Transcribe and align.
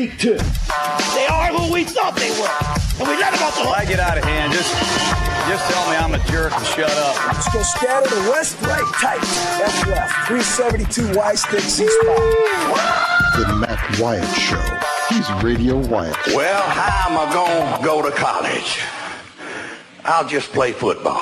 Speak 0.00 0.16
to. 0.20 0.32
They 0.32 1.26
are 1.26 1.52
who 1.52 1.74
we 1.74 1.84
thought 1.84 2.16
they 2.16 2.30
were. 2.40 2.48
And 2.96 3.04
we 3.06 3.20
let 3.20 3.34
them 3.34 3.42
off 3.44 3.54
the 3.54 3.64
hook. 3.68 3.76
I 3.76 3.84
get 3.84 4.00
out 4.00 4.16
of 4.16 4.24
hand, 4.24 4.50
just 4.50 4.72
just 5.44 5.70
tell 5.70 5.84
me 5.90 5.96
I'm 6.00 6.14
a 6.14 6.18
jerk 6.24 6.56
and 6.56 6.64
shut 6.72 6.88
up. 6.88 7.16
Let's 7.26 7.52
go 7.52 7.60
scatter 7.60 8.08
the 8.08 8.30
west, 8.30 8.58
right, 8.62 8.80
tight. 8.96 9.20
That's 9.60 9.86
left. 9.86 10.26
372 10.26 11.18
Y 11.18 11.34
stick 11.34 11.60
C 11.60 11.86
spot. 11.86 12.16
The 13.36 13.44
Matt 13.60 14.00
Wyatt 14.00 14.34
Show. 14.34 14.64
He's 15.10 15.30
Radio 15.44 15.76
Wyatt. 15.76 16.16
Well, 16.28 16.62
how 16.62 17.10
am 17.10 17.18
I 17.18 17.30
going 17.34 17.76
to 17.76 17.84
go 17.84 18.00
to 18.00 18.10
college? 18.16 18.80
I'll 20.06 20.26
just 20.26 20.50
play 20.52 20.72
football. 20.72 21.20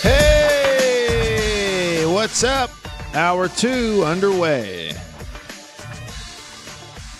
Hey, 0.00 2.06
what's 2.06 2.42
up? 2.42 2.70
Hour 3.12 3.48
two 3.48 4.02
underway. 4.06 4.94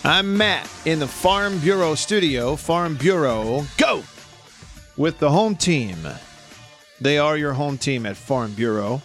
I'm 0.05 0.37
Matt 0.37 0.71
in 0.85 1.01
the 1.01 1.09
Farm 1.09 1.59
Bureau 1.59 1.95
studio. 1.95 2.55
Farm 2.55 2.95
Bureau, 2.95 3.65
go! 3.77 4.05
With 4.97 5.19
the 5.19 5.31
home 5.31 5.57
team. 5.57 5.97
They 7.01 7.19
are 7.19 7.37
your 7.37 7.53
home 7.53 7.79
team 7.79 8.07
at 8.07 8.17
Farm 8.17 8.53
Bureau. 8.55 9.03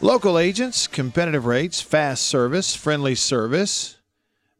Local 0.00 0.38
agents, 0.38 0.86
competitive 0.86 1.44
rates, 1.44 1.80
fast 1.82 2.22
service, 2.22 2.74
friendly 2.74 3.14
service. 3.14 3.98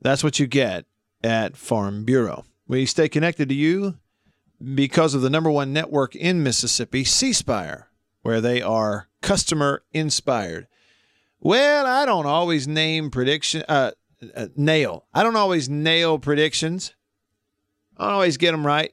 That's 0.02 0.22
what 0.22 0.38
you 0.38 0.46
get 0.46 0.84
at 1.24 1.56
Farm 1.56 2.05
Bureau. 2.05 2.44
We 2.66 2.84
stay 2.86 3.08
connected 3.08 3.48
to 3.48 3.55
you 3.55 3.96
because 4.74 5.14
of 5.14 5.22
the 5.22 5.30
number 5.30 5.50
one 5.50 5.72
network 5.72 6.14
in 6.16 6.42
Mississippi, 6.42 7.05
C 7.05 7.33
Spire, 7.33 7.88
where 8.22 8.40
they 8.40 8.61
are 8.61 9.08
customer 9.22 9.83
inspired. 9.92 10.66
Well, 11.40 11.86
I 11.86 12.05
don't 12.05 12.27
always 12.27 12.68
name 12.68 13.11
prediction, 13.11 13.64
uh, 13.68 13.92
uh, 14.34 14.47
nail. 14.56 15.06
I 15.14 15.22
don't 15.22 15.36
always 15.36 15.69
nail 15.69 16.19
predictions. 16.19 16.94
I 17.97 18.05
don't 18.05 18.14
always 18.14 18.36
get 18.36 18.52
them 18.52 18.66
right, 18.66 18.92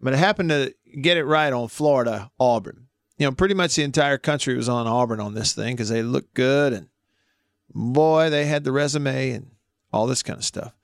but 0.00 0.14
I 0.14 0.16
happened 0.16 0.50
to 0.50 0.74
get 1.00 1.16
it 1.16 1.24
right 1.24 1.52
on 1.52 1.68
Florida 1.68 2.30
Auburn. 2.38 2.86
You 3.18 3.26
know, 3.26 3.32
pretty 3.32 3.54
much 3.54 3.74
the 3.74 3.82
entire 3.82 4.18
country 4.18 4.54
was 4.54 4.68
on 4.68 4.86
Auburn 4.86 5.20
on 5.20 5.34
this 5.34 5.54
thing 5.54 5.74
because 5.74 5.88
they 5.88 6.02
looked 6.02 6.34
good 6.34 6.72
and 6.74 6.88
boy, 7.74 8.30
they 8.30 8.46
had 8.46 8.64
the 8.64 8.72
resume 8.72 9.30
and 9.30 9.50
all 9.92 10.06
this 10.06 10.22
kind 10.22 10.38
of 10.38 10.44
stuff. 10.44 10.74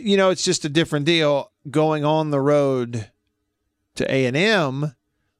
You 0.00 0.16
know, 0.16 0.30
it's 0.30 0.44
just 0.44 0.64
a 0.64 0.68
different 0.68 1.06
deal 1.06 1.52
going 1.70 2.04
on 2.04 2.30
the 2.30 2.40
road 2.40 3.10
to 3.94 4.12
A&M 4.12 4.94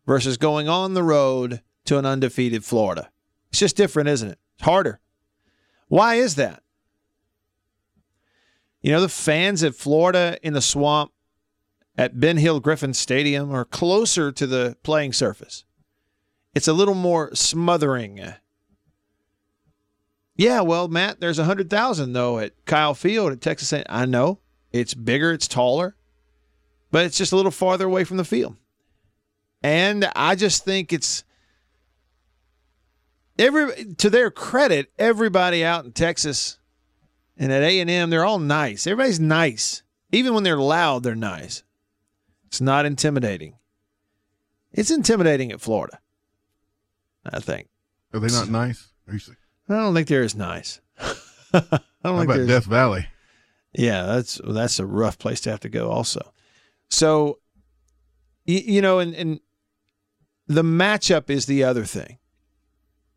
versus 0.07 0.37
going 0.37 0.69
on 0.69 0.95
the 0.95 1.03
road 1.03 1.63
to 1.87 1.99
an 1.99 2.07
undefeated 2.07 2.65
Florida. 2.65 3.11
It's 3.51 3.59
just 3.59 3.77
different, 3.77 4.09
isn't 4.09 4.31
it? 4.31 4.39
It's 4.57 4.65
harder. 4.65 5.01
Why 5.89 6.17
is 6.17 6.37
that? 6.37 6.63
You 8.85 8.93
know, 8.93 9.01
the 9.01 9.09
fans 9.09 9.65
at 9.65 9.75
Florida 9.75 10.37
in 10.43 10.53
the 10.53 10.61
swamp 10.61 11.11
at 11.97 12.21
Ben 12.21 12.37
Hill 12.37 12.61
Griffin 12.61 12.93
Stadium 12.93 13.51
are 13.51 13.65
closer 13.65 14.31
to 14.33 14.47
the 14.47 14.77
playing 14.83 15.15
surface. 15.15 15.65
It's 16.55 16.69
a 16.69 16.75
little 16.75 16.93
more 16.93 17.35
smothering. 17.35 18.21
Yeah, 20.37 20.61
well, 20.61 20.89
Matt, 20.89 21.19
there's 21.19 21.39
100,000 21.39 22.13
though 22.13 22.39
at 22.39 22.53
Kyle 22.67 22.93
Field 22.93 23.33
at 23.33 23.41
Texas 23.41 23.73
A&M. 23.73 23.87
I 23.89 24.05
know. 24.05 24.41
It's 24.71 24.93
bigger, 24.93 25.33
it's 25.33 25.49
taller, 25.49 25.97
but 26.91 27.07
it's 27.07 27.17
just 27.17 27.33
a 27.33 27.37
little 27.37 27.51
farther 27.51 27.87
away 27.87 28.05
from 28.05 28.19
the 28.19 28.25
field. 28.25 28.55
And 29.63 30.11
I 30.15 30.35
just 30.35 30.63
think 30.63 30.93
it's 30.93 31.25
every 33.39 33.95
to 33.95 34.11
their 34.11 34.31
credit, 34.31 34.93
everybody 34.99 35.65
out 35.65 35.87
in 35.87 35.93
Texas 35.93 36.59
and 37.37 37.53
at 37.53 37.63
A&M, 37.63 38.11
they're 38.11 38.25
all 38.25 38.39
nice. 38.39 38.87
Everybody's 38.87 39.21
nice. 39.21 39.83
Even 40.13 40.35
when 40.35 40.45
they're 40.45 40.57
loud, 40.59 41.03
they're 41.03 41.15
nice. 41.15 41.63
It's 42.47 42.61
not 42.61 42.87
intimidating. 42.87 43.57
It's 44.73 44.91
intimidating 44.91 45.51
at 45.53 45.61
Florida. 45.61 45.99
I 47.25 47.41
think. 47.41 47.69
Are 48.13 48.21
they 48.21 48.29
not 48.29 48.49
nice? 48.49 48.89
Are 49.09 49.15
you? 49.15 49.21
I 49.69 49.75
don't 49.75 49.95
think 49.95 50.09
they're 50.09 50.23
as 50.23 50.35
nice. 50.37 50.81
I 51.01 51.11
don't 51.53 51.81
How 52.03 52.19
think 52.19 52.31
about 52.31 52.47
Death 52.47 52.67
Valley? 52.67 53.07
yeah, 53.73 54.05
that's 54.05 54.41
that's 54.47 54.79
a 54.79 54.87
rough 54.87 55.19
place 55.19 55.41
to 55.43 55.51
have 55.51 55.61
to 55.61 55.69
go. 55.69 55.91
Also, 55.91 56.33
so 56.91 57.39
you, 58.45 58.59
you 58.59 58.83
know, 58.83 58.99
and 58.99 59.15
and 59.15 59.41
the 60.47 60.63
matchup 60.63 61.31
is 61.31 61.47
the 61.47 61.65
other 61.65 61.85
thing. 61.85 62.19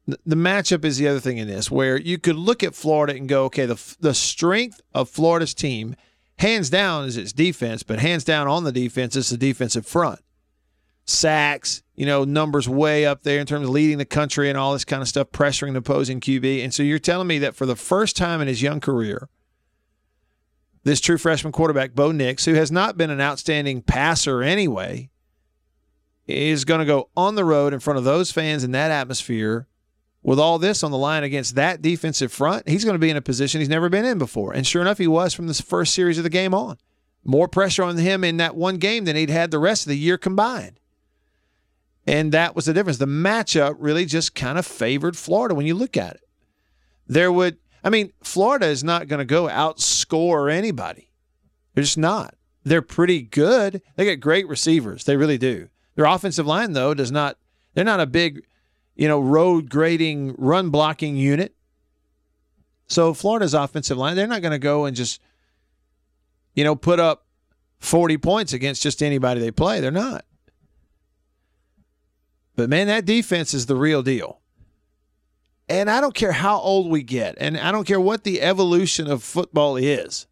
The, 0.07 0.37
matchup 0.37 0.85
is 0.85 0.97
the 0.97 1.07
other 1.09 1.19
thing 1.19 1.37
in 1.37 1.49
this, 1.49 1.69
where 1.69 1.97
you 1.97 2.17
could 2.17 2.37
look 2.37 2.63
at 2.63 2.73
Florida 2.73 3.13
and 3.13 3.27
go, 3.27 3.43
okay, 3.45 3.65
the 3.65 3.95
the 3.99 4.13
strength 4.13 4.79
of 4.93 5.09
Florida's 5.09 5.53
team, 5.53 5.95
hands 6.39 6.69
down, 6.69 7.05
is 7.05 7.17
its 7.17 7.33
defense, 7.33 7.83
but 7.83 7.99
hands 7.99 8.23
down 8.23 8.47
on 8.47 8.63
the 8.63 8.71
defense 8.71 9.17
is 9.17 9.29
the 9.29 9.37
defensive 9.37 9.85
front. 9.85 10.19
Sacks, 11.03 11.83
you 11.95 12.05
know, 12.05 12.23
numbers 12.23 12.69
way 12.69 13.05
up 13.05 13.23
there 13.23 13.39
in 13.39 13.45
terms 13.45 13.65
of 13.65 13.71
leading 13.71 13.97
the 13.97 14.05
country 14.05 14.49
and 14.49 14.57
all 14.57 14.71
this 14.71 14.85
kind 14.85 15.01
of 15.01 15.09
stuff, 15.09 15.31
pressuring 15.31 15.73
the 15.73 15.79
opposing 15.79 16.21
QB. 16.21 16.63
And 16.63 16.73
so 16.73 16.83
you're 16.83 16.99
telling 16.99 17.27
me 17.27 17.39
that 17.39 17.55
for 17.55 17.65
the 17.65 17.75
first 17.75 18.15
time 18.15 18.39
in 18.39 18.47
his 18.47 18.61
young 18.61 18.79
career, 18.79 19.27
this 20.83 21.01
true 21.01 21.17
freshman 21.17 21.51
quarterback, 21.51 21.95
Bo 21.95 22.13
Nix, 22.13 22.45
who 22.45 22.53
has 22.53 22.71
not 22.71 22.97
been 22.97 23.09
an 23.09 23.19
outstanding 23.19 23.81
passer 23.81 24.41
anyway, 24.41 25.09
is 26.27 26.65
going 26.65 26.79
to 26.79 26.85
go 26.85 27.09
on 27.15 27.35
the 27.35 27.45
road 27.45 27.73
in 27.73 27.81
front 27.81 27.97
of 27.97 28.05
those 28.05 28.31
fans 28.31 28.63
in 28.63 28.71
that 28.71 28.91
atmosphere 28.91 29.67
with 30.27 30.41
all 30.41 30.59
this 30.59 30.83
on 30.83 30.91
the 30.91 30.97
line 30.97 31.23
against 31.23 31.55
that 31.55 31.81
defensive 31.81 32.33
front. 32.33 32.67
He's 32.67 32.83
going 32.83 32.95
to 32.95 32.99
be 32.99 33.09
in 33.09 33.15
a 33.15 33.21
position 33.21 33.61
he's 33.61 33.69
never 33.69 33.87
been 33.87 34.03
in 34.03 34.17
before. 34.17 34.51
And 34.51 34.67
sure 34.67 34.81
enough, 34.81 34.97
he 34.97 35.07
was 35.07 35.33
from 35.33 35.47
the 35.47 35.53
first 35.53 35.93
series 35.93 36.17
of 36.17 36.25
the 36.25 36.29
game 36.29 36.53
on. 36.53 36.77
More 37.23 37.47
pressure 37.47 37.83
on 37.83 37.95
him 37.95 38.25
in 38.25 38.35
that 38.35 38.53
one 38.53 38.75
game 38.75 39.05
than 39.05 39.15
he'd 39.15 39.29
had 39.29 39.51
the 39.51 39.57
rest 39.57 39.85
of 39.85 39.89
the 39.89 39.97
year 39.97 40.17
combined. 40.17 40.81
And 42.05 42.33
that 42.33 42.57
was 42.57 42.65
the 42.65 42.73
difference. 42.73 42.97
The 42.97 43.05
matchup 43.05 43.77
really 43.79 44.03
just 44.03 44.35
kind 44.35 44.59
of 44.59 44.65
favored 44.65 45.15
Florida 45.15 45.55
when 45.55 45.65
you 45.65 45.75
look 45.75 45.95
at 45.95 46.15
it. 46.15 46.27
There 47.07 47.31
would, 47.31 47.55
I 47.81 47.89
mean, 47.89 48.11
Florida 48.21 48.65
is 48.65 48.83
not 48.83 49.07
going 49.07 49.19
to 49.19 49.25
go 49.25 49.47
outscore 49.47 50.51
anybody. 50.51 51.09
They're 51.73 51.85
just 51.85 51.97
not. 51.97 52.35
They're 52.65 52.81
pretty 52.81 53.21
good. 53.21 53.81
They 53.95 54.03
get 54.03 54.17
great 54.17 54.45
receivers. 54.49 55.05
They 55.05 55.15
really 55.15 55.37
do. 55.37 55.69
Their 55.95 56.03
offensive 56.03 56.45
line, 56.45 56.73
though, 56.73 56.93
does 56.93 57.13
not, 57.13 57.37
they're 57.75 57.85
not 57.85 58.01
a 58.01 58.05
big, 58.05 58.43
you 58.97 59.07
know, 59.07 59.19
road 59.19 59.69
grading, 59.69 60.35
run 60.37 60.71
blocking 60.71 61.15
unit. 61.15 61.55
So 62.87 63.13
Florida's 63.13 63.53
offensive 63.53 63.97
line, 63.97 64.15
they're 64.15 64.27
not 64.27 64.41
going 64.41 64.53
to 64.53 64.59
go 64.59 64.85
and 64.85 64.95
just, 64.95 65.21
you 66.55 66.63
know, 66.63 66.75
put 66.75 66.99
up 66.99 67.25
40 67.79 68.17
points 68.17 68.53
against 68.53 68.81
just 68.81 69.03
anybody 69.03 69.39
they 69.39 69.51
play. 69.51 69.79
They're 69.79 69.91
not. 69.91 70.25
But 72.55 72.69
man, 72.69 72.87
that 72.87 73.05
defense 73.05 73.53
is 73.53 73.67
the 73.67 73.75
real 73.75 74.01
deal. 74.01 74.41
And 75.69 75.91
I 75.91 76.01
don't 76.01 76.15
care 76.15 76.31
how 76.31 76.59
old 76.59 76.89
we 76.89 77.03
get, 77.03 77.35
and 77.39 77.57
I 77.57 77.71
don't 77.73 77.85
care 77.85 77.99
what 77.99 78.23
the 78.23 78.41
evolution 78.41 79.11
of 79.11 79.21
football 79.21 79.75
is. 79.75 80.25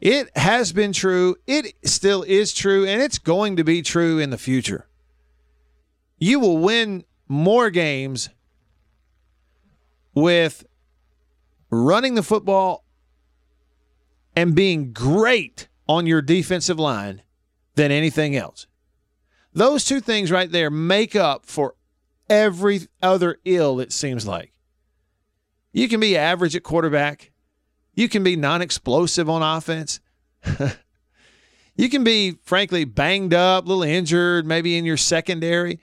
It 0.00 0.34
has 0.36 0.72
been 0.72 0.92
true, 0.92 1.36
it 1.46 1.74
still 1.84 2.22
is 2.22 2.54
true, 2.54 2.86
and 2.86 3.02
it's 3.02 3.18
going 3.18 3.56
to 3.56 3.64
be 3.64 3.82
true 3.82 4.18
in 4.18 4.30
the 4.30 4.38
future. 4.38 4.88
You 6.18 6.40
will 6.40 6.58
win 6.58 7.04
more 7.28 7.70
games 7.70 8.30
with 10.14 10.64
running 11.70 12.14
the 12.14 12.22
football 12.22 12.84
and 14.34 14.54
being 14.54 14.92
great 14.92 15.68
on 15.88 16.06
your 16.06 16.22
defensive 16.22 16.78
line 16.78 17.22
than 17.74 17.90
anything 17.90 18.34
else. 18.36 18.66
Those 19.52 19.84
two 19.84 20.00
things 20.00 20.30
right 20.30 20.50
there 20.50 20.70
make 20.70 21.16
up 21.16 21.46
for 21.46 21.74
every 22.28 22.80
other 23.02 23.38
ill, 23.44 23.80
it 23.80 23.92
seems 23.92 24.26
like. 24.26 24.52
You 25.72 25.88
can 25.88 26.00
be 26.00 26.16
average 26.16 26.56
at 26.56 26.62
quarterback. 26.62 27.32
You 27.94 28.08
can 28.08 28.22
be 28.22 28.36
non 28.36 28.62
explosive 28.62 29.28
on 29.28 29.42
offense. 29.42 30.00
you 31.76 31.88
can 31.88 32.04
be, 32.04 32.38
frankly, 32.42 32.84
banged 32.84 33.34
up, 33.34 33.64
a 33.64 33.68
little 33.68 33.82
injured, 33.82 34.46
maybe 34.46 34.76
in 34.76 34.84
your 34.84 34.96
secondary. 34.96 35.80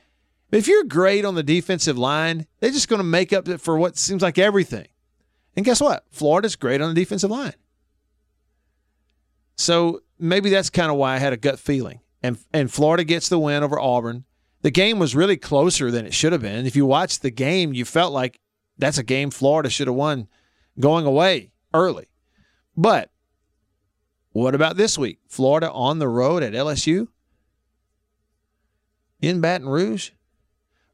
If 0.54 0.68
you're 0.68 0.84
great 0.84 1.26
on 1.26 1.36
the 1.36 1.44
defensive 1.44 1.98
line, 1.98 2.46
they're 2.60 2.70
just 2.70 2.88
going 2.88 3.00
to 3.00 3.04
make 3.04 3.34
up 3.34 3.48
for 3.60 3.78
what 3.78 3.98
seems 3.98 4.22
like 4.22 4.38
everything. 4.38 4.88
And 5.56 5.66
guess 5.66 5.82
what? 5.82 6.06
Florida's 6.12 6.56
great 6.56 6.80
on 6.80 6.94
the 6.94 7.00
defensive 7.00 7.32
line. 7.32 7.54
So 9.56 10.02
maybe 10.20 10.50
that's 10.50 10.70
kind 10.70 10.92
of 10.92 10.98
why 10.98 11.16
I 11.16 11.18
had 11.18 11.34
a 11.34 11.38
gut 11.38 11.60
feeling. 11.60 12.00
And 12.22 12.38
and 12.54 12.72
Florida 12.72 13.04
gets 13.04 13.30
the 13.30 13.40
win 13.40 13.64
over 13.64 13.80
Auburn. 13.80 14.26
The 14.62 14.72
game 14.72 15.00
was 15.00 15.16
really 15.16 15.38
closer 15.38 15.92
than 15.92 16.06
it 16.06 16.14
should 16.14 16.32
have 16.32 16.42
been. 16.42 16.66
If 16.66 16.76
you 16.76 16.86
watched 16.86 17.22
the 17.22 17.32
game, 17.32 17.74
you 17.74 17.84
felt 17.84 18.14
like 18.14 18.40
that's 18.78 18.98
a 18.98 19.04
game 19.04 19.30
Florida 19.30 19.70
should 19.70 19.88
have 19.88 19.96
won 19.96 20.28
going 20.80 21.06
away 21.06 21.52
early. 21.74 22.08
But 22.78 23.12
what 24.32 24.56
about 24.56 24.78
this 24.78 24.98
week? 24.98 25.20
Florida 25.28 25.72
on 25.72 26.00
the 26.00 26.08
road 26.08 26.44
at 26.44 26.54
LSU? 26.54 27.08
In 29.22 29.42
Baton 29.42 29.68
Rouge? 29.68 30.12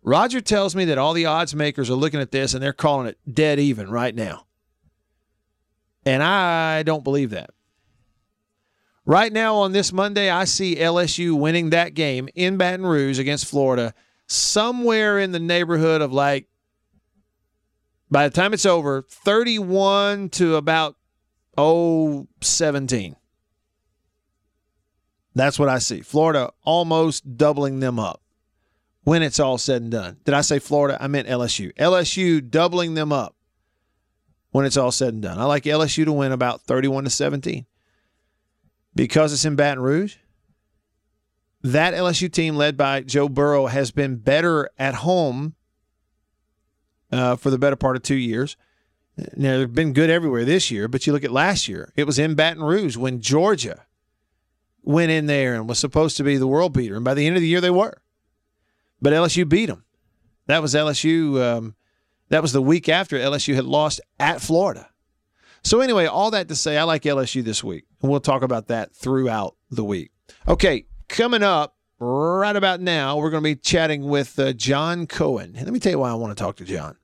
Roger 0.01 0.41
tells 0.41 0.75
me 0.75 0.85
that 0.85 0.97
all 0.97 1.13
the 1.13 1.25
odds 1.25 1.53
makers 1.53 1.89
are 1.89 1.95
looking 1.95 2.21
at 2.21 2.31
this 2.31 2.53
and 2.53 2.63
they're 2.63 2.73
calling 2.73 3.07
it 3.07 3.17
dead 3.31 3.59
even 3.59 3.89
right 3.89 4.15
now. 4.15 4.45
And 6.05 6.23
I 6.23 6.83
don't 6.83 7.03
believe 7.03 7.31
that. 7.31 7.49
Right 9.05 9.33
now 9.33 9.55
on 9.55 9.71
this 9.71 9.91
Monday, 9.91 10.29
I 10.29 10.45
see 10.45 10.75
LSU 10.75 11.37
winning 11.37 11.71
that 11.71 11.93
game 11.93 12.29
in 12.35 12.57
Baton 12.57 12.85
Rouge 12.85 13.19
against 13.19 13.45
Florida 13.47 13.93
somewhere 14.27 15.19
in 15.19 15.31
the 15.31 15.39
neighborhood 15.39 16.01
of 16.01 16.13
like, 16.13 16.47
by 18.11 18.27
the 18.27 18.33
time 18.33 18.53
it's 18.53 18.65
over, 18.65 19.01
31 19.01 20.29
to 20.29 20.55
about, 20.55 20.95
oh, 21.57 22.27
17. 22.41 23.15
That's 25.35 25.59
what 25.59 25.69
I 25.69 25.79
see. 25.79 26.01
Florida 26.01 26.51
almost 26.63 27.37
doubling 27.37 27.79
them 27.79 27.99
up 27.99 28.21
when 29.03 29.23
it's 29.23 29.39
all 29.39 29.57
said 29.57 29.81
and 29.81 29.91
done. 29.91 30.17
Did 30.25 30.33
I 30.33 30.41
say 30.41 30.59
Florida? 30.59 30.97
I 30.99 31.07
meant 31.07 31.27
LSU. 31.27 31.73
LSU 31.75 32.47
doubling 32.47 32.93
them 32.93 33.11
up 33.11 33.35
when 34.51 34.65
it's 34.65 34.77
all 34.77 34.91
said 34.91 35.13
and 35.13 35.21
done. 35.21 35.39
I 35.39 35.45
like 35.45 35.63
LSU 35.63 36.05
to 36.05 36.11
win 36.11 36.31
about 36.31 36.61
31 36.61 37.05
to 37.05 37.09
17 37.09 37.65
because 38.95 39.33
it's 39.33 39.45
in 39.45 39.55
Baton 39.55 39.83
Rouge. 39.83 40.17
That 41.61 41.93
LSU 41.93 42.31
team, 42.31 42.55
led 42.55 42.77
by 42.77 43.01
Joe 43.01 43.27
Burrow, 43.27 43.67
has 43.67 43.91
been 43.91 44.15
better 44.15 44.69
at 44.77 44.95
home 44.95 45.55
uh, 47.11 47.35
for 47.35 47.49
the 47.49 47.57
better 47.57 47.75
part 47.75 47.97
of 47.97 48.03
two 48.03 48.15
years. 48.15 48.55
Now, 49.35 49.57
they've 49.57 49.73
been 49.73 49.91
good 49.91 50.09
everywhere 50.09 50.45
this 50.45 50.71
year, 50.71 50.87
but 50.87 51.05
you 51.05 51.11
look 51.11 51.25
at 51.25 51.31
last 51.31 51.67
year, 51.67 51.91
it 51.97 52.05
was 52.05 52.17
in 52.17 52.35
Baton 52.35 52.63
Rouge 52.63 52.95
when 52.95 53.19
Georgia 53.19 53.85
went 54.83 55.11
in 55.11 55.25
there 55.25 55.55
and 55.55 55.67
was 55.67 55.79
supposed 55.79 56.15
to 56.17 56.23
be 56.23 56.37
the 56.37 56.47
world 56.47 56.73
beater. 56.73 56.95
And 56.95 57.03
by 57.03 57.13
the 57.13 57.27
end 57.27 57.35
of 57.35 57.41
the 57.41 57.47
year, 57.47 57.59
they 57.59 57.69
were. 57.69 58.01
But 59.01 59.13
LSU 59.13 59.47
beat 59.47 59.67
them. 59.67 59.83
That 60.47 60.61
was 60.61 60.73
LSU. 60.73 61.41
Um, 61.41 61.75
that 62.29 62.41
was 62.41 62.53
the 62.53 62.61
week 62.61 62.89
after 62.89 63.17
LSU 63.17 63.55
had 63.55 63.65
lost 63.65 64.01
at 64.19 64.41
Florida. 64.41 64.89
So, 65.63 65.81
anyway, 65.81 66.05
all 66.05 66.31
that 66.31 66.47
to 66.47 66.55
say, 66.55 66.77
I 66.77 66.83
like 66.83 67.03
LSU 67.03 67.43
this 67.43 67.63
week. 67.63 67.85
And 68.01 68.09
we'll 68.09 68.19
talk 68.19 68.43
about 68.43 68.67
that 68.67 68.95
throughout 68.95 69.55
the 69.69 69.83
week. 69.83 70.11
Okay, 70.47 70.85
coming 71.07 71.43
up 71.43 71.75
right 71.99 72.55
about 72.55 72.79
now, 72.79 73.17
we're 73.17 73.29
going 73.29 73.43
to 73.43 73.49
be 73.49 73.55
chatting 73.55 74.03
with 74.03 74.39
uh, 74.39 74.53
John 74.53 75.05
Cohen. 75.05 75.53
And 75.55 75.65
let 75.65 75.73
me 75.73 75.79
tell 75.79 75.91
you 75.91 75.99
why 75.99 76.09
I 76.09 76.13
want 76.13 76.35
to 76.35 76.41
talk 76.41 76.55
to 76.57 76.65
John. 76.65 76.97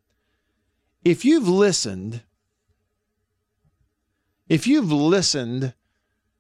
If 1.03 1.25
you've 1.25 1.47
listened, 1.47 2.23
if 4.47 4.67
you've 4.67 4.91
listened 4.91 5.73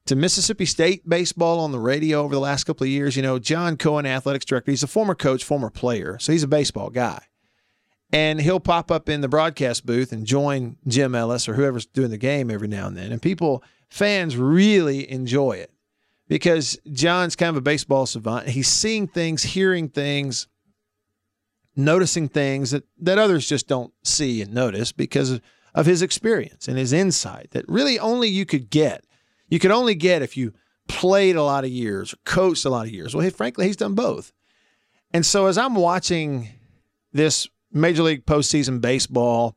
to 0.05 0.15
Mississippi 0.15 0.65
State 0.65 1.07
baseball 1.07 1.59
on 1.59 1.71
the 1.71 1.79
radio 1.79 2.21
over 2.21 2.35
the 2.35 2.39
last 2.39 2.65
couple 2.65 2.83
of 2.83 2.89
years, 2.89 3.15
you 3.15 3.23
know, 3.23 3.39
John 3.39 3.75
Cohen, 3.75 4.05
athletics 4.05 4.45
director, 4.45 4.71
he's 4.71 4.83
a 4.83 4.87
former 4.87 5.15
coach, 5.15 5.43
former 5.43 5.69
player, 5.69 6.17
so 6.19 6.31
he's 6.31 6.43
a 6.43 6.47
baseball 6.47 6.89
guy. 6.89 7.19
And 8.11 8.39
he'll 8.39 8.59
pop 8.59 8.91
up 8.91 9.09
in 9.09 9.21
the 9.21 9.27
broadcast 9.27 9.85
booth 9.85 10.11
and 10.11 10.25
join 10.25 10.77
Jim 10.87 11.15
Ellis 11.15 11.49
or 11.49 11.55
whoever's 11.55 11.87
doing 11.87 12.11
the 12.11 12.17
game 12.17 12.51
every 12.51 12.67
now 12.67 12.87
and 12.87 12.95
then. 12.95 13.11
And 13.11 13.21
people, 13.21 13.63
fans 13.89 14.37
really 14.37 15.09
enjoy 15.09 15.53
it 15.53 15.71
because 16.27 16.79
John's 16.91 17.35
kind 17.35 17.49
of 17.49 17.57
a 17.57 17.61
baseball 17.61 18.05
savant. 18.05 18.47
He's 18.49 18.67
seeing 18.67 19.07
things, 19.07 19.41
hearing 19.41 19.89
things, 19.89 20.47
noticing 21.75 22.29
things 22.29 22.71
that, 22.71 22.83
that 22.99 23.17
others 23.17 23.49
just 23.49 23.67
don't 23.67 23.91
see 24.03 24.41
and 24.41 24.53
notice 24.53 24.91
because 24.91 25.41
of 25.73 25.85
his 25.85 26.01
experience 26.01 26.67
and 26.67 26.77
his 26.77 26.93
insight 26.93 27.51
that 27.51 27.67
really 27.67 27.99
only 27.99 28.29
you 28.29 28.45
could 28.45 28.69
get. 28.69 29.03
You 29.47 29.59
could 29.59 29.71
only 29.71 29.95
get 29.95 30.21
if 30.21 30.35
you 30.37 30.53
played 30.87 31.35
a 31.35 31.43
lot 31.43 31.63
of 31.63 31.69
years 31.69 32.13
or 32.13 32.17
coached 32.25 32.65
a 32.65 32.69
lot 32.69 32.85
of 32.85 32.91
years. 32.91 33.15
Well, 33.15 33.23
hey, 33.23 33.29
frankly, 33.29 33.67
he's 33.67 33.77
done 33.77 33.95
both. 33.95 34.31
And 35.13 35.25
so 35.25 35.45
as 35.47 35.57
I'm 35.57 35.75
watching 35.75 36.49
this 37.13 37.47
Major 37.75 38.03
League 38.03 38.25
postseason 38.25 38.81
baseball. 38.81 39.55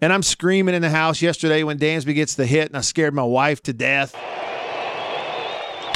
And 0.00 0.12
I'm 0.12 0.22
screaming 0.22 0.74
in 0.74 0.82
the 0.82 0.90
house 0.90 1.22
yesterday 1.22 1.62
when 1.62 1.78
Dansby 1.78 2.14
gets 2.14 2.34
the 2.34 2.46
hit, 2.46 2.68
and 2.68 2.76
I 2.76 2.80
scared 2.80 3.14
my 3.14 3.22
wife 3.22 3.62
to 3.64 3.72
death. 3.72 4.14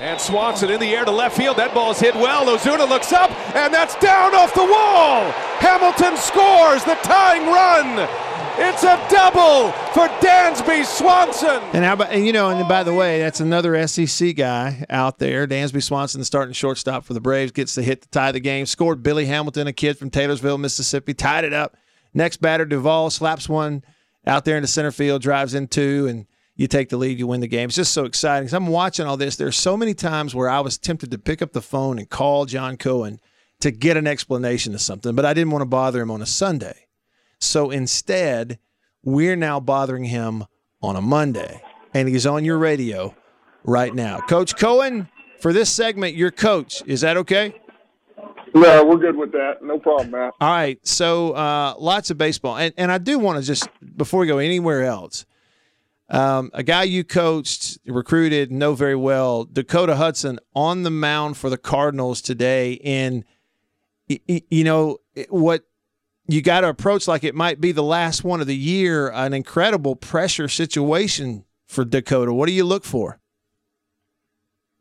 And 0.01 0.21
Swanson 0.21 0.71
in 0.71 0.79
the 0.79 0.95
air 0.95 1.05
to 1.05 1.11
left 1.11 1.37
field. 1.37 1.57
That 1.57 1.75
ball's 1.75 1.99
hit 1.99 2.15
well. 2.15 2.47
Ozuna 2.47 2.89
looks 2.89 3.13
up, 3.13 3.31
and 3.57 3.75
that's 3.75 3.97
down 3.97 4.35
off 4.35 4.55
the 4.55 4.61
wall. 4.61 5.33
Hamilton 5.59 6.17
scores 6.17 6.85
the 6.85 6.95
tying 7.03 7.47
run. 7.47 8.28
It's 8.61 8.83
a 8.83 8.97
double 9.09 9.71
for 9.93 10.09
Dansby 10.19 10.85
Swanson. 10.85 11.63
And 11.73 11.85
how 11.85 11.93
about 11.93 12.11
and 12.11 12.27
you 12.27 12.33
know, 12.33 12.51
and 12.51 12.69
by 12.69 12.83
the 12.83 12.93
way, 12.93 13.21
that's 13.21 13.39
another 13.39 13.87
SEC 13.87 14.35
guy 14.35 14.85
out 14.91 15.19
there. 15.19 15.47
Dansby 15.47 15.81
Swanson, 15.81 16.21
the 16.21 16.25
starting 16.25 16.53
shortstop 16.53 17.05
for 17.05 17.15
the 17.15 17.21
Braves, 17.21 17.53
gets 17.53 17.77
the 17.77 17.83
hit 17.83 18.03
to 18.03 18.09
tie 18.09 18.33
the 18.33 18.41
game. 18.41 18.67
Scored 18.67 19.03
Billy 19.03 19.27
Hamilton, 19.27 19.69
a 19.69 19.73
kid 19.73 19.97
from 19.97 20.11
Taylorsville, 20.11 20.59
Mississippi, 20.59 21.15
tied 21.15 21.45
it 21.45 21.53
up. 21.53 21.77
Next 22.13 22.39
batter, 22.39 22.65
Duvall 22.65 23.11
slaps 23.11 23.49
one 23.49 23.85
out 24.27 24.45
there 24.45 24.57
in 24.57 24.63
the 24.63 24.69
center 24.69 24.91
field, 24.91 25.23
drives 25.23 25.55
in 25.55 25.69
two, 25.69 26.09
and 26.09 26.27
you 26.57 26.67
take 26.67 26.89
the 26.89 26.97
lead, 26.97 27.21
you 27.21 27.29
win 27.29 27.41
the 27.41 27.47
game. 27.47 27.69
It's 27.69 27.77
just 27.77 27.95
so 27.95 28.05
exciting. 28.07 28.53
I'm 28.53 28.67
watching 28.67 29.07
all 29.07 29.17
this. 29.17 29.37
There's 29.37 29.57
so 29.57 29.77
many 29.77 29.95
times 29.95 30.35
where 30.35 30.49
I 30.49 30.59
was 30.59 30.77
tempted 30.79 31.13
to 31.13 31.19
pick 31.19 31.43
up 31.43 31.53
the 31.53 31.63
phone 31.63 31.99
and 31.99 32.11
call 32.11 32.45
John 32.45 32.77
Cohen 32.77 33.21
to 33.61 33.71
get 33.71 33.97
an 33.97 34.09
explanation 34.09 34.75
of 34.75 34.81
something, 34.81 35.15
but 35.15 35.25
I 35.25 35.33
didn't 35.33 35.53
want 35.53 35.63
to 35.63 35.67
bother 35.67 36.01
him 36.01 36.11
on 36.11 36.23
a 36.23 36.27
Sunday. 36.27 36.88
So 37.41 37.71
instead, 37.71 38.59
we're 39.03 39.37
now 39.37 39.61
bothering 39.61 40.05
him 40.05 40.45
on 40.83 40.97
a 40.97 41.01
Monday, 41.01 41.63
and 41.95 42.09
he's 42.09 42.27
on 42.27 42.45
your 42.45 42.59
radio 42.59 43.15
right 43.65 43.95
now. 43.95 44.21
Coach 44.21 44.57
Cohen, 44.57 45.09
for 45.41 45.53
this 45.53 45.71
segment, 45.71 46.15
your 46.15 46.31
coach. 46.31 46.83
Is 46.87 47.01
that 47.03 47.17
okay? 47.17 47.55
No, 48.55 48.85
we're 48.85 48.97
good 48.97 49.17
with 49.17 49.33
that. 49.33 49.63
No 49.63 49.79
problem, 49.79 50.11
Matt. 50.13 50.35
All 50.41 50.51
right. 50.51 50.85
So 50.87 51.33
uh, 51.33 51.75
lots 51.79 52.11
of 52.11 52.19
baseball, 52.19 52.57
and 52.57 52.73
and 52.77 52.91
I 52.91 52.99
do 52.99 53.19
want 53.19 53.39
to 53.39 53.45
just 53.45 53.69
before 53.97 54.21
we 54.21 54.27
go 54.27 54.39
anywhere 54.39 54.85
else, 54.85 55.27
um, 56.09 56.51
a 56.55 56.63
guy 56.63 56.85
you 56.85 57.05
coached, 57.05 57.79
recruited, 57.87 58.51
know 58.51 58.75
very 58.75 58.97
well, 58.97 59.45
Dakota 59.45 59.97
Hudson 59.97 60.39
on 60.55 60.83
the 60.83 60.91
mound 60.91 61.37
for 61.37 61.51
the 61.51 61.59
Cardinals 61.59 62.23
today. 62.23 62.79
And 62.83 63.25
you 64.09 64.65
know 64.65 64.99
what 65.29 65.68
you 66.29 66.43
got 66.43 66.61
to 66.61 66.69
approach 66.69 67.09
like 67.09 67.25
it 67.25 67.35
might 67.35 67.61
be 67.61 67.73
the 67.73 67.83
last 67.83 68.23
one 68.23 68.41
of 68.43 68.47
the 68.47 68.57
year, 68.57 69.09
an 69.09 69.33
incredible 69.33 69.97
pressure 69.97 70.47
situation 70.47 71.45
for 71.67 71.87
Dakota. 71.87 72.33
What 72.33 72.47
do 72.47 72.53
you 72.53 72.65
look 72.65 72.85
for? 72.85 73.19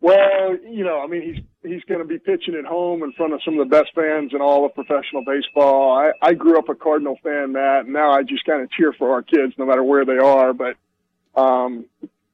Well, 0.02 0.58
you 0.70 0.84
know, 0.84 1.02
I 1.02 1.08
mean, 1.08 1.22
he's 1.22 1.44
he's 1.64 1.84
going 1.86 2.00
to 2.00 2.06
be 2.06 2.20
pitching 2.20 2.56
at 2.56 2.66
home 2.66 3.02
in 3.02 3.14
front 3.14 3.34
of 3.34 3.42
some 3.44 3.58
of 3.58 3.68
the 3.68 3.76
best 3.76 3.90
fans 3.96 4.32
in 4.34 4.42
all 4.42 4.66
of 4.66 4.76
professional 4.76 5.24
baseball. 5.26 5.98
I, 5.98 6.12
I 6.22 6.34
grew 6.34 6.60
up 6.60 6.70
a 6.70 6.76
Cardinal 6.76 7.18
fan, 7.24 7.54
Matt, 7.54 7.86
and 7.86 7.94
now 7.94 8.12
I 8.12 8.24
just 8.24 8.46
kind 8.46 8.62
of 8.62 8.70
cheer 8.72 8.94
for 8.94 9.12
our 9.12 9.24
kids 9.24 9.54
no 9.58 9.66
matter 9.66 9.84
where 9.84 10.06
they 10.06 10.18
are. 10.18 10.54
But 10.54 10.76
um, 11.36 11.86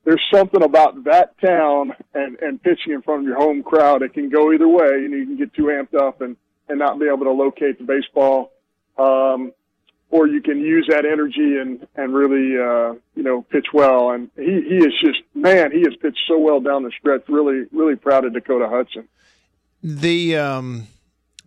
there's 0.05 0.22
something 0.34 0.63
about 0.63 1.03
that 1.05 1.39
town 1.39 1.93
and 2.13 2.38
and 2.39 2.62
pitching 2.62 2.93
in 2.93 3.01
front 3.03 3.22
of 3.22 3.27
your 3.27 3.38
home 3.38 3.63
crowd. 3.63 4.01
It 4.01 4.13
can 4.13 4.29
go 4.29 4.51
either 4.51 4.67
way. 4.67 5.08
Know, 5.08 5.17
you 5.17 5.25
can 5.25 5.38
get 5.38 5.53
too 5.53 5.65
amped 5.65 5.96
up 5.96 6.22
and 6.22 6.36
and 6.67 6.79
not 6.79 7.00
be 7.00 7.05
able 7.05 7.25
to 7.25 7.32
locate 7.32 7.77
the 7.77 7.86
baseball 7.86 8.52
um, 8.97 9.53
or 10.13 10.27
you 10.27 10.43
can 10.43 10.59
use 10.59 10.85
that 10.89 11.05
energy 11.05 11.57
and 11.57 11.88
and 11.95 12.13
really 12.13 12.55
uh, 12.55 12.93
you 13.15 13.23
know 13.23 13.41
pitch 13.41 13.67
well. 13.73 14.12
And 14.12 14.29
he 14.35 14.62
he 14.62 14.77
is 14.77 14.93
just 15.01 15.19
man, 15.33 15.71
he 15.71 15.81
has 15.81 15.95
pitched 16.00 16.21
so 16.27 16.38
well 16.38 16.59
down 16.59 16.83
the 16.83 16.91
stretch. 16.97 17.23
Really 17.27 17.65
really 17.71 17.95
proud 17.95 18.23
of 18.23 18.33
Dakota 18.33 18.69
Hudson. 18.69 19.07
The 19.81 20.38
um, 20.38 20.88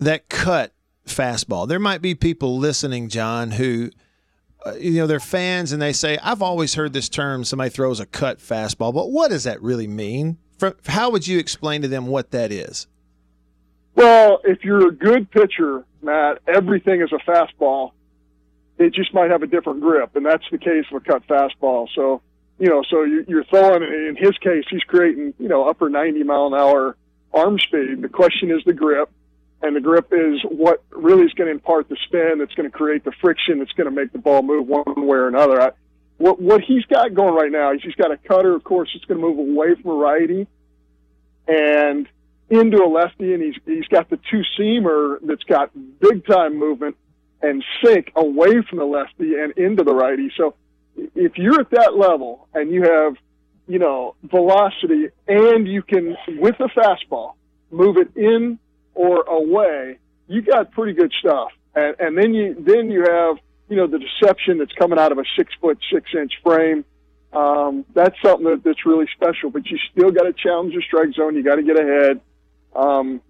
that 0.01 0.29
cut 0.29 0.73
fastball. 1.07 1.69
There 1.69 1.79
might 1.79 2.03
be 2.03 2.15
people 2.17 2.59
listening, 2.59 3.09
John, 3.09 3.53
who. 3.53 3.91
Uh, 4.65 4.75
you 4.81 4.95
know 4.95 5.07
they're 5.07 5.21
fans 5.21 5.71
and 5.71 5.81
they 5.81 5.93
say 5.93 6.19
I've 6.25 6.43
always 6.43 6.75
heard 6.75 6.93
this 6.93 7.09
term 7.09 7.45
somebody 7.45 7.71
throws 7.71 8.01
a 8.01 8.07
cut 8.07 8.39
fastball 8.39 8.93
but 8.93 9.13
what 9.13 9.31
does 9.31 9.45
that 9.45 9.63
really 9.63 9.87
mean 9.87 10.39
For, 10.59 10.75
how 10.87 11.11
would 11.11 11.29
you 11.29 11.39
explain 11.39 11.83
to 11.83 11.89
them 11.89 12.09
what 12.09 12.33
that 12.33 12.51
is 12.51 12.89
well 13.95 14.41
if 14.43 14.65
you're 14.65 14.89
a 14.89 14.93
good 14.93 15.31
pitcher 15.31 15.85
Matt, 16.07 16.39
everything 16.47 17.03
is 17.03 17.13
a 17.13 17.19
fastball. 17.31 17.93
It 18.79 18.95
just 18.95 19.13
might 19.13 19.31
have 19.31 19.43
a 19.43 19.47
different 19.47 19.81
grip, 19.81 20.17
and 20.17 20.25
that's 20.25 20.45
the 20.51 20.59
case 20.59 20.85
with 20.91 21.05
cut 21.05 21.27
fastball. 21.27 21.89
So, 21.95 22.23
you 22.59 22.69
know, 22.69 22.83
so 22.89 23.05
you're 23.05 23.45
throwing. 23.45 23.83
In 23.83 24.17
his 24.19 24.37
case, 24.39 24.65
he's 24.71 24.83
creating, 24.83 25.35
you 25.39 25.49
know, 25.49 25.69
upper 25.69 25.91
90 25.91 26.23
mile 26.25 26.47
an 26.47 26.55
hour 26.55 26.97
arm 27.33 27.59
speed. 27.59 28.01
The 28.03 28.09
question 28.09 28.51
is 28.51 28.63
the 28.65 28.73
grip, 28.73 29.11
and 29.63 29.75
the 29.77 29.81
grip 29.81 30.13
is 30.13 30.41
what 30.45 30.83
really 30.91 31.25
is 31.25 31.33
going 31.35 31.49
to 31.49 31.53
impart 31.53 31.89
the 31.89 31.97
spin. 32.07 32.39
That's 32.39 32.55
going 32.55 32.71
to 32.71 32.77
create 32.77 33.05
the 33.05 33.13
friction. 33.21 33.59
That's 33.59 33.73
going 33.73 33.89
to 33.89 33.95
make 33.95 34.13
the 34.13 34.19
ball 34.19 34.43
move 34.43 34.67
one 34.67 34.85
way 34.97 35.17
or 35.17 35.29
another. 35.29 35.61
I, 35.61 35.71
what 36.19 36.41
what 36.41 36.63
he's 36.63 36.85
got 36.87 37.13
going 37.15 37.35
right 37.35 37.53
now 37.53 37.73
is 37.73 37.83
he's 37.83 37.95
got 37.95 38.11
a 38.11 38.17
cutter. 38.17 38.55
Of 38.55 38.65
course, 38.65 38.91
it's 38.95 39.05
going 39.05 39.21
to 39.21 39.27
move 39.27 39.39
away 39.39 39.75
from 39.75 39.91
a 39.91 39.95
righty 39.95 40.47
and 41.49 42.09
into 42.49 42.83
a 42.83 42.89
lefty, 42.89 43.35
and 43.35 43.43
he's 43.43 43.55
he's 43.65 43.87
got 43.89 44.09
the 44.11 44.19
two 44.31 44.43
seamer 44.59 45.19
that's 45.23 45.43
got 45.45 45.71
big 46.01 46.27
time 46.27 46.59
movement 46.59 46.97
and 47.43 47.65
sink 47.85 48.13
away 48.17 48.63
from 48.69 48.79
the 48.79 48.85
lefty 48.85 49.35
and 49.35 49.53
into 49.59 49.85
the 49.85 49.95
righty. 49.95 50.31
So 50.37 50.55
if 50.97 51.37
you're 51.37 51.61
at 51.61 51.71
that 51.71 51.97
level 51.97 52.49
and 52.55 52.71
you 52.71 52.83
have 52.83 53.17
you 53.67 53.79
know 53.79 54.15
velocity 54.23 55.09
and 55.27 55.67
you 55.67 55.83
can 55.83 56.17
with 56.39 56.57
a 56.61 56.69
fastball 56.69 57.33
move 57.71 57.97
it 57.97 58.17
in 58.17 58.59
or 58.95 59.23
away, 59.23 59.99
you 60.29 60.43
got 60.43 60.71
pretty 60.73 60.93
good 60.93 61.13
stuff. 61.21 61.51
And, 61.75 61.97
and 61.99 62.19
then 62.19 62.35
you 62.35 62.55
then 62.59 62.91
you 62.91 63.03
have 63.03 63.37
you 63.69 63.77
know 63.77 63.87
the 63.87 63.99
deception 63.99 64.59
that's 64.59 64.73
coming 64.73 64.99
out 64.99 65.13
of 65.13 65.19
a 65.19 65.25
six 65.37 65.53
foot 65.61 65.79
six 65.93 66.11
inch 66.15 66.33
frame. 66.43 66.85
Um, 67.33 67.85
that's 67.93 68.17
something 68.25 68.47
that, 68.47 68.63
that's 68.65 68.87
really 68.87 69.07
special. 69.15 69.51
But 69.51 69.67
you 69.67 69.79
still 69.93 70.11
got 70.11 70.23
to 70.23 70.33
challenge 70.33 70.73
your 70.73 70.83
strike 70.83 71.13
zone. 71.15 71.35
You 71.35 71.43
got 71.43 71.57
to 71.57 71.63
get 71.63 71.79
ahead. 71.79 72.21
Um, 72.77 73.21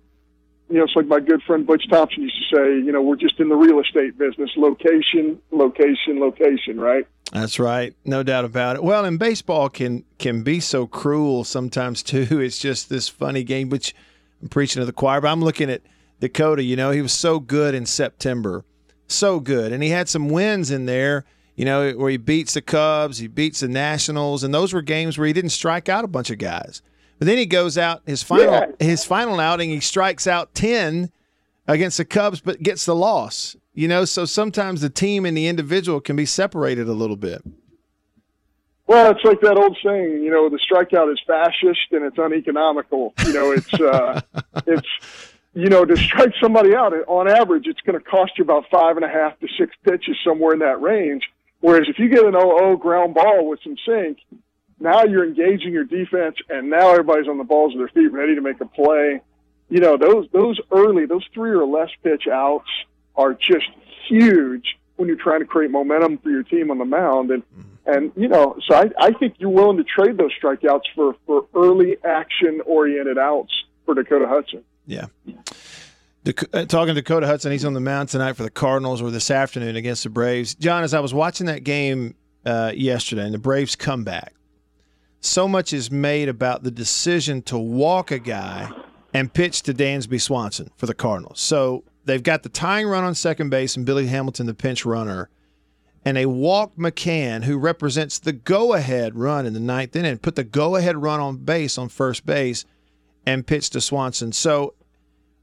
you 0.68 0.78
know, 0.78 0.84
it's 0.84 0.96
like 0.96 1.06
my 1.06 1.20
good 1.20 1.42
friend 1.42 1.66
Butch 1.66 1.84
Thompson 1.88 2.22
used 2.22 2.36
to 2.50 2.56
say. 2.56 2.84
You 2.84 2.90
know, 2.90 3.00
we're 3.00 3.16
just 3.16 3.38
in 3.38 3.48
the 3.48 3.54
real 3.54 3.80
estate 3.80 4.18
business. 4.18 4.50
Location, 4.56 5.40
location, 5.52 6.18
location. 6.18 6.80
Right. 6.80 7.06
That's 7.32 7.58
right, 7.58 7.94
no 8.04 8.22
doubt 8.22 8.44
about 8.44 8.76
it. 8.76 8.84
Well, 8.84 9.04
and 9.04 9.18
baseball 9.18 9.68
can 9.68 10.04
can 10.18 10.42
be 10.42 10.60
so 10.60 10.86
cruel 10.86 11.44
sometimes 11.44 12.02
too. 12.04 12.40
It's 12.40 12.58
just 12.58 12.88
this 12.88 13.08
funny 13.08 13.44
game, 13.44 13.68
which 13.68 13.94
I'm 14.42 14.48
preaching 14.48 14.80
to 14.80 14.86
the 14.86 14.92
choir. 14.92 15.20
But 15.20 15.28
I'm 15.28 15.42
looking 15.42 15.70
at 15.70 15.82
Dakota. 16.20 16.62
You 16.62 16.76
know, 16.76 16.90
he 16.90 17.02
was 17.02 17.12
so 17.12 17.40
good 17.40 17.74
in 17.74 17.86
September, 17.86 18.64
so 19.08 19.40
good, 19.40 19.72
and 19.72 19.82
he 19.82 19.90
had 19.90 20.08
some 20.08 20.28
wins 20.28 20.70
in 20.70 20.86
there. 20.86 21.24
You 21.56 21.64
know, 21.64 21.92
where 21.92 22.10
he 22.10 22.18
beats 22.18 22.52
the 22.52 22.60
Cubs, 22.60 23.16
he 23.18 23.28
beats 23.28 23.60
the 23.60 23.68
Nationals, 23.68 24.44
and 24.44 24.52
those 24.52 24.74
were 24.74 24.82
games 24.82 25.16
where 25.16 25.26
he 25.26 25.32
didn't 25.32 25.50
strike 25.50 25.88
out 25.88 26.04
a 26.04 26.08
bunch 26.08 26.28
of 26.28 26.36
guys. 26.36 26.82
But 27.18 27.26
then 27.26 27.38
he 27.38 27.46
goes 27.46 27.78
out 27.78 28.02
his 28.06 28.22
final 28.22 28.44
Yeah. 28.52 28.66
his 28.78 29.04
final 29.04 29.40
outing, 29.40 29.70
he 29.70 29.80
strikes 29.80 30.26
out 30.26 30.54
ten 30.54 31.10
against 31.66 31.96
the 31.96 32.04
Cubs, 32.04 32.40
but 32.40 32.62
gets 32.62 32.84
the 32.84 32.94
loss. 32.94 33.56
You 33.74 33.88
know, 33.88 34.04
so 34.04 34.24
sometimes 34.24 34.80
the 34.80 34.88
team 34.90 35.26
and 35.26 35.36
the 35.36 35.48
individual 35.48 36.00
can 36.00 36.16
be 36.16 36.24
separated 36.26 36.88
a 36.88 36.92
little 36.92 37.16
bit. 37.16 37.42
Well, 38.86 39.10
it's 39.10 39.24
like 39.24 39.40
that 39.40 39.56
old 39.58 39.76
saying, 39.84 40.22
you 40.22 40.30
know, 40.30 40.48
the 40.48 40.58
strikeout 40.58 41.12
is 41.12 41.20
fascist 41.26 41.90
and 41.90 42.04
it's 42.04 42.18
uneconomical. 42.18 43.12
You 43.26 43.32
know, 43.32 43.50
it's 43.52 43.74
uh, 43.74 44.20
it's 44.66 44.86
you 45.54 45.68
know 45.68 45.84
to 45.84 45.96
strike 45.96 46.32
somebody 46.40 46.74
out 46.74 46.92
on 47.08 47.28
average, 47.28 47.66
it's 47.66 47.80
going 47.80 47.98
to 47.98 48.04
cost 48.04 48.32
you 48.38 48.44
about 48.44 48.64
five 48.70 48.96
and 48.96 49.04
a 49.04 49.08
half 49.08 49.38
to 49.40 49.48
six 49.58 49.74
pitches 49.84 50.16
somewhere 50.24 50.52
in 50.52 50.60
that 50.60 50.80
range. 50.80 51.24
Whereas 51.60 51.88
if 51.88 51.98
you 51.98 52.08
get 52.08 52.24
an 52.24 52.34
0-0 52.34 52.78
ground 52.78 53.14
ball 53.14 53.48
with 53.48 53.60
some 53.64 53.76
sink, 53.86 54.18
now 54.78 55.04
you're 55.04 55.26
engaging 55.26 55.72
your 55.72 55.84
defense, 55.84 56.36
and 56.48 56.68
now 56.68 56.90
everybody's 56.90 57.28
on 57.28 57.38
the 57.38 57.44
balls 57.44 57.72
of 57.72 57.78
their 57.78 57.88
feet, 57.88 58.12
ready 58.12 58.34
to 58.34 58.40
make 58.40 58.60
a 58.60 58.66
play. 58.66 59.20
You 59.68 59.80
know, 59.80 59.96
those 59.96 60.28
those 60.32 60.60
early, 60.70 61.06
those 61.06 61.24
three 61.32 61.50
or 61.50 61.66
less 61.66 61.88
pitch 62.02 62.24
outs 62.30 62.68
are 63.16 63.32
just 63.32 63.66
huge 64.08 64.78
when 64.96 65.08
you're 65.08 65.16
trying 65.16 65.40
to 65.40 65.46
create 65.46 65.70
momentum 65.70 66.18
for 66.18 66.30
your 66.30 66.42
team 66.42 66.70
on 66.70 66.78
the 66.78 66.84
mound. 66.84 67.30
And 67.30 67.42
and 67.86 68.12
you 68.16 68.28
know, 68.28 68.58
so 68.66 68.74
I, 68.74 68.90
I 68.98 69.12
think 69.12 69.36
you're 69.38 69.50
willing 69.50 69.78
to 69.78 69.84
trade 69.84 70.18
those 70.18 70.32
strikeouts 70.42 70.82
for 70.94 71.16
for 71.26 71.46
early 71.54 71.96
action 72.04 72.60
oriented 72.66 73.18
outs 73.18 73.52
for 73.84 73.94
Dakota 73.94 74.26
Hudson. 74.28 74.62
Yeah. 74.86 75.06
Uh, 76.26 76.64
talking 76.64 76.94
to 76.94 77.00
Dakota 77.00 77.26
Hudson, 77.26 77.52
he's 77.52 77.64
on 77.64 77.74
the 77.74 77.80
mound 77.80 78.08
tonight 78.08 78.32
for 78.32 78.42
the 78.42 78.50
Cardinals 78.50 79.00
or 79.00 79.12
this 79.12 79.30
afternoon 79.30 79.76
against 79.76 80.02
the 80.02 80.10
Braves. 80.10 80.56
John, 80.56 80.82
as 80.82 80.92
I 80.92 80.98
was 80.98 81.14
watching 81.14 81.46
that 81.46 81.62
game 81.62 82.16
uh, 82.44 82.72
yesterday 82.74 83.22
and 83.22 83.32
the 83.32 83.38
Braves 83.38 83.76
come 83.76 84.02
back, 84.02 84.32
so 85.20 85.48
much 85.48 85.72
is 85.72 85.90
made 85.90 86.28
about 86.28 86.62
the 86.62 86.70
decision 86.70 87.42
to 87.42 87.58
walk 87.58 88.10
a 88.10 88.18
guy 88.18 88.70
and 89.12 89.32
pitch 89.32 89.62
to 89.62 89.74
Dansby 89.74 90.20
Swanson 90.20 90.70
for 90.76 90.86
the 90.86 90.94
Cardinals. 90.94 91.40
So 91.40 91.84
they've 92.04 92.22
got 92.22 92.42
the 92.42 92.48
tying 92.48 92.86
run 92.86 93.04
on 93.04 93.14
second 93.14 93.50
base 93.50 93.76
and 93.76 93.86
Billy 93.86 94.06
Hamilton, 94.06 94.46
the 94.46 94.54
pinch 94.54 94.84
runner, 94.84 95.30
and 96.04 96.16
they 96.16 96.26
walk 96.26 96.76
McCann, 96.76 97.44
who 97.44 97.58
represents 97.58 98.18
the 98.18 98.32
go 98.32 98.74
ahead 98.74 99.16
run 99.16 99.44
in 99.44 99.54
the 99.54 99.60
ninth 99.60 99.96
inning, 99.96 100.18
put 100.18 100.36
the 100.36 100.44
go 100.44 100.76
ahead 100.76 100.96
run 100.96 101.18
on 101.18 101.38
base 101.38 101.78
on 101.78 101.88
first 101.88 102.24
base 102.24 102.64
and 103.26 103.46
pitch 103.46 103.70
to 103.70 103.80
Swanson. 103.80 104.30
So 104.32 104.74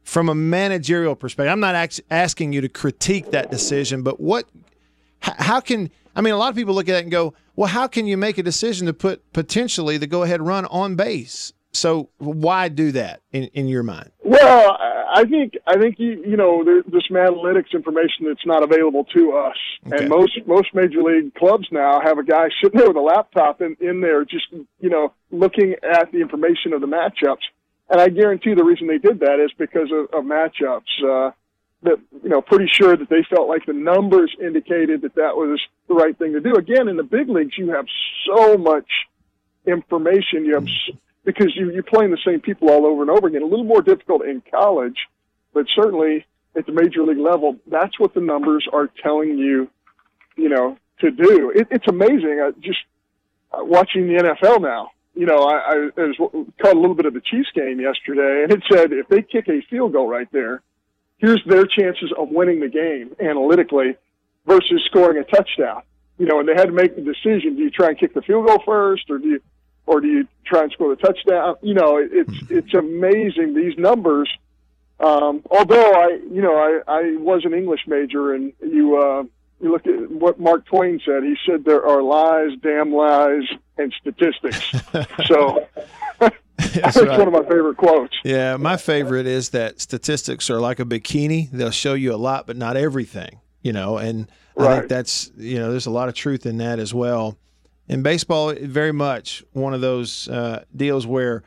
from 0.03 0.30
a 0.30 0.36
managerial 0.36 1.15
perspective, 1.15 1.51
I'm 1.51 1.60
not 1.60 2.00
asking 2.10 2.53
you 2.53 2.62
to 2.62 2.70
critique 2.70 3.32
that 3.32 3.51
decision, 3.51 4.03
but 4.03 4.20
what, 4.20 4.48
how 5.20 5.60
can, 5.60 5.89
I 6.15 6.22
mean, 6.22 6.34
a 6.34 6.38
lot 6.38 6.50
of 6.50 6.55
people 6.55 6.74
look 6.75 6.89
at 6.89 6.96
it 6.96 7.03
and 7.03 7.12
go, 7.12 7.34
well, 7.55 7.70
how 7.70 7.88
can 7.88 8.05
you 8.08 8.17
make 8.17 8.38
a 8.38 8.43
decision 8.43 8.88
to 8.88 8.93
put 8.93 9.32
potentially 9.34 9.98
the 9.98 10.08
go 10.08 10.24
ahead 10.24 10.41
run 10.41 10.65
on 10.65 10.96
base? 10.96 11.53
So 11.72 12.10
why 12.20 12.70
do 12.70 12.91
that 12.91 13.22
in, 13.32 13.46
in 13.53 13.67
your 13.67 13.82
mind? 13.84 14.12
Well, 14.24 14.77
I 15.15 15.25
think 15.25 15.53
I 15.67 15.77
think 15.79 15.96
you 15.98 16.24
you 16.25 16.38
know 16.38 16.63
there, 16.63 16.84
there's 16.88 17.05
some 17.08 17.17
analytics 17.17 17.74
information 17.74 18.25
that's 18.27 18.46
not 18.46 18.63
available 18.63 19.05
to 19.15 19.32
us, 19.34 19.55
Okay. 19.88 19.98
and 20.03 20.10
most 20.10 20.38
most 20.46 20.67
major 20.74 21.01
league 21.01 21.34
clubs 21.36 21.67
now 21.72 22.00
have 22.03 22.17
a 22.20 22.24
guy 22.24 22.50
sitting 22.63 22.79
there 22.79 22.88
with 22.88 22.98
a 22.98 23.01
laptop 23.01 23.62
in 23.62 23.75
in 23.79 24.01
there, 24.01 24.24
just 24.24 24.46
you 24.51 24.89
know 24.89 25.13
looking 25.32 25.75
at 25.84 26.12
the 26.12 26.20
information 26.22 26.74
of 26.74 26.82
the 26.82 26.88
matchups. 26.88 27.41
And 27.89 28.00
I 28.00 28.10
guarantee 28.10 28.53
the 28.55 28.63
reason 28.63 28.88
they 28.88 28.98
did 28.98 29.20
that 29.20 29.39
is 29.43 29.51
because 29.58 29.89
of, 29.91 30.05
of 30.17 30.25
matchups. 30.25 30.82
Uh, 31.03 31.32
that 31.84 32.00
you 32.24 32.30
know, 32.30 32.42
pretty 32.42 32.68
sure 32.68 32.96
that 32.96 33.10
they 33.10 33.24
felt 33.30 33.48
like 33.48 33.66
the 33.66 33.74
numbers 33.74 34.36
indicated 34.42 35.02
that 35.02 35.16
that 35.16 35.36
was 35.36 35.60
the 35.88 35.94
right 35.94 36.18
thing 36.18 36.34
to 36.34 36.40
do. 36.40 36.56
Again, 36.56 36.88
in 36.88 36.98
the 36.98 37.04
big 37.04 37.30
leagues, 37.30 37.58
you 37.58 37.72
have 37.72 37.86
so 38.25 38.58
much 38.58 38.88
information. 39.66 40.46
You 40.46 40.56
have 40.56 40.68
because 41.24 41.56
you, 41.56 41.72
you're 41.72 41.84
playing 41.84 42.12
the 42.12 42.18
same 42.25 42.42
people 42.42 42.70
all 42.70 42.86
over 42.86 43.02
and 43.02 43.12
over 43.12 43.28
again. 43.28 43.42
A 43.42 43.46
little 43.46 43.66
more 43.66 43.82
difficult 43.82 44.25
in 44.25 44.42
college, 44.52 44.98
but 45.54 45.66
certainly 45.74 46.25
at 46.56 46.66
the 46.66 46.72
major 46.72 47.04
league 47.04 47.18
level, 47.18 47.58
that's 47.68 48.00
what 48.00 48.13
the 48.13 48.22
numbers 48.22 48.68
are 48.72 48.90
telling 49.02 49.38
you, 49.38 49.70
you 50.36 50.50
know, 50.50 50.78
to 51.00 51.12
do. 51.12 51.52
It, 51.56 51.68
it's 51.72 51.88
amazing. 51.88 52.42
Uh, 52.46 52.52
just 52.60 52.80
uh, 53.52 53.63
watching 53.63 54.08
the 54.08 54.22
NFL 54.22 54.62
now. 54.62 54.92
You 55.16 55.28
know, 55.28 55.44
I, 55.44 55.54
I, 55.54 55.90
I 55.96 56.02
was 56.08 56.48
caught 56.62 56.75
a 56.75 56.80
little 56.80 56.96
bit 56.96 57.06
of 57.06 57.13
the 57.13 57.22
Chiefs 57.22 57.50
game 57.54 57.80
yesterday, 57.80 58.44
and 58.44 58.52
it 58.52 58.63
said 58.72 58.92
if 58.92 59.08
they 59.10 59.22
kick 59.22 59.48
a 59.48 59.62
field 59.70 59.94
goal 59.94 60.08
right 60.08 60.28
there, 60.32 60.62
here's 61.24 61.42
their 61.46 61.65
chances 61.65 62.12
of 62.18 62.30
winning 62.30 62.60
the 62.60 62.68
game 62.68 63.15
analytically 63.20 63.96
versus 64.46 64.84
scoring 64.88 65.18
a 65.18 65.24
touchdown. 65.24 65.82
You 66.18 66.27
know, 66.27 66.39
and 66.39 66.48
they 66.48 66.53
had 66.53 66.65
to 66.65 66.74
make 66.74 66.96
the 66.96 67.01
decision: 67.01 67.56
do 67.56 67.63
you 67.63 67.72
try 67.72 67.89
and 67.89 67.98
kick 67.98 68.13
the 68.13 68.22
field 68.22 68.46
goal 68.46 68.62
first, 68.65 69.10
or 69.10 69.18
do 69.18 69.27
you, 69.27 69.39
or 69.88 70.00
do 70.01 70.08
you 70.08 70.27
try 70.46 70.63
and 70.63 70.72
score 70.72 70.96
the 70.96 71.01
touchdown? 71.01 71.56
You 71.62 71.74
know, 71.74 71.98
it, 71.98 72.10
it's 72.12 72.51
it's 72.51 72.74
amazing 72.74 73.56
these 73.56 73.77
numbers. 73.77 74.30
Um, 75.00 75.42
although 75.50 75.92
I, 75.92 76.20
you 76.32 76.42
know, 76.42 76.56
I, 76.56 76.82
I 76.88 77.01
was 77.18 77.46
an 77.46 77.53
English 77.53 77.82
major, 77.88 78.34
and 78.34 78.53
you 78.62 78.98
uh, 78.98 79.24
you 79.60 79.72
look 79.72 79.88
at 79.88 80.12
what 80.12 80.39
Mark 80.39 80.65
Twain 80.65 81.01
said. 81.03 81.24
He 81.24 81.36
said 81.48 81.65
there 81.65 81.86
are 81.86 82.03
lies, 82.03 82.51
damn 82.62 82.94
lies, 82.94 83.44
and 83.77 83.94
statistics. 84.00 84.72
so 85.25 85.68
that's 86.74 86.98
right. 86.98 87.17
one 87.17 87.27
of 87.27 87.33
my 87.33 87.41
favorite 87.41 87.77
quotes. 87.77 88.15
Yeah, 88.24 88.57
my 88.57 88.77
favorite 88.77 89.25
is 89.25 89.50
that 89.50 89.81
statistics 89.81 90.50
are 90.50 90.60
like 90.60 90.79
a 90.79 90.86
bikini. 90.86 91.50
They'll 91.51 91.72
show 91.72 91.93
you 91.93 92.13
a 92.13 92.17
lot, 92.17 92.45
but 92.45 92.57
not 92.57 92.77
everything, 92.77 93.39
you 93.62 93.74
know, 93.74 93.98
and 93.98 94.27
I 94.57 94.77
think 94.77 94.89
that's, 94.89 95.31
you 95.36 95.57
know, 95.57 95.72
there's 95.72 95.88
a 95.88 95.91
lot 95.91 96.10
of 96.10 96.15
truth 96.15 96.45
in 96.45 96.57
that 96.57 96.79
as 96.79 96.93
well. 96.93 97.38
In 97.88 98.03
baseball, 98.03 98.53
very 98.53 98.91
much 98.91 99.43
one 99.51 99.74
of 99.74 99.81
those 99.81 100.27
uh, 100.29 100.63
deals 100.75 101.07
where, 101.07 101.43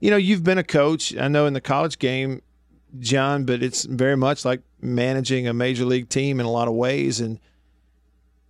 you 0.00 0.10
know, 0.10 0.16
you've 0.16 0.44
been 0.44 0.58
a 0.58 0.64
coach. 0.64 1.16
I 1.16 1.28
know 1.28 1.46
in 1.46 1.54
the 1.54 1.60
college 1.60 1.98
game, 1.98 2.42
John, 2.98 3.44
but 3.44 3.62
it's 3.62 3.84
very 3.84 4.16
much 4.16 4.44
like 4.44 4.60
managing 4.80 5.48
a 5.48 5.54
major 5.54 5.84
league 5.84 6.08
team 6.08 6.40
in 6.40 6.46
a 6.46 6.50
lot 6.50 6.68
of 6.68 6.74
ways. 6.74 7.20
And 7.20 7.40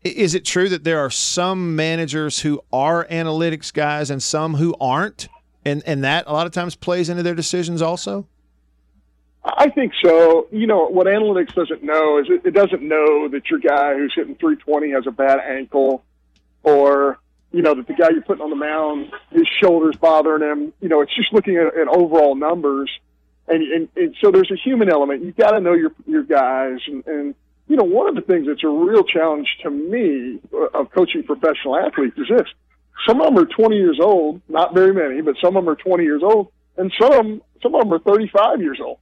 is 0.03 0.35
it 0.35 0.45
true 0.45 0.69
that 0.69 0.85
there 0.85 0.99
are 0.99 1.11
some 1.11 1.77
managers 1.77 2.41
who 2.41 2.61
are 2.73 3.07
analytics 3.07 3.73
guys 3.73 4.11
and 4.11 4.23
some 4.23 4.55
who 4.55 4.75
aren't? 4.81 5.29
And 5.65 5.83
and 5.87 6.05
that 6.05 6.25
a 6.27 6.33
lot 6.33 6.47
of 6.47 6.53
times 6.53 6.75
plays 6.75 7.09
into 7.09 7.23
their 7.23 7.35
decisions 7.35 7.83
also? 7.83 8.27
I 9.45 9.71
think 9.71 9.93
so. 10.03 10.47
You 10.53 10.67
know, 10.67 10.87
what 10.87 11.07
analytics 11.07 11.55
doesn't 11.55 11.83
know 11.83 12.19
is 12.19 12.27
it, 12.29 12.47
it 12.47 12.55
doesn't 12.55 12.83
know 12.83 13.29
that 13.29 13.51
your 13.51 13.59
guy 13.59 13.95
who's 13.95 14.13
hitting 14.15 14.37
320 14.37 14.93
has 14.93 15.07
a 15.07 15.11
bad 15.11 15.41
ankle 15.41 16.05
or, 16.63 17.19
you 17.51 17.63
know, 17.63 17.75
that 17.75 17.89
the 17.89 17.95
guy 17.95 18.11
you're 18.11 18.23
putting 18.23 18.43
on 18.43 18.51
the 18.51 18.57
mound, 18.57 19.13
his 19.31 19.49
shoulder's 19.61 19.97
bothering 19.97 20.43
him. 20.43 20.73
You 20.81 20.89
know, 20.89 21.01
it's 21.01 21.15
just 21.15 21.33
looking 21.33 21.57
at, 21.57 21.77
at 21.77 21.89
overall 21.89 22.37
numbers. 22.37 22.91
And, 23.49 23.63
and, 23.65 23.89
and 23.97 24.15
so 24.21 24.31
there's 24.31 24.51
a 24.53 24.57
human 24.57 24.89
element. 24.89 25.25
You've 25.25 25.37
got 25.37 25.51
to 25.51 25.61
know 25.61 25.75
your, 25.75 25.91
your 26.07 26.23
guys. 26.23 26.79
And, 26.87 27.05
and, 27.09 27.35
you 27.67 27.77
know, 27.77 27.85
one 27.85 28.09
of 28.09 28.15
the 28.15 28.21
things 28.21 28.47
that's 28.47 28.63
a 28.63 28.69
real 28.69 29.03
challenge 29.03 29.49
to 29.63 29.71
me 29.71 30.39
uh, 30.55 30.79
of 30.79 30.93
coaching 30.93 31.25
professional 31.25 31.77
athletes 31.77 32.17
is 32.17 32.29
this. 32.29 32.49
Some 33.07 33.21
of 33.21 33.35
them 33.35 33.39
are 33.43 33.47
20 33.47 33.77
years 33.77 33.99
old, 34.01 34.41
not 34.49 34.75
very 34.75 34.95
many, 34.95 35.21
but 35.23 35.35
some 35.43 35.57
of 35.57 35.65
them 35.65 35.73
are 35.73 35.77
20 35.77 36.05
years 36.05 36.23
old, 36.23 36.53
and 36.77 36.93
some 37.01 37.13
of 37.13 37.19
them, 37.19 37.43
some 37.63 37.75
of 37.75 37.83
them 37.83 37.93
are 37.93 37.99
35 37.99 38.61
years 38.61 38.79
old. 38.81 38.99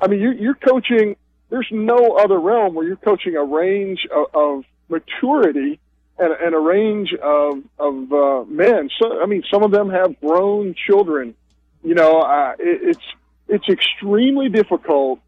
I 0.00 0.08
mean, 0.08 0.20
you, 0.20 0.32
you're 0.32 0.54
coaching. 0.54 1.16
There's 1.50 1.68
no 1.70 2.16
other 2.16 2.38
realm 2.38 2.74
where 2.74 2.86
you're 2.86 2.96
coaching 2.96 3.36
a 3.36 3.44
range 3.44 4.06
of, 4.12 4.26
of 4.34 4.64
maturity 4.88 5.78
and, 6.18 6.32
and 6.32 6.54
a 6.54 6.58
range 6.58 7.12
of 7.14 7.62
of 7.78 8.12
uh, 8.12 8.44
men. 8.44 8.88
So 9.00 9.20
I 9.22 9.26
mean, 9.26 9.42
some 9.52 9.62
of 9.62 9.70
them 9.70 9.90
have 9.90 10.18
grown 10.20 10.74
children. 10.86 11.34
You 11.82 11.94
know, 11.94 12.20
uh, 12.20 12.54
it, 12.58 12.96
it's 12.96 13.04
it's 13.48 13.68
extremely 13.68 14.48
difficult 14.48 15.20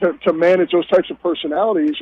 to, 0.00 0.14
to 0.24 0.32
manage 0.32 0.72
those 0.72 0.88
types 0.88 1.10
of 1.10 1.20
personalities. 1.22 1.96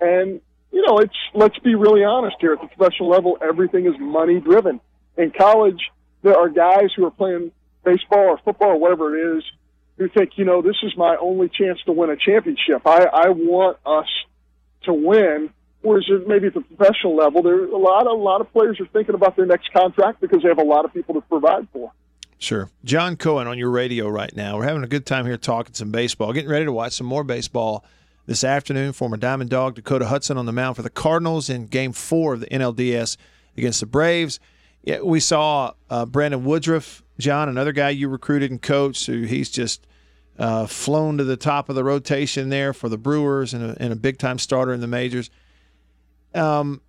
And 0.00 0.40
you 0.74 0.84
know, 0.84 0.98
it's 0.98 1.16
let's 1.34 1.58
be 1.60 1.76
really 1.76 2.02
honest 2.02 2.36
here. 2.40 2.54
At 2.54 2.60
the 2.60 2.66
professional 2.66 3.08
level, 3.08 3.38
everything 3.40 3.86
is 3.86 3.94
money 3.98 4.40
driven. 4.40 4.80
In 5.16 5.30
college, 5.30 5.80
there 6.22 6.36
are 6.36 6.48
guys 6.48 6.90
who 6.96 7.06
are 7.06 7.12
playing 7.12 7.52
baseball 7.84 8.30
or 8.30 8.38
football 8.38 8.70
or 8.70 8.78
whatever 8.78 9.16
it 9.16 9.38
is 9.38 9.44
who 9.98 10.08
think, 10.08 10.32
you 10.34 10.44
know, 10.44 10.62
this 10.62 10.74
is 10.82 10.92
my 10.96 11.16
only 11.20 11.48
chance 11.48 11.78
to 11.86 11.92
win 11.92 12.10
a 12.10 12.16
championship. 12.16 12.84
I, 12.84 13.04
I 13.04 13.28
want 13.28 13.78
us 13.86 14.08
to 14.82 14.92
win. 14.92 15.50
Whereas 15.82 16.06
maybe 16.26 16.48
at 16.48 16.54
the 16.54 16.62
professional 16.62 17.14
level, 17.14 17.42
there 17.42 17.66
a 17.66 17.76
lot 17.76 18.06
a 18.06 18.12
lot 18.12 18.40
of 18.40 18.50
players 18.52 18.80
are 18.80 18.86
thinking 18.86 19.14
about 19.14 19.36
their 19.36 19.46
next 19.46 19.72
contract 19.72 20.20
because 20.20 20.42
they 20.42 20.48
have 20.48 20.58
a 20.58 20.64
lot 20.64 20.84
of 20.84 20.92
people 20.92 21.14
to 21.14 21.20
provide 21.20 21.68
for. 21.72 21.92
Sure. 22.38 22.68
John 22.84 23.16
Cohen 23.16 23.46
on 23.46 23.58
your 23.58 23.70
radio 23.70 24.08
right 24.08 24.34
now. 24.34 24.56
We're 24.56 24.64
having 24.64 24.82
a 24.82 24.88
good 24.88 25.06
time 25.06 25.24
here 25.26 25.36
talking 25.36 25.74
some 25.74 25.90
baseball, 25.90 26.32
getting 26.32 26.50
ready 26.50 26.64
to 26.64 26.72
watch 26.72 26.94
some 26.94 27.06
more 27.06 27.22
baseball 27.22 27.84
this 28.26 28.44
afternoon. 28.44 28.92
Former 28.92 29.16
Diamond 29.16 29.50
Dog 29.50 29.74
Dakota 29.74 30.06
Hudson 30.06 30.36
on 30.36 30.46
the 30.46 30.52
mound 30.52 30.76
for 30.76 30.82
the 30.82 30.90
Cardinals 30.90 31.50
in 31.50 31.66
game 31.66 31.92
four 31.92 32.34
of 32.34 32.40
the 32.40 32.46
NLDS 32.46 33.16
against 33.56 33.80
the 33.80 33.86
Braves. 33.86 34.40
Yeah, 34.82 35.00
we 35.00 35.20
saw 35.20 35.72
uh, 35.88 36.04
Brandon 36.06 36.44
Woodruff, 36.44 37.02
John, 37.18 37.48
another 37.48 37.72
guy 37.72 37.90
you 37.90 38.08
recruited 38.08 38.50
and 38.50 38.60
coached, 38.60 39.06
who 39.06 39.22
he's 39.22 39.50
just 39.50 39.86
uh, 40.38 40.66
flown 40.66 41.18
to 41.18 41.24
the 41.24 41.36
top 41.36 41.68
of 41.68 41.74
the 41.74 41.84
rotation 41.84 42.48
there 42.48 42.72
for 42.72 42.88
the 42.88 42.98
Brewers 42.98 43.54
and 43.54 43.64
a, 43.64 43.76
and 43.80 43.92
a 43.92 43.96
big 43.96 44.18
time 44.18 44.38
starter 44.38 44.72
in 44.72 44.80
the 44.80 44.86
majors. 44.86 45.30
Um, 46.34 46.82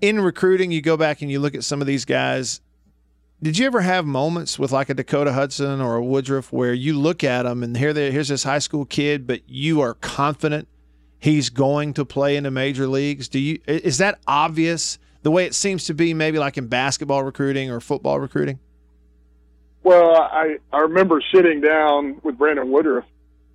in 0.00 0.20
recruiting, 0.20 0.72
you 0.72 0.80
go 0.80 0.96
back 0.96 1.22
and 1.22 1.30
you 1.30 1.40
look 1.40 1.54
at 1.54 1.62
some 1.62 1.80
of 1.80 1.86
these 1.86 2.04
guys. 2.04 2.60
Did 3.42 3.56
you 3.56 3.66
ever 3.66 3.80
have 3.80 4.04
moments 4.04 4.58
with 4.58 4.70
like 4.70 4.90
a 4.90 4.94
Dakota 4.94 5.32
Hudson 5.32 5.80
or 5.80 5.96
a 5.96 6.04
Woodruff 6.04 6.52
where 6.52 6.74
you 6.74 6.98
look 6.98 7.24
at 7.24 7.44
them 7.44 7.62
and 7.62 7.74
here, 7.74 7.94
they, 7.94 8.10
here's 8.10 8.28
this 8.28 8.44
high 8.44 8.58
school 8.58 8.84
kid, 8.84 9.26
but 9.26 9.40
you 9.48 9.80
are 9.80 9.94
confident 9.94 10.68
he's 11.18 11.48
going 11.48 11.94
to 11.94 12.04
play 12.04 12.36
in 12.36 12.44
the 12.44 12.50
major 12.50 12.86
leagues? 12.86 13.28
Do 13.28 13.38
you 13.38 13.58
is 13.66 13.96
that 13.96 14.18
obvious 14.26 14.98
the 15.22 15.30
way 15.30 15.46
it 15.46 15.54
seems 15.54 15.86
to 15.86 15.94
be 15.94 16.12
maybe 16.12 16.38
like 16.38 16.58
in 16.58 16.66
basketball 16.66 17.22
recruiting 17.22 17.70
or 17.70 17.80
football 17.80 18.20
recruiting? 18.20 18.58
Well, 19.82 20.16
I 20.16 20.58
I 20.70 20.80
remember 20.80 21.22
sitting 21.34 21.62
down 21.62 22.20
with 22.22 22.36
Brandon 22.36 22.70
Woodruff 22.70 23.06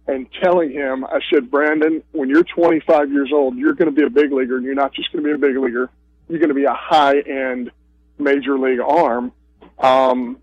and 0.08 0.28
telling 0.42 0.72
him, 0.72 1.06
I 1.06 1.20
said, 1.32 1.52
Brandon, 1.52 2.02
when 2.12 2.30
you're 2.30 2.44
25 2.44 3.12
years 3.12 3.32
old, 3.32 3.56
you're 3.56 3.74
going 3.74 3.94
to 3.94 3.96
be 3.96 4.04
a 4.04 4.10
big 4.10 4.32
leaguer, 4.32 4.58
and 4.58 4.66
you're 4.66 4.76
not 4.76 4.94
just 4.94 5.12
going 5.12 5.24
to 5.24 5.30
be 5.30 5.34
a 5.34 5.38
big 5.38 5.58
leaguer. 5.58 5.92
You're 6.28 6.40
going 6.40 6.50
to 6.50 6.56
be 6.56 6.66
a 6.66 6.74
high 6.74 7.20
end 7.20 7.72
major 8.18 8.58
league 8.58 8.80
arm, 8.80 9.32
um, 9.80 10.38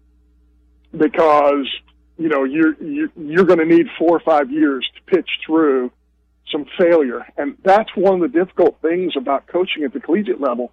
because 0.96 1.66
you 2.18 2.28
know 2.28 2.44
you're 2.44 2.74
you're, 2.82 3.08
you're 3.16 3.44
going 3.44 3.58
to 3.58 3.64
need 3.64 3.86
four 3.98 4.16
or 4.16 4.20
five 4.20 4.50
years 4.50 4.88
to 4.96 5.16
pitch 5.16 5.28
through 5.46 5.90
some 6.50 6.66
failure, 6.78 7.26
and 7.36 7.56
that's 7.62 7.90
one 7.94 8.14
of 8.14 8.20
the 8.20 8.38
difficult 8.38 8.80
things 8.82 9.14
about 9.16 9.46
coaching 9.46 9.84
at 9.84 9.92
the 9.92 10.00
collegiate 10.00 10.40
level. 10.40 10.72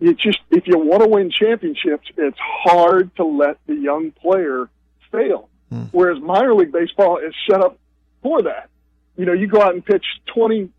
You 0.00 0.14
just 0.14 0.40
if 0.50 0.66
you 0.66 0.78
want 0.78 1.02
to 1.02 1.08
win 1.08 1.30
championships, 1.30 2.08
it's 2.16 2.38
hard 2.40 3.14
to 3.16 3.24
let 3.24 3.58
the 3.66 3.74
young 3.74 4.10
player 4.10 4.68
fail. 5.10 5.48
Hmm. 5.70 5.84
Whereas 5.92 6.20
minor 6.20 6.54
league 6.54 6.72
baseball 6.72 7.18
is 7.18 7.34
set 7.48 7.60
up 7.60 7.78
for 8.22 8.42
that. 8.42 8.68
You 9.16 9.26
know, 9.26 9.32
you 9.32 9.46
go 9.46 9.62
out 9.62 9.74
and 9.74 9.84
pitch 9.84 10.04
20 10.34 10.70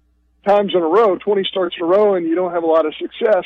times 0.46 0.74
in 0.76 0.82
a 0.82 0.88
row, 0.88 1.16
20 1.16 1.44
starts 1.46 1.76
in 1.78 1.86
a 1.86 1.88
row, 1.88 2.16
and 2.16 2.28
you 2.28 2.36
don't 2.36 2.52
have 2.52 2.64
a 2.64 2.68
lot 2.68 2.86
of 2.86 2.94
success. 2.96 3.46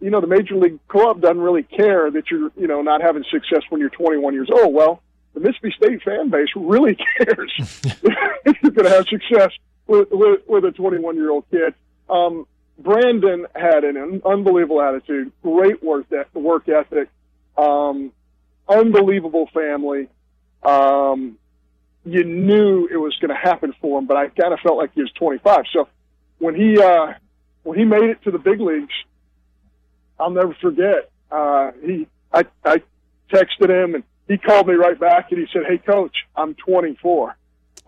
You 0.00 0.10
know, 0.10 0.20
the 0.20 0.26
major 0.26 0.54
league 0.54 0.78
club 0.88 1.20
doesn't 1.20 1.40
really 1.40 1.62
care 1.62 2.10
that 2.10 2.30
you're, 2.30 2.50
you 2.56 2.66
know, 2.66 2.82
not 2.82 3.00
having 3.00 3.24
success 3.30 3.62
when 3.70 3.80
you're 3.80 3.90
21 3.90 4.34
years 4.34 4.50
old. 4.50 4.74
Well, 4.74 5.02
the 5.34 5.40
Mississippi 5.40 5.74
State 5.76 6.02
fan 6.02 6.30
base 6.30 6.48
really 6.54 6.96
cares 7.18 7.52
if 8.44 8.56
you're 8.62 8.72
going 8.72 8.84
to 8.84 8.90
have 8.90 9.06
success 9.08 9.50
with, 9.86 10.08
with, 10.10 10.40
with 10.46 10.64
a 10.64 10.72
21 10.72 11.16
year 11.16 11.30
old 11.30 11.44
kid. 11.50 11.74
Um, 12.08 12.46
Brandon 12.78 13.46
had 13.54 13.84
an 13.84 14.22
unbelievable 14.24 14.82
attitude, 14.82 15.32
great 15.42 15.82
work, 15.82 16.08
that, 16.10 16.34
work 16.34 16.68
ethic, 16.68 17.08
um, 17.56 18.12
unbelievable 18.68 19.48
family. 19.52 20.08
Um, 20.62 21.38
you 22.04 22.22
knew 22.24 22.86
it 22.86 22.96
was 22.96 23.16
going 23.20 23.30
to 23.30 23.40
happen 23.40 23.74
for 23.80 23.98
him, 23.98 24.06
but 24.06 24.16
I 24.16 24.28
kind 24.28 24.52
of 24.52 24.60
felt 24.60 24.76
like 24.76 24.92
he 24.94 25.00
was 25.00 25.10
25. 25.12 25.64
So 25.72 25.88
when 26.38 26.54
he 26.54 26.80
uh, 26.80 27.14
when 27.62 27.78
he 27.78 27.84
made 27.84 28.04
it 28.04 28.22
to 28.24 28.30
the 28.30 28.38
big 28.38 28.60
leagues, 28.60 28.94
I'll 30.18 30.30
never 30.30 30.54
forget. 30.60 31.10
Uh, 31.30 31.72
he 31.82 32.06
I 32.32 32.44
I 32.64 32.82
texted 33.32 33.70
him 33.70 33.94
and 33.94 34.04
he 34.28 34.38
called 34.38 34.66
me 34.66 34.74
right 34.74 34.98
back 34.98 35.30
and 35.30 35.40
he 35.40 35.46
said, 35.52 35.62
"Hey, 35.66 35.78
coach, 35.78 36.16
I'm 36.34 36.54
24. 36.54 37.36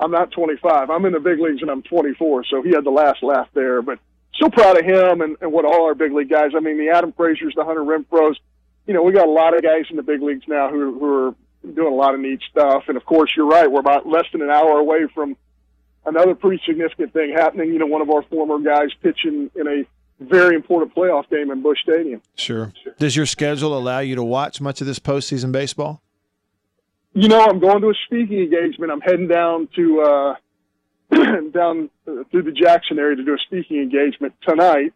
I'm 0.00 0.12
not 0.12 0.30
25. 0.30 0.90
I'm 0.90 1.04
in 1.04 1.12
the 1.12 1.20
big 1.20 1.40
leagues 1.40 1.62
and 1.62 1.70
I'm 1.70 1.82
24." 1.82 2.44
So 2.44 2.62
he 2.62 2.70
had 2.70 2.84
the 2.84 2.90
last 2.90 3.22
laugh 3.22 3.48
there, 3.54 3.82
but 3.82 3.98
so 4.34 4.48
proud 4.48 4.78
of 4.78 4.84
him 4.84 5.20
and, 5.20 5.36
and 5.40 5.52
what 5.52 5.64
all 5.64 5.86
our 5.86 5.94
big 5.94 6.12
league 6.12 6.30
guys. 6.30 6.52
I 6.56 6.60
mean, 6.60 6.78
the 6.78 6.90
Adam 6.96 7.12
Frazier's, 7.12 7.54
the 7.54 7.64
Hunter 7.64 7.82
Renfros. 7.82 8.36
You 8.86 8.94
know, 8.94 9.02
we 9.02 9.12
got 9.12 9.26
a 9.26 9.30
lot 9.30 9.54
of 9.54 9.62
guys 9.62 9.86
in 9.90 9.96
the 9.96 10.02
big 10.02 10.22
leagues 10.22 10.44
now 10.48 10.70
who, 10.70 10.98
who 10.98 11.26
are 11.26 11.34
doing 11.74 11.92
a 11.92 11.96
lot 11.96 12.14
of 12.14 12.20
neat 12.20 12.40
stuff. 12.50 12.84
And 12.88 12.96
of 12.96 13.04
course, 13.04 13.30
you're 13.36 13.46
right. 13.46 13.70
We're 13.70 13.80
about 13.80 14.06
less 14.06 14.24
than 14.32 14.42
an 14.42 14.50
hour 14.50 14.78
away 14.78 15.06
from 15.14 15.36
another 16.06 16.34
pretty 16.34 16.62
significant 16.64 17.12
thing 17.12 17.34
happening. 17.36 17.72
You 17.72 17.78
know, 17.78 17.86
one 17.86 18.00
of 18.00 18.10
our 18.10 18.22
former 18.22 18.58
guys 18.60 18.88
pitching 19.02 19.50
in 19.54 19.66
a 19.66 19.84
very 20.20 20.54
important 20.54 20.94
playoff 20.94 21.28
game 21.30 21.50
in 21.50 21.62
Busch 21.62 21.78
Stadium. 21.82 22.20
Sure. 22.34 22.72
Does 22.98 23.16
your 23.16 23.26
schedule 23.26 23.76
allow 23.76 24.00
you 24.00 24.14
to 24.16 24.24
watch 24.24 24.60
much 24.60 24.80
of 24.80 24.86
this 24.86 24.98
postseason 24.98 25.52
baseball? 25.52 26.02
You 27.14 27.28
know, 27.28 27.40
I'm 27.40 27.58
going 27.58 27.80
to 27.80 27.88
a 27.88 27.94
speaking 28.06 28.38
engagement. 28.38 28.92
I'm 28.92 29.00
heading 29.00 29.28
down 29.28 29.68
to 29.76 30.00
uh, 30.02 30.34
down 31.52 31.90
through 32.04 32.42
the 32.42 32.52
Jackson 32.52 32.98
area 32.98 33.16
to 33.16 33.24
do 33.24 33.34
a 33.34 33.38
speaking 33.46 33.78
engagement 33.78 34.34
tonight. 34.46 34.92